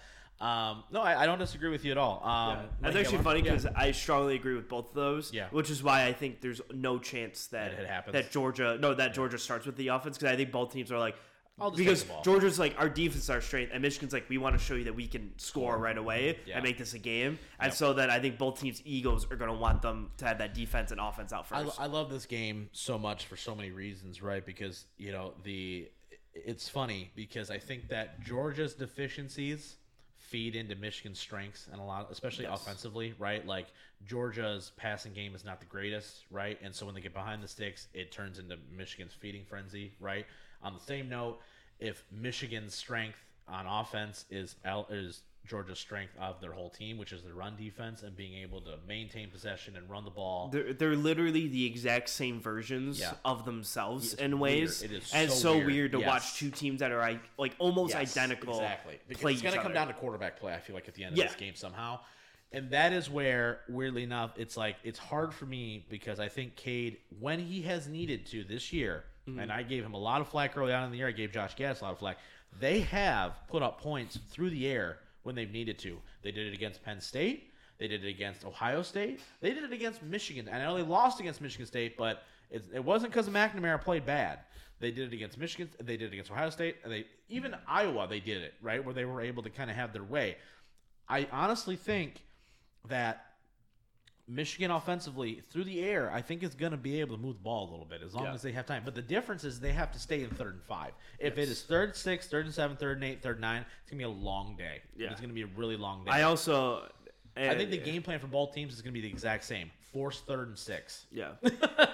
[0.42, 2.22] Um, no, I, I don't disagree with you at all.
[2.26, 3.52] Um, That's yeah, actually one- funny yeah.
[3.52, 5.34] because I strongly agree with both of those.
[5.34, 5.48] Yeah.
[5.52, 9.38] Which is why I think there's no chance that That that Georgia no that Georgia
[9.38, 11.16] starts with the offense because I think both teams are like
[11.62, 12.24] I'll just because take the ball.
[12.24, 14.84] Georgia's like our defense is our strength and Michigan's like we want to show you
[14.86, 16.56] that we can score right away Yeah.
[16.56, 17.74] and make this a game and Yep.
[17.74, 20.54] so that I think both teams' egos are going to want them to have that
[20.54, 21.80] defense and offense out I, first.
[21.80, 24.46] I love this game so much for so many reasons, right?
[24.46, 25.90] Because you know the
[26.34, 29.76] it's funny because I think that Georgia's deficiencies
[30.16, 32.62] feed into Michigan's strengths and a lot, especially Yes.
[32.62, 33.46] offensively, right?
[33.48, 33.66] Like
[34.06, 36.58] Georgia's passing game is not the greatest, right?
[36.62, 40.26] And so when they get behind the sticks, it turns into Michigan's feeding frenzy, right?
[40.64, 41.40] On the same note,
[41.80, 47.12] if Michigan's strength on offense is L, is Georgia's strength of their whole team, which
[47.14, 50.50] is the run defense and being able to maintain possession and run the ball.
[50.52, 53.14] They're, they're literally the exact same versions Yeah.
[53.26, 54.82] of themselves It's in ways.
[54.82, 54.92] weird.
[54.92, 55.68] It is and it's so so weird.
[55.68, 56.08] weird, to Yes.
[56.08, 59.00] watch two teams that are like, like almost Yes, identical Exactly.
[59.08, 61.06] Because play it's going to come down to quarterback play, I feel like, at the
[61.06, 61.28] end of Yeah.
[61.28, 62.02] this game somehow.
[62.52, 66.56] And that is where, weirdly enough, it's like, it's hard for me because I think
[66.58, 69.42] Cade, when he has needed to this year, Mm.
[69.42, 71.08] and I gave him a lot of flack early on in the year.
[71.08, 72.18] I gave Josh Gattis a lot of flack.
[72.60, 75.98] They have put up points through the air when they've needed to.
[76.22, 77.52] They did it against Penn State.
[77.78, 79.22] They did it against Ohio State.
[79.42, 80.48] They did it against Michigan.
[80.48, 84.06] And I know they lost against Michigan State, but it, it wasn't because McNamara played
[84.06, 84.40] bad.
[84.80, 85.70] They did it against Michigan.
[85.80, 86.78] They did it against Ohio State.
[86.84, 88.08] And they even Iowa.
[88.10, 90.38] They did it right where they were able to kind of have their way.
[91.08, 92.24] I honestly think
[92.88, 93.26] that
[94.30, 97.44] Michigan offensively through the air, I think is going to be able to move the
[97.44, 98.34] ball a little bit as long Yeah.
[98.34, 98.84] as they have time.
[98.86, 100.92] But the difference is they have to stay in third and five.
[101.18, 103.66] If it is third and six, third and seven, third and eight, third and nine,
[103.82, 104.82] it's going to be a long day.
[104.96, 105.10] Yeah.
[105.12, 106.12] It's going to be a really long day.
[106.12, 106.84] I also.
[107.38, 109.46] I think the eh, game plan for both teams is going to be the exact
[109.46, 109.72] same.
[109.94, 111.06] Force third and six.
[111.12, 111.32] Yeah,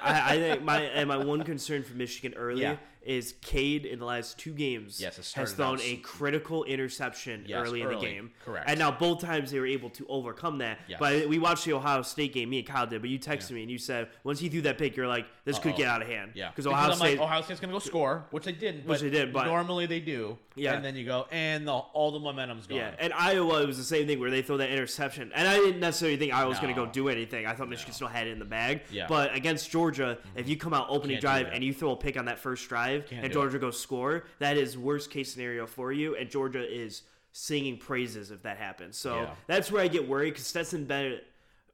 [0.01, 2.77] I, I think my and my one concern for Michigan early Yeah.
[3.05, 7.81] Is Cade in the last two games Yes, has thrown a critical interception Yes, early
[7.81, 8.31] in the game.
[8.43, 8.69] Correct.
[8.69, 10.79] And now both times they were able to overcome that.
[10.87, 10.99] Yes.
[10.99, 12.49] But we watched the Ohio State game.
[12.49, 13.01] Me and Kyle did.
[13.01, 13.55] But you texted Yeah.
[13.55, 15.77] me and you said once he threw that pick, you're like, this could Uh-oh.
[15.77, 16.31] get out of hand.
[16.33, 17.19] Yeah, because Ohio I'm State.
[17.19, 18.85] like, Ohio State's going to go score, which they didn't.
[18.85, 20.37] Which but they did, but- normally they do.
[20.57, 20.73] Yeah.
[20.75, 22.77] and then you go, and the, all the momentum's gone.
[22.77, 25.57] Yeah, and Iowa it was the same thing where they throw that interception, and I
[25.57, 27.45] didn't necessarily think Iowa was going to go do anything.
[27.45, 28.83] I thought Michigan still had it in the bag.
[28.89, 29.03] Yeah.
[29.03, 29.13] Mm-hmm.
[29.13, 32.23] But against Georgia, if you come out opening drive and you throw a pick on
[32.25, 33.41] that first drive, Can't and do it.
[33.41, 38.31] Georgia goes score, that is worst case scenario for you, and Georgia is singing praises
[38.31, 38.97] if that happens.
[38.97, 39.35] So Yeah.
[39.47, 41.25] that's where I get worried because Stetson Bennett.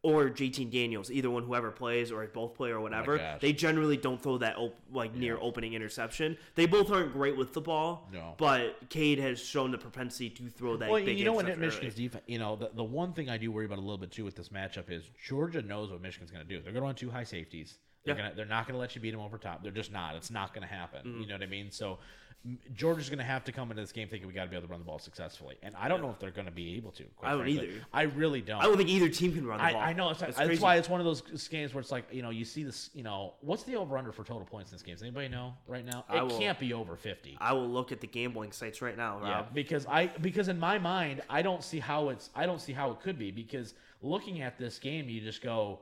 [0.04, 3.20] Or JT Daniels, either one, whoever plays, or both play, or whatever.
[3.20, 6.40] Oh they generally don't throw that op- like near opening interception.
[6.56, 8.34] They both aren't great with the ball, No.
[8.40, 10.90] but Cade has shown the propensity to throw that.
[10.90, 12.24] Well, you know what Michigan's defense.
[12.26, 14.34] You know, the, the one thing I do worry about a little bit too with
[14.36, 16.64] this matchup is Georgia knows what Michigan's going to do.
[16.64, 17.78] They're going to run two high safeties.
[18.04, 18.22] They're Yeah.
[18.24, 18.36] gonna.
[18.36, 19.62] They're not going to let you beat them over top.
[19.64, 20.16] They're just not.
[20.16, 21.02] It's not going to happen.
[21.06, 21.22] Mm-hmm.
[21.22, 21.70] You know what I mean?
[21.72, 22.00] So
[22.74, 24.66] Georgia's going to have to come into this game thinking we got to be able
[24.68, 26.90] to run the ball successfully, and I don't know if they're going to be able
[26.94, 27.04] to.
[27.16, 27.68] Quite I don't frankly.
[27.68, 27.86] either.
[27.94, 28.60] I really don't.
[28.60, 29.82] I don't think either team can run the I, ball.
[29.82, 30.10] I know.
[30.10, 30.60] It's, that's, crazy.
[30.64, 32.90] why it's one of those games where it's like you know you see this.
[32.96, 34.96] You know what's the over under for total points in this game?
[34.96, 36.04] Does anybody know right now?
[36.10, 37.38] I It will- can't be over fifty.
[37.40, 39.28] I will look at the gambling sites right now, Rob.
[39.28, 42.74] Yeah, because I because in my mind I don't see how it's I don't see
[42.74, 45.78] how it could be because looking at this game you just go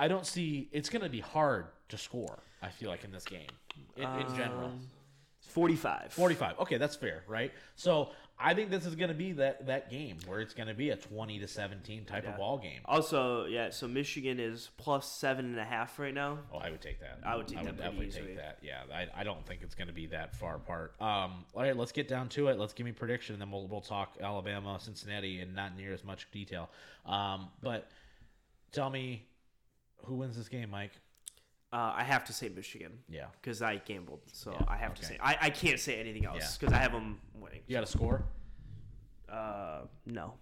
[0.00, 2.38] I don't see it's going to be hard to score.
[2.62, 3.48] I feel like in this game
[3.96, 4.68] in, in general.
[4.68, 4.80] Um,
[5.40, 6.12] 45.
[6.12, 6.58] 45.
[6.60, 7.52] Okay, that's fair, right?
[7.74, 10.74] So, I think this is going to be that that game where it's going to
[10.74, 12.30] be a 20 to 17 type Yeah.
[12.30, 12.80] of ball game.
[12.86, 16.38] Also, yeah, so Michigan is plus seven and a half right now.
[16.52, 17.18] Oh, I would take that.
[17.22, 18.26] I would take that pretty definitely easily.
[18.28, 18.58] take that.
[18.62, 20.94] Yeah, I, I don't think it's going to be that far apart.
[21.00, 22.58] Um, all right, let's get down to it.
[22.58, 25.92] Let's give me a prediction, and then we'll we'll talk Alabama, Cincinnati, in not near
[25.92, 26.70] as much detail.
[27.04, 27.90] Um, but
[28.72, 29.26] tell me
[30.04, 30.92] who wins this game, Mike?
[31.72, 35.04] Uh, I have to say Michigan Yeah, because I gambled, so Yeah, I have to
[35.04, 36.48] say I, I can't say anything else Yeah.
[36.58, 37.60] because I have them winning.
[37.68, 38.24] you got a score.
[39.30, 40.34] Uh, no.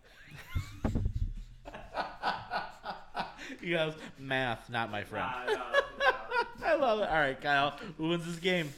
[3.62, 5.26] You guys, math, not my friend.
[5.48, 5.62] No,
[6.66, 7.09] I love it.
[7.09, 8.70] All right, Kyle, who wins this game?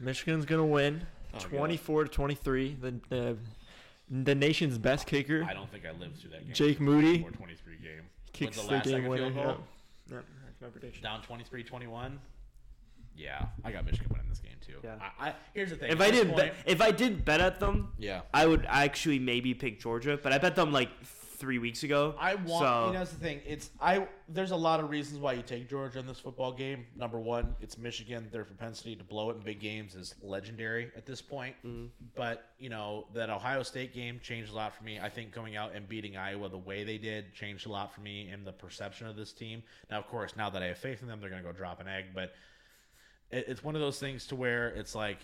[0.00, 1.50] Michigan's gonna win, Oh, God.
[1.50, 2.76] 24 to 23.
[2.80, 3.36] The the,
[4.10, 6.54] the nation's best kicker, I don't think I lived through that game.
[6.54, 8.02] Jake Moody, Twenty-three game.
[8.32, 9.56] kicks Wins the, last game second winner.
[10.08, 10.28] Field goal?
[10.38, 10.46] Yeah.
[10.46, 11.02] That's my prediction.
[11.02, 12.18] Down 23-21.
[13.18, 14.74] Yeah, I got Michigan winning this game too.
[14.84, 14.96] Yeah.
[15.18, 15.90] I, I, here's the thing.
[15.90, 18.20] if I this did point- bet, if I did bet at them, yeah.
[18.34, 20.90] I would actually maybe pick Georgia, but I bet them like
[21.36, 22.14] three weeks ago.
[22.18, 22.46] I want.
[22.46, 23.40] So, you know, that's the thing.
[23.46, 24.06] It's I.
[24.28, 26.86] There's a lot of reasons why you take Georgia in this football game.
[26.96, 28.28] Number one, it's Michigan.
[28.32, 31.54] Their propensity to blow it in big games is legendary at this point.
[31.64, 31.86] Mm-hmm.
[32.14, 34.98] But you know that Ohio State game changed a lot for me.
[35.00, 38.00] I think going out and beating Iowa the way they did changed a lot for
[38.00, 39.62] me in the perception of this team.
[39.90, 41.80] Now, of course, now that I have faith in them, they're going to go drop
[41.80, 42.06] an egg.
[42.14, 42.32] But
[43.30, 45.18] it, it's one of those things to where it's like.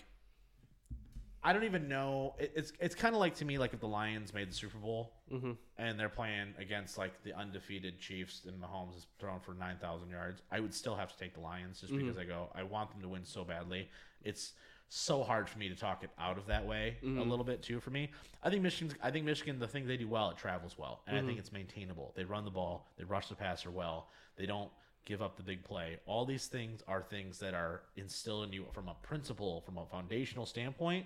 [1.43, 2.35] I don't even know.
[2.39, 4.77] It, it's it's kind of like to me like if the Lions made the Super
[4.77, 5.57] Bowl mhm.
[5.77, 10.41] and they're playing against like the undefeated Chiefs and Mahomes is thrown for 9,000 yards,
[10.51, 12.07] I would still have to take the Lions just mm-hmm.
[12.07, 13.89] because I go, I want them to win so badly.
[14.23, 14.53] It's
[14.89, 17.29] so hard for me to talk it out of that way a mm-hmm.
[17.29, 18.11] little bit too for me.
[18.41, 21.01] I think Michigan's I think Michigan the thing they do well, it travels well.
[21.07, 21.39] And I think mm-hmm.
[21.39, 22.13] it's maintainable.
[22.15, 24.07] They run the ball, they rush the passer well.
[24.37, 24.71] They don't
[25.05, 25.97] give up the big play.
[26.05, 29.85] All these things are things that are instilled in you from a principle, from a
[29.85, 31.05] foundational standpoint.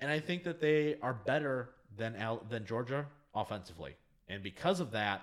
[0.00, 3.96] And I think that they are better than Al- than Georgia offensively.
[4.28, 5.22] And because of that,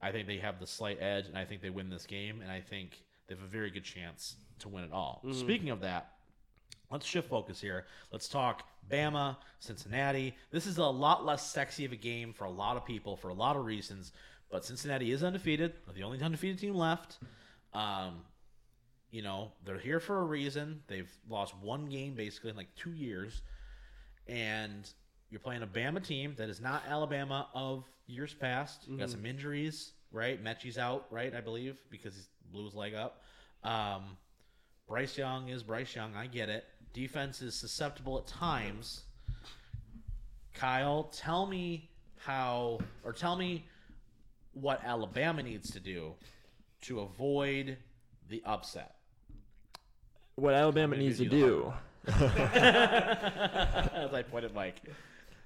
[0.00, 2.40] I think they have the slight edge, and I think they win this game.
[2.40, 5.22] And I think they have a very good chance to win it all.
[5.32, 6.12] Speaking of that,
[6.90, 7.86] let's shift focus here.
[8.12, 10.36] Let's talk Bama, Cincinnati.
[10.50, 13.28] This is a lot less sexy of a game for a lot of people for
[13.28, 14.12] a lot of reasons.
[14.50, 15.72] But Cincinnati is undefeated.
[15.86, 17.18] They're the only undefeated team left.
[17.72, 18.20] Um,
[19.10, 20.82] you know, they're here for a reason.
[20.86, 23.42] They've lost one game basically in like two years.
[24.26, 24.88] And
[25.30, 28.86] you're playing a Bama team that is not Alabama of years past.
[28.88, 30.42] You got some injuries, right?
[30.42, 31.34] Metchie's out, right?
[31.34, 32.22] I believe because he
[32.52, 33.22] blew his leg up.
[33.62, 34.16] Um,
[34.86, 36.14] Bryce Young is Bryce Young.
[36.14, 36.64] I get it.
[36.92, 39.02] Defense is susceptible at times.
[40.52, 43.64] Kyle, tell me how, or tell me
[44.52, 46.14] what Alabama needs to do
[46.82, 47.76] to avoid
[48.28, 48.94] the upset.
[50.36, 51.72] What Alabama needs to do the do,
[52.94, 54.80] As I pointed Mike.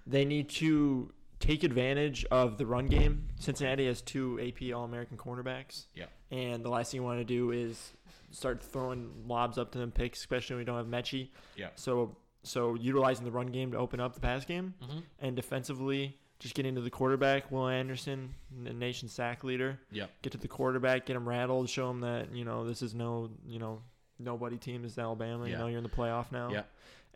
[0.07, 3.29] they need to take advantage of the run game.
[3.39, 5.85] Cincinnati has two AP All American cornerbacks.
[5.95, 6.07] Yeah.
[6.31, 7.93] And the last thing you want to do is
[8.31, 11.29] start throwing lobs up to them picks, especially when we don't have Metchie.
[11.57, 11.69] Yeah.
[11.77, 15.03] So so utilizing the run game to open up the pass game, Mhm.
[15.21, 19.81] and defensively just get into the quarterback, Will Anderson, the nation sack leader.
[19.91, 20.11] Yep.
[20.23, 23.31] Get to the quarterback, get him rattled, show him that you know this is no
[23.47, 23.83] you know
[24.19, 25.49] nobody team is Alabama.
[25.49, 26.51] You know you're in the playoff now.
[26.51, 26.63] Yeah.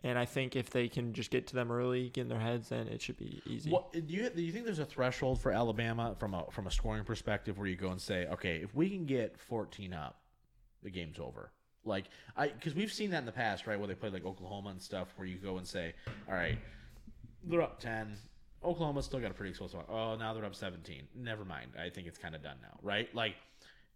[0.05, 2.69] And I think if they can just get to them early, get in their heads,
[2.69, 3.69] then it should be easy.
[3.69, 4.41] What do you do?
[4.41, 7.77] You think there's a threshold for Alabama from a from a scoring perspective where you
[7.77, 10.19] go and say, okay, if we can get 14 up,
[10.81, 11.51] the game's over.
[11.85, 12.05] Like
[12.35, 13.79] I, because we've seen that in the past, right?
[13.79, 15.93] Where they played like Oklahoma and stuff, where you go and say,
[16.27, 16.57] all right,
[17.45, 18.17] they're up 10.
[18.63, 19.81] Oklahoma's still got a pretty explosive.
[19.89, 21.03] Oh, now they're up 17.
[21.15, 21.71] Never mind.
[21.77, 23.13] I think it's kind of done now, right?
[23.13, 23.35] Like,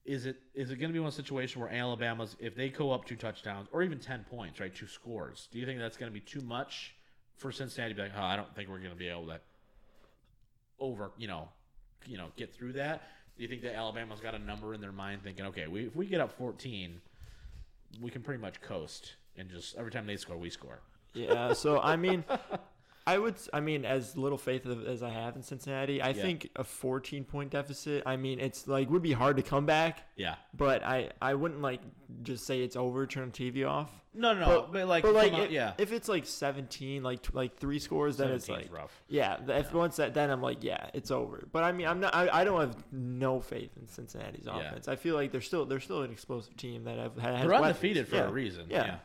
[0.08, 3.06] is it is it going to be one situation where Alabama's if they go up
[3.06, 5.48] two touchdowns or even 10 points, right, two scores?
[5.52, 6.96] Do you think that's going to be too much
[7.36, 9.40] for Cincinnati to be like, oh, I don't think we're going to be able to
[10.80, 11.50] over, you know,
[12.08, 13.04] you know, get through that?
[13.36, 15.96] Do you think that Alabama's got a number in their mind, thinking, okay, we, if
[15.96, 17.00] we get up 14,
[18.02, 20.80] we can pretty much coast and just every time they score, we score.
[21.14, 21.54] Yeah.
[21.54, 22.24] So I mean,
[23.08, 23.36] I would.
[23.54, 26.14] I mean, as little faith as I have in Cincinnati, I Yeah.
[26.22, 28.04] think a 14 point deficit.
[28.06, 30.36] I mean, it's like would be hard to come back, Yeah.
[30.54, 31.80] but I I wouldn't like
[32.24, 33.92] just say it's over, turn the TV off.
[34.14, 34.70] No, no, no.
[34.72, 35.74] But, like, but like, if, yeah.
[35.78, 39.04] if it's like 17, like like three scores, then it's like rough.
[39.08, 39.38] yeah.
[39.48, 41.48] If once that, then I'm like yeah, it's over.
[41.52, 42.14] But I mean, I'm not.
[42.14, 44.60] I, I don't have no faith in Cincinnati's Yeah.
[44.60, 44.88] offense.
[44.88, 47.68] I feel like they're still they're still an explosive team that have has They're weapons.
[47.68, 48.28] undefeated for Yeah.
[48.28, 48.66] a reason.
[48.70, 48.98] Yeah.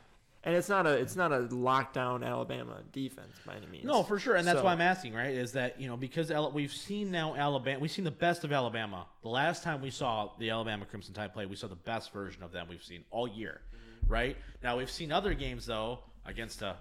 [0.45, 3.85] And it's not a it's not a lockdown Alabama defense by any means.
[3.85, 5.33] No, for sure, and that's So- why I'm asking, right?
[5.33, 8.51] Is that you know because Al- we've seen now Alabama, we've seen the best of
[8.51, 9.05] Alabama.
[9.21, 12.43] The last time we saw the Alabama Crimson Tide play, we saw the best version
[12.43, 13.61] of them we've seen all year,
[14.07, 14.35] right?
[14.61, 16.75] Now we've seen other games though against a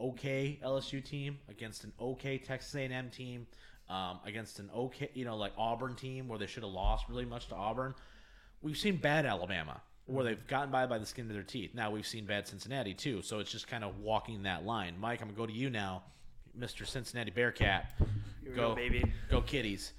[0.00, 3.46] okay LSU team, against an okay Texas A&M team,
[3.88, 7.24] um, against an okay you know like Auburn team where they should have lost really
[7.24, 7.94] much to Auburn.
[8.62, 11.70] We've seen bad Alabama where they've gotten by by the skin of their teeth.
[11.74, 14.94] Now we've seen bad Cincinnati too, so it's just kind of walking that line.
[14.98, 16.02] Mike, I'm gonna go to you now,
[16.58, 16.86] Mr.
[16.86, 17.92] Cincinnati Bearcat.
[18.42, 19.04] Here Go, go, baby.
[19.30, 19.92] Go Kitties.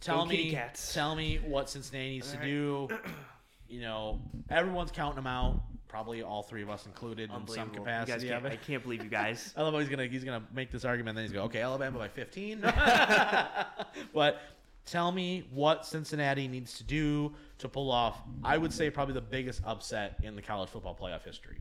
[0.00, 0.58] Tell Go me,
[0.92, 2.98] tell me what Cincinnati needs to All right.
[3.04, 3.10] do.
[3.68, 5.60] You know, everyone's counting them out.
[5.88, 8.46] Probably all three of us included in some capacity can't.
[8.46, 9.52] I can't believe you guys.
[9.56, 11.62] I love how he's gonna he's gonna make this argument, and then he's going, okay,
[11.62, 12.60] Alabama by 15.
[14.14, 14.40] but
[14.86, 18.18] tell me what Cincinnati needs to do to pull off.
[18.42, 21.58] I would say probably the biggest upset in the college football playoff history.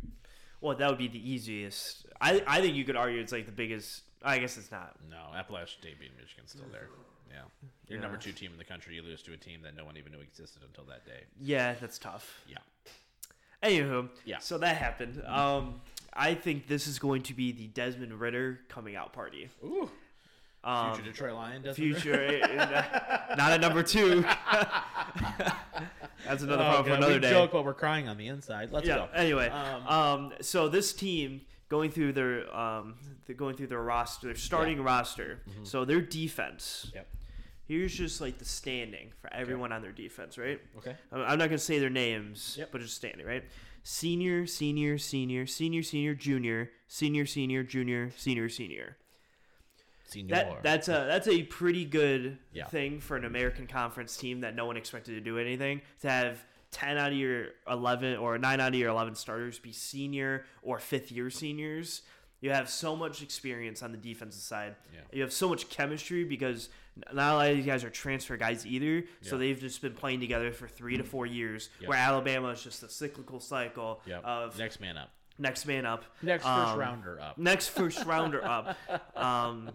[0.62, 2.06] Well, that would be the easiest.
[2.22, 4.04] I I think you could argue it's like the biggest.
[4.24, 4.96] I guess it's not.
[5.10, 6.88] No, Appalachian State beating Michigan's still there.
[7.30, 7.42] Yeah,
[7.88, 8.02] your Yeah.
[8.04, 8.96] number two team in the country.
[8.96, 11.24] You lose to a team that no one even knew existed until that day.
[11.40, 12.42] Yeah, that's tough.
[12.48, 12.58] Yeah.
[13.64, 14.40] Anywho, Yeah.
[14.40, 15.22] So that happened.
[15.26, 15.82] Um,
[16.14, 19.50] I think this is going to be the Desmond Ridder coming out party.
[19.64, 19.90] Ooh.
[20.66, 21.62] Um, Future Detroit Lion.
[21.62, 24.22] doesn't future, uh, not at number two.
[26.26, 27.30] That's another Oh, problem for another we day.
[27.30, 28.72] joke, but we're crying on the inside.
[28.72, 28.96] Let's yeah.
[28.98, 29.10] go.
[29.14, 34.28] Anyway, Um, um, so this team going through their um, they're going through their roster,
[34.28, 35.42] their starting roster.
[35.64, 36.92] So their defense.
[36.96, 37.08] Yep.
[37.68, 40.60] Here's just like the standing for everyone on their defense, right?
[40.78, 40.96] Okay.
[41.12, 42.70] I'm I'm not gonna say their names, Yep.
[42.72, 43.44] but just standing, right?
[43.84, 48.98] Senior, senior, senior, senior, senior, junior, senior, senior, junior, senior, senior.
[50.08, 50.36] Senior.
[50.36, 52.66] That that's a that's a pretty good Yeah.
[52.68, 55.82] thing for an American Conference team that no one expected to do anything.
[56.02, 59.72] To have ten out of your eleven or nine out of your eleven starters be
[59.72, 62.02] senior or fifth year seniors.
[62.42, 64.76] You have so much experience on the defensive side.
[64.94, 65.00] Yeah.
[65.12, 66.70] You have so much chemistry because
[67.12, 69.06] not a lot of these guys are transfer guys either.
[69.22, 71.70] So they've just been playing together for three to four years.
[71.80, 71.90] Yep.
[71.90, 74.24] Where Alabama is just a cyclical cycle Yep.
[74.24, 75.10] of Next man up.
[75.40, 76.04] next man up.
[76.22, 77.38] Next first Um, rounder up.
[77.38, 78.78] next first rounder up.
[79.16, 79.72] Um,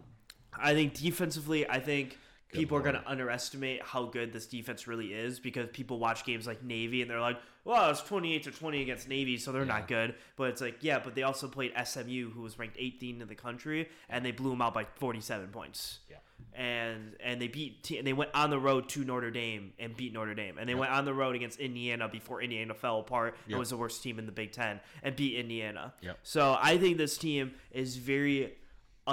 [0.58, 2.18] I think defensively, I think
[2.50, 6.24] Good people are going to underestimate how good this defense really is because people watch
[6.24, 9.64] games like Navy and they're like, "Well, it's twenty-eight to twenty against Navy, so they're
[9.64, 13.22] not good." But it's like, yeah, but they also played SMU, who was ranked 18
[13.22, 16.00] in the country, and they blew them out by 47 points.
[16.10, 16.16] Yeah.
[16.54, 20.12] And and they beat and they went on the road to Notre Dame and beat
[20.12, 23.56] Notre Dame, and they went on the road against Indiana before Indiana fell apart and
[23.56, 25.94] was the worst team in the Big Ten and beat Indiana.
[26.00, 26.18] Yep.
[26.24, 28.54] So I think this team is very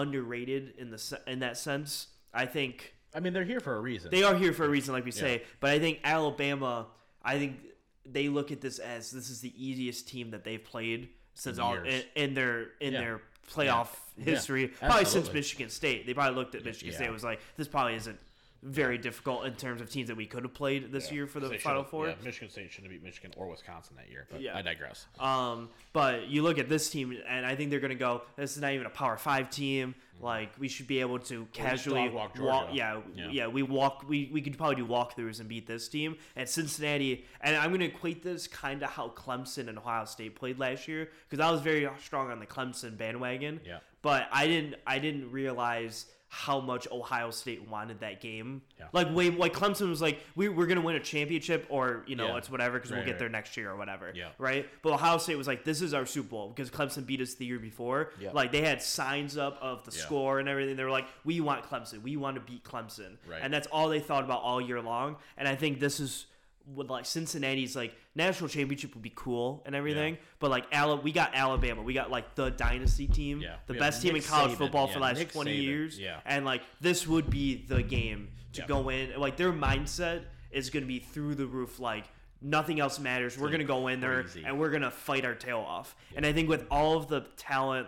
[0.01, 2.07] underrated in the in that sense.
[2.33, 4.11] I think I mean, they're here for a reason.
[4.11, 5.43] they are here for a reason, like we say.
[5.59, 6.87] But I think Alabama,
[7.23, 7.57] I think
[8.05, 11.63] they look at this as this is the easiest team that they've played since In
[11.63, 12.99] all in, in their in Yeah.
[13.01, 13.21] their
[13.51, 14.25] playoff Yeah.
[14.25, 14.61] history.
[14.81, 15.31] Yeah, probably since.
[15.33, 16.05] Michigan State.
[16.05, 18.19] They probably looked at Michigan State and was like, this probably isn't
[18.63, 21.57] very difficult in terms of teams that we could have played this year for the
[21.59, 22.07] Final Four.
[22.07, 24.57] Yeah, Michigan State shouldn't have beat Michigan or Wisconsin that year, but Yeah.
[24.57, 25.05] I digress.
[25.19, 28.23] Um, but you look at this team, and I think they're going to go.
[28.35, 29.95] This is not even a Power Five team.
[30.19, 33.29] Like we should be able to casually dog walk Yeah, Yeah.
[33.29, 34.03] yeah, We walk.
[34.09, 36.17] We, we could probably do walkthroughs and beat this team.
[36.35, 40.35] And Cincinnati, and I'm going to equate this kind of how Clemson and Ohio State
[40.35, 43.61] played last year because I was very strong on the Clemson bandwagon.
[43.63, 43.77] Yeah.
[44.01, 44.75] But I didn't.
[44.87, 48.61] I didn't realize how much Ohio State wanted that game.
[48.77, 48.87] Yeah.
[48.91, 52.27] Like way, like Clemson was like, we we're gonna win a championship, or you know,
[52.27, 52.37] Yeah.
[52.37, 53.19] it's whatever because Right, we'll get right.
[53.19, 54.11] there next year or whatever.
[54.13, 54.29] Yeah.
[54.37, 54.67] Right.
[54.81, 57.45] But Ohio State was like, this is our Super Bowl because Clemson beat us the
[57.45, 58.11] year before.
[58.19, 58.31] Yeah.
[58.33, 60.75] Like they had signs up of the score and everything.
[60.75, 62.01] They were like, we want Clemson.
[62.01, 63.15] We want to beat Clemson.
[63.25, 63.39] Right.
[63.41, 65.15] And that's all they thought about all year long.
[65.37, 66.25] And I think this is
[66.73, 70.15] what like Cincinnati's like national championship would be cool and everything.
[70.15, 70.19] Yeah.
[70.39, 71.81] But like Ala- we got Alabama.
[71.81, 73.39] We got like the dynasty team.
[73.41, 73.55] Yeah.
[73.67, 74.57] The best got team Nick in college Saban.
[74.57, 75.63] football for the last Nick 20 Saban.
[75.63, 75.99] years.
[75.99, 76.19] Yeah.
[76.25, 79.17] And like this would be the game to go in.
[79.19, 81.79] Like their mindset is going to be through the roof.
[81.79, 82.05] Like
[82.41, 83.37] nothing else matters.
[83.37, 84.43] We're going to go in there crazy.
[84.45, 85.95] and we're going to fight our tail off.
[86.15, 87.87] And I think with all of the talent.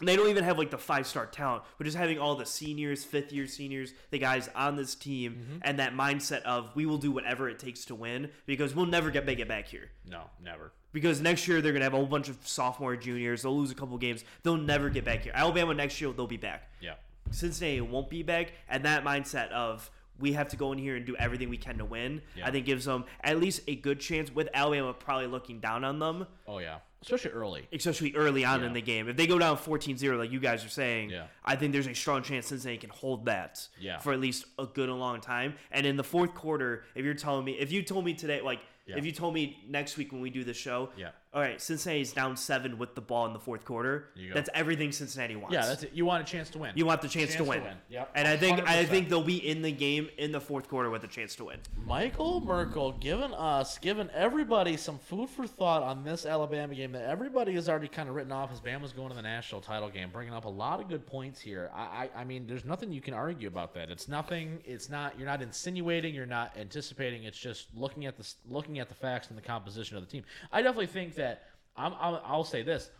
[0.00, 3.04] They don't even have like the five star talent, but just having all the seniors,
[3.04, 5.58] fifth year seniors, the guys on this team, Mm-hmm.
[5.62, 9.10] and that mindset of we will do whatever it takes to win because we'll never
[9.10, 10.72] get make it back here No, never.
[10.92, 13.42] because next year they're gonna have a whole bunch of sophomore juniors.
[13.42, 14.24] They'll lose a couple games.
[14.42, 15.32] They'll never get back here.
[15.34, 16.68] Alabama next year they'll be back.
[16.80, 16.94] Yeah.
[17.30, 19.88] Cincinnati won't be back, and that mindset of
[20.20, 22.46] we have to go in here and do everything we can to win, Yeah.
[22.46, 24.32] I think gives them at least a good chance.
[24.32, 26.78] With Alabama probably looking down on them, Oh yeah.
[27.02, 27.66] Especially early.
[27.72, 28.66] especially early on Yeah.
[28.66, 29.08] in the game.
[29.08, 31.26] If they go down 14-0 like you guys are saying, Yeah.
[31.44, 33.98] I think there's a strong chance Cincinnati can hold that Yeah.
[33.98, 35.54] for at least a good and long time.
[35.70, 38.60] And in the fourth quarter, if you're telling me, if you told me today, like
[38.86, 41.10] if you told me next week when we do the show, Yeah.
[41.32, 44.08] All right, Cincinnati's down seven with the ball in the fourth quarter.
[44.34, 45.54] That's everything Cincinnati wants.
[45.54, 45.92] Yeah, that's it.
[45.94, 46.72] You want a chance to win.
[46.74, 47.62] You want the chance, to, win.
[47.88, 48.10] Yep.
[48.16, 51.04] And I think I think they'll be in the game in the fourth quarter with
[51.04, 51.60] a chance to win.
[51.86, 57.04] Michael Merkel giving us, giving everybody some food for thought on this Alabama game that
[57.04, 60.10] everybody has already kind of written off as Bama's going to the national title game,
[60.10, 61.70] bringing up a lot of good points here.
[61.72, 63.88] I, I, I mean, there's nothing you can argue about that.
[63.88, 64.58] It's nothing.
[64.64, 65.16] It's not.
[65.16, 66.12] You're not insinuating.
[66.12, 67.22] You're not anticipating.
[67.22, 70.24] It's just looking at the looking at the facts and the composition of the team.
[70.50, 71.42] I definitely think that.
[71.76, 72.90] I'm, I'll, I'll say this,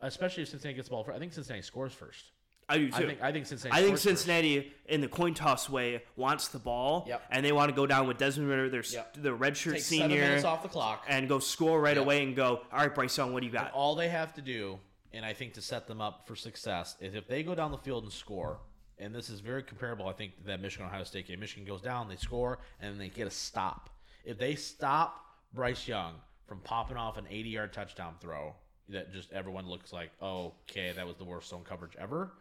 [0.00, 1.16] especially if Cincinnati gets the ball first.
[1.16, 2.24] I think Cincinnati scores first.
[2.70, 2.94] I do too.
[2.96, 3.80] I think I think Cincinnati.
[3.80, 4.24] I think scores first.
[4.26, 7.22] Cincinnati, in the coin toss way, wants the ball, Yep.
[7.30, 9.14] and they want to go down with Desmond Ridder, their Yep.
[9.16, 11.04] their redshirt Take seven senior, minutes off the clock.
[11.08, 12.04] and go score right Yep.
[12.04, 12.60] away and go.
[12.70, 13.72] All right, Bryce Young, what do you got?
[13.72, 14.78] all they have to do,
[15.14, 17.78] and I think to set them up for success, is if they go down the
[17.78, 18.60] field and score,
[18.98, 21.40] and this is very comparable, I think, to that Michigan Ohio State game.
[21.40, 23.88] Michigan goes down, they score, and they get a stop.
[24.26, 25.24] If they stop
[25.54, 26.16] Bryce Young
[26.48, 28.54] from popping off an 80 yard touchdown throw
[28.88, 32.32] that just everyone looks like, oh, okay, that was the worst zone coverage ever,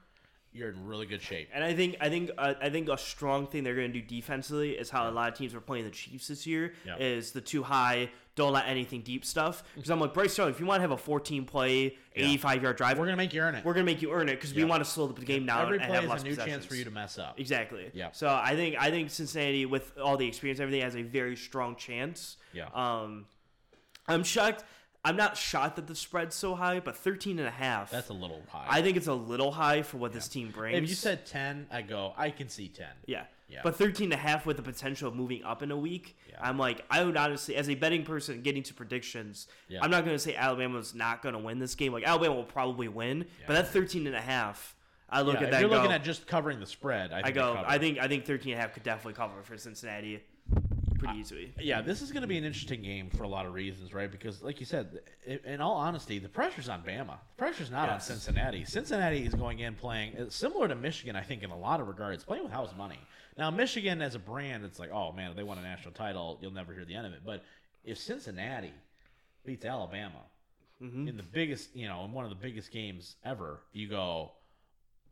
[0.53, 1.49] you're in really good shape.
[1.53, 4.05] And I think I think uh, I think a strong thing they're going to do
[4.07, 6.95] defensively is how a lot of teams were playing the Chiefs this year Yeah.
[6.97, 9.61] is the too high, don't let anything deep stuff.
[9.75, 12.77] Because I'm like Bryce Young, if you want to have a 14 play, 85 yard
[12.77, 13.65] drive, We're going to make you earn it.
[13.65, 15.79] we're gonna make you earn it because we want to slow the game down Every
[15.79, 17.37] and play have is less a new chance for you to mess up.
[17.37, 17.91] Exactly.
[17.93, 18.11] Yeah.
[18.13, 21.75] So I think I think Cincinnati, with all the experience, everything, has a very strong
[21.75, 22.37] chance.
[22.53, 22.69] Yeah.
[22.73, 23.25] Um,
[24.07, 24.63] I'm shocked.
[25.05, 27.91] I'm not shocked that the spread's so high, but 13 and a half.
[27.91, 28.65] That's a little high.
[28.67, 30.77] I think it's a little high for what this team brings.
[30.83, 32.87] if you said 10, I go, I can see 10.
[33.05, 33.23] yeah.
[33.49, 33.61] Yeah.
[33.63, 36.17] But 13 and a half with the potential of moving up in a week.
[36.29, 36.35] Yeah.
[36.41, 39.79] I'm like, I would honestly, as a betting person getting to predictions, Yeah.
[39.81, 41.93] I'm not going to say Alabama's not going to win this game.
[41.93, 43.61] Like, Alabama will probably win, but Yeah.
[43.61, 44.75] that 13 and a half,
[45.09, 47.21] I look Yeah, at if that you're go, looking at just covering the spread, I,
[47.21, 47.63] think I go.
[47.65, 50.21] I think I think 13 and a half could definitely cover for Cincinnati
[51.07, 51.53] pretty easily.
[51.59, 54.11] Yeah, this is going to be an interesting game for a lot of reasons, right?
[54.11, 54.99] Because, like you said,
[55.45, 57.17] in all honesty, the pressure's on Bama.
[57.35, 58.65] The pressure's not on Cincinnati.
[58.65, 62.23] Cincinnati is going in playing similar to Michigan, I think, in a lot of regards,
[62.23, 62.99] playing with house money.
[63.37, 66.37] Now, Michigan as a brand, it's like, oh man, if they won a national title,
[66.41, 67.21] you'll never hear the end of it.
[67.25, 67.43] But
[67.83, 68.73] if Cincinnati
[69.45, 70.21] beats Alabama
[70.79, 71.07] Mm-hmm.
[71.07, 74.33] in the biggest, you know, in one of the biggest games ever, you go,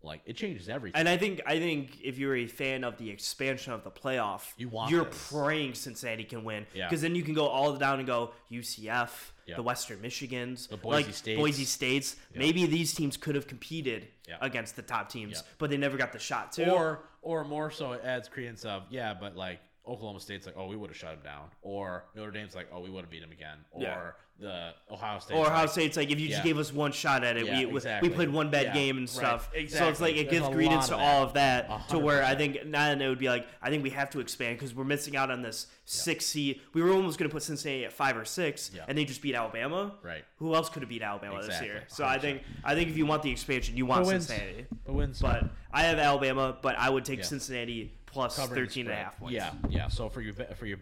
[0.05, 0.99] like, it changes everything.
[0.99, 4.53] And I think I think if you're a fan of the expansion of the playoff,
[4.57, 5.31] You want you're this.
[5.31, 6.87] praying Cincinnati can win Yeah.
[6.87, 9.55] because then you can go all the down and go UCF, Yeah.
[9.55, 11.39] the Western Michigans, The Boise like States.
[11.39, 12.15] Boise States.
[12.33, 14.37] Maybe these teams could have competed Yeah.
[14.41, 15.53] against the top teams, Yeah.
[15.57, 16.69] but they never got the shot to.
[16.71, 20.65] or or more so it adds credence of yeah but like Oklahoma State's like, oh,
[20.65, 23.21] we would have shut him down, or Notre Dame's like, oh, we would have beat
[23.21, 24.11] him again, or Yeah.
[24.37, 27.37] The Ohio State, Or Ohio State's like if you just gave us one shot at
[27.37, 28.09] it, Yeah, we, exactly.
[28.09, 29.09] we played one bad Yeah, game and right.
[29.09, 29.49] stuff.
[29.69, 31.67] So it's like it There's gives credence to of all of that.
[31.69, 32.53] A To where I percent.
[32.55, 35.15] think then it would be like I think we have to expand because we're missing
[35.15, 36.59] out on this six seed.
[36.73, 38.83] We were almost going to put Cincinnati at five or six, Yeah.
[38.89, 39.93] and they just beat Alabama.
[40.03, 40.25] Right.
[40.39, 41.67] Who else could have beat Alabama Exactly.
[41.69, 41.83] this year?
[41.87, 42.21] So I 100%.
[42.21, 44.11] think I think if you want the expansion, you want Who?
[44.11, 44.65] Cincinnati.
[44.85, 45.21] Who wins?
[45.21, 47.25] But I have Alabama, but I would take Yeah.
[47.25, 49.33] Cincinnati plus covering 13 and a half points.
[49.33, 49.87] Yeah, yeah.
[49.87, 50.77] So for your for your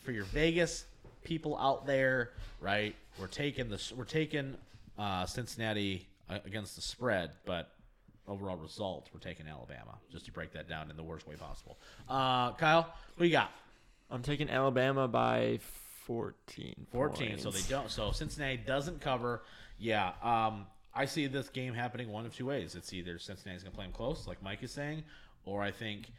[0.00, 0.84] for your Vegas
[1.28, 2.30] people out there,
[2.60, 2.96] right?
[3.20, 3.92] We're taking this.
[3.92, 4.56] We're taking
[4.98, 7.70] uh, Cincinnati uh, against the spread, but
[8.26, 9.98] overall result, we're taking Alabama.
[10.10, 11.78] Just to break that down in the worst way possible.
[12.08, 13.52] Uh, Kyle, what you got?
[14.10, 15.60] I'm taking Alabama by
[16.06, 16.86] 14.
[16.90, 17.38] 14.
[17.38, 17.90] So they don't.
[17.90, 19.42] So Cincinnati doesn't cover.
[19.78, 20.12] Yeah.
[20.22, 22.74] Um, I see this game happening one of two ways.
[22.74, 25.04] It's either Cincinnati's going to play them close, like Mike is saying,
[25.48, 26.10] or I think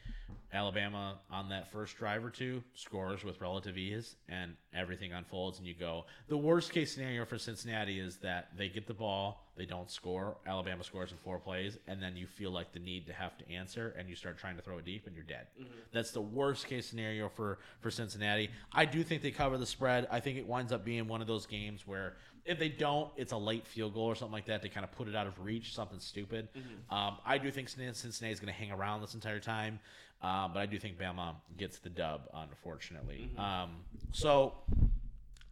[0.51, 5.67] Alabama on that first drive or two scores with relative ease and everything unfolds and
[5.67, 6.05] you go.
[6.27, 10.37] The worst case scenario for Cincinnati is that they get the ball, they don't score,
[10.47, 13.51] Alabama scores in four plays, and then you feel like the need to have to
[13.51, 15.47] answer and you start trying to throw it deep and you're dead.
[15.59, 15.71] Mm-hmm.
[15.91, 18.49] That's the worst case scenario for for Cincinnati.
[18.73, 20.07] I do think they cover the spread.
[20.09, 23.31] I think it winds up being one of those games where if they don't, it's
[23.31, 25.39] a late field goal or something like that to kind of put it out of
[25.39, 26.49] reach, something stupid.
[26.89, 29.79] Um, I do think Cincinnati is going to hang around this entire time,
[30.21, 33.29] um, but I do think Bama gets the dub, unfortunately.
[33.37, 33.77] Um,
[34.11, 34.53] so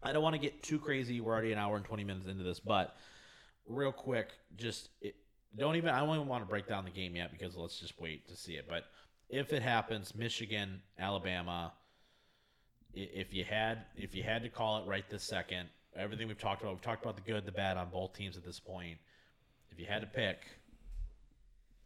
[0.03, 1.22] I don't want to get too crazy.
[1.22, 2.95] We're already an hour and 20 minutes into this, but
[3.68, 5.15] real quick, just it,
[5.55, 7.99] don't even, I don't even want to break down the game yet because let's just
[7.99, 8.65] wait to see it.
[8.69, 8.85] But
[9.30, 11.73] if it happens, Michigan, Alabama,
[12.93, 16.61] if you had if you had to call it right this second, everything we've talked
[16.61, 18.98] about, we've talked about the good, the bad on both teams at this point.
[19.72, 20.40] If you had to pick,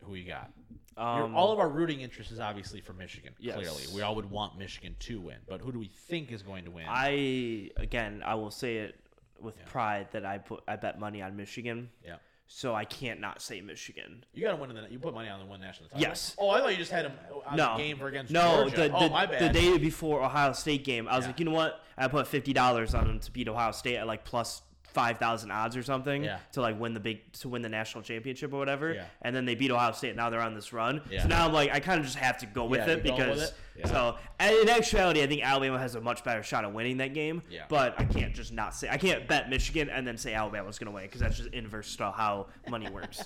[0.03, 0.51] who you got?
[0.97, 3.33] Um, all of our rooting interest is obviously for Michigan.
[3.39, 3.55] Yes.
[3.55, 6.65] Clearly, we all would want Michigan to win, but who do we think is going
[6.65, 6.85] to win?
[6.87, 8.95] I again, I will say it
[9.39, 12.17] with pride that I put I bet money on Michigan, yeah,
[12.53, 14.25] so I can't not say Michigan.
[14.33, 14.71] you got to win.
[14.71, 16.01] In the, you put money on the one national title.
[16.01, 16.35] Yes.
[16.37, 17.13] Oh, I thought you just had him
[17.45, 18.75] on No, the game for against no, Georgia.
[18.75, 21.29] the oh, the, my the day before Ohio State game, I was Yeah.
[21.29, 21.81] like, you know what?
[21.97, 24.61] I put fifty dollars on them to beat Ohio State at like plus
[24.93, 26.39] five thousand odds or something Yeah.
[26.53, 28.93] to like win the big to win the national championship or whatever.
[28.93, 29.05] Yeah.
[29.21, 30.15] And then they beat Ohio State.
[30.15, 31.01] Now they're on this run.
[31.09, 31.23] Yeah.
[31.23, 33.03] So now I'm like, I kind of just have to go with it you're with
[33.03, 33.41] because.
[33.43, 33.87] it?
[33.87, 37.41] So in actuality, I think Alabama has a much better shot at winning that game.
[37.49, 37.63] Yeah.
[37.69, 40.87] But I can't just not say I can't bet Michigan and then say Alabama's going
[40.91, 43.23] to win because that's just inverse to how money works.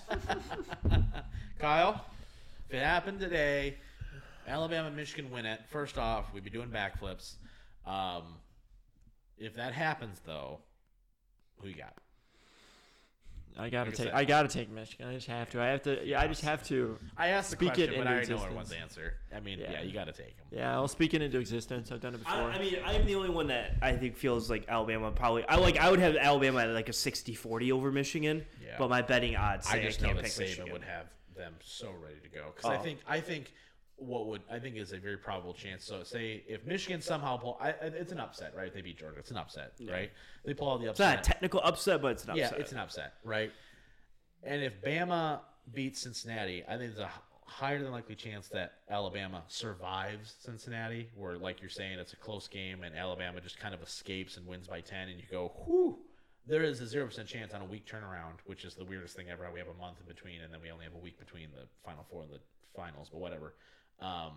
[1.59, 2.05] Kyle,
[2.69, 3.77] if it happened today,
[4.47, 5.61] Alabama and Michigan win it.
[5.69, 7.35] First off, we'd be doing backflips.
[7.85, 8.23] Um,
[9.37, 10.59] if that happens, though,
[11.61, 11.93] who you got?
[13.57, 13.95] I gotta Like I take.
[14.07, 15.07] said- I gotta take Michigan.
[15.07, 15.61] I just have to.
[15.61, 16.05] I have to.
[16.05, 16.97] Yeah, I just have to.
[17.15, 18.43] I asked the Speak it question, but into I already know existence.
[18.43, 19.13] everyone's answer.
[19.33, 19.81] I mean, yeah, Yeah.
[19.83, 20.45] you got to take them.
[20.51, 21.89] Yeah, I'll speak it into existence.
[21.89, 22.33] I've done it before.
[22.51, 25.45] I, I mean, I'm the only one that I think feels like Alabama probably.
[25.47, 25.77] I like.
[25.77, 28.45] I would have Alabama at like a 60-40 over Michigan.
[28.61, 28.75] Yeah.
[28.77, 30.71] But my betting odds say I I, just know can't that Saban Michigan.
[30.73, 31.05] would have
[31.37, 32.81] them so ready to go because I Oh.
[32.83, 33.53] think I think
[33.97, 35.85] what would I think is a very probable chance.
[35.85, 38.73] So say if Michigan somehow pull, I, I- it's an upset, right?
[38.73, 39.19] They beat Georgia.
[39.19, 40.11] It's an upset, right?
[40.43, 40.91] They pull out the upset.
[40.91, 41.25] It's not upset.
[41.25, 42.39] a technical upset, but it's an upset.
[42.39, 42.59] Yeah, upset.
[42.59, 43.51] it's an upset, right?
[44.43, 45.39] And if Bama
[45.73, 47.09] beats Cincinnati, I think there's a
[47.47, 52.47] higher than likely chance that Alabama survives Cincinnati, where, like you're saying, it's a close
[52.47, 55.97] game and Alabama just kind of escapes and wins by 10, and you go, whew.
[56.47, 59.49] There is a 0% chance on a week turnaround, which is the weirdest thing ever.
[59.51, 61.65] We have a month in between, and then we only have a week between the
[61.83, 62.39] Final Four and the
[62.75, 63.55] finals, but whatever.
[63.99, 64.33] Um,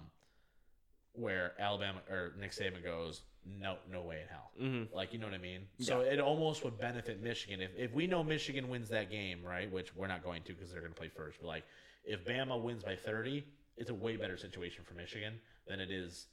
[1.15, 4.51] where Alabama or Nick Saban goes, no, no way in hell.
[4.61, 4.93] Mhm.
[4.93, 5.67] Like you know what I mean?
[5.81, 9.71] So it almost would benefit Michigan if, if we know Michigan wins that game, right?
[9.71, 11.39] Which we're not going to because they're going to play first.
[11.41, 11.65] But like
[12.05, 13.45] if Bama wins by thirty,
[13.77, 16.27] it's a way better situation for Michigan than it is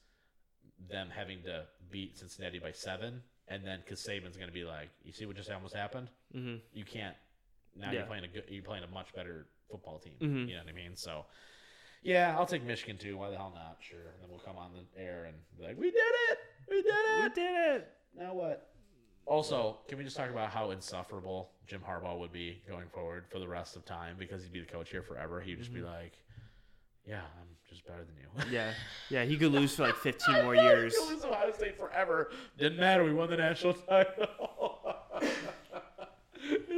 [0.89, 4.89] them having to beat Cincinnati by seven, and then because Saban's going to be like,
[5.03, 6.10] you see what just almost happened?
[6.35, 6.60] Mhm.
[6.73, 7.15] You can't.
[7.76, 8.43] Now you're playing a good.
[8.49, 10.18] You're playing a much better football team.
[10.19, 10.47] Mhm.
[10.47, 10.95] You know what I mean?
[10.95, 11.26] So.
[12.06, 13.18] Yeah, I'll take Michigan too.
[13.18, 13.77] Why the hell not?
[13.80, 13.98] Sure.
[13.98, 15.98] And then we'll come on the air and be like, "We did
[16.30, 16.38] it!
[16.69, 17.23] We did it!
[17.23, 17.88] We did it.
[18.15, 18.69] Now what?
[19.26, 23.40] Also, can we just talk about how insufferable Jim Harbaugh would be going forward for
[23.40, 25.41] the rest of time because he'd be the coach here forever?
[25.41, 25.90] He'd just be mm-hmm.
[25.90, 26.14] like,
[27.07, 28.72] "Yeah, I'm just better than you." Yeah,
[29.10, 29.23] yeah.
[29.23, 30.95] He could lose for like 15 more years.
[31.10, 32.30] lose Ohio State forever.
[32.60, 33.03] Didn't matter.
[33.03, 34.74] We won the national title.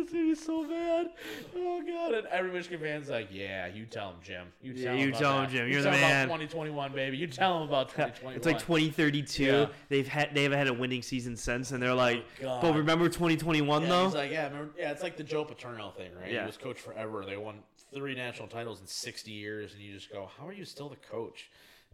[0.07, 1.07] It's gonna be so bad.
[1.55, 2.13] Oh god!
[2.13, 4.47] And every Michigan fan's like, "Yeah, you tell him, Jim.
[4.61, 4.99] You tell Yeah, him.
[4.99, 5.67] you about tell him, Jim.
[5.67, 7.17] You You're the tell him man." About 2021, baby.
[7.17, 8.35] You tell him about 2021.
[8.38, 9.43] It's like 2032.
[9.43, 9.65] Yeah.
[9.89, 12.61] They've had they haven't had a winning season since, and they're oh, like, God.
[12.61, 14.05] but remember 2021 Yeah, though.
[14.05, 16.31] he's like, yeah, remember, yeah, it's like the Joe Paterno thing, right?
[16.31, 16.41] Yeah.
[16.41, 17.25] He was coach forever.
[17.25, 17.59] They won
[17.93, 20.95] three national titles in 60 years, and you just go, how are you still the
[20.95, 21.49] coach?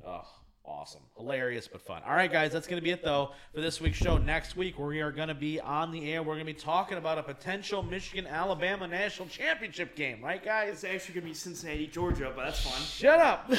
[0.06, 0.26] Oh,
[0.66, 1.02] awesome.
[1.18, 2.02] Hilarious, but fun.
[2.08, 4.18] All right, guys, that's going to be it, though, for this week's show.
[4.18, 6.22] Next week, we are going to be on the air.
[6.22, 10.70] We're going to be talking about a potential Michigan Alabama national championship game, right, guys?
[10.74, 12.82] It's actually gonna be Cincinnati, Georgia, but that's fun.
[12.82, 13.52] Shut up.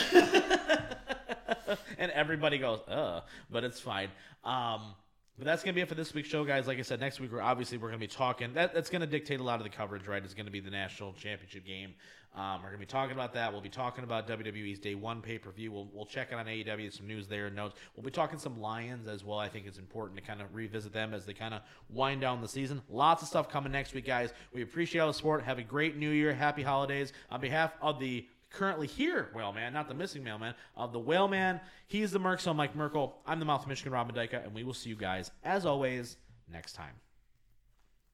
[1.98, 4.09] and everybody goes, uh, but it's fine.
[4.44, 4.94] Um,
[5.36, 6.66] but that's gonna be it for this week's show, guys.
[6.66, 8.55] Like I said, next week we're obviously we're gonna be talking.
[8.55, 10.22] That, that's gonna dictate a lot of the coverage, right?
[10.22, 11.94] It's gonna be the national championship game.
[12.35, 13.52] Um, we're gonna be talking about that.
[13.52, 15.70] We'll be talking about WWE's Day One pay per view.
[15.70, 17.77] We'll we'll check in on AEW, some news there, notes.
[17.94, 19.39] We'll be talking some Lions as well.
[19.39, 22.40] I think it's important to kind of revisit them as they kind of wind down
[22.40, 22.82] the season.
[22.89, 24.32] Lots of stuff coming next week, guys.
[24.52, 25.44] We appreciate all the support.
[25.44, 26.35] Have a great New Year.
[26.35, 27.12] Happy holidays.
[27.31, 31.61] On behalf of the currently here Whaleman, not the missing mailman, of the Whaleman.
[31.86, 33.16] He's the Merc, so Mike Merkel.
[33.27, 36.16] I'm the Mouth of Michigan, Robin Dyka, and we will see you guys, as always,
[36.51, 36.94] next time.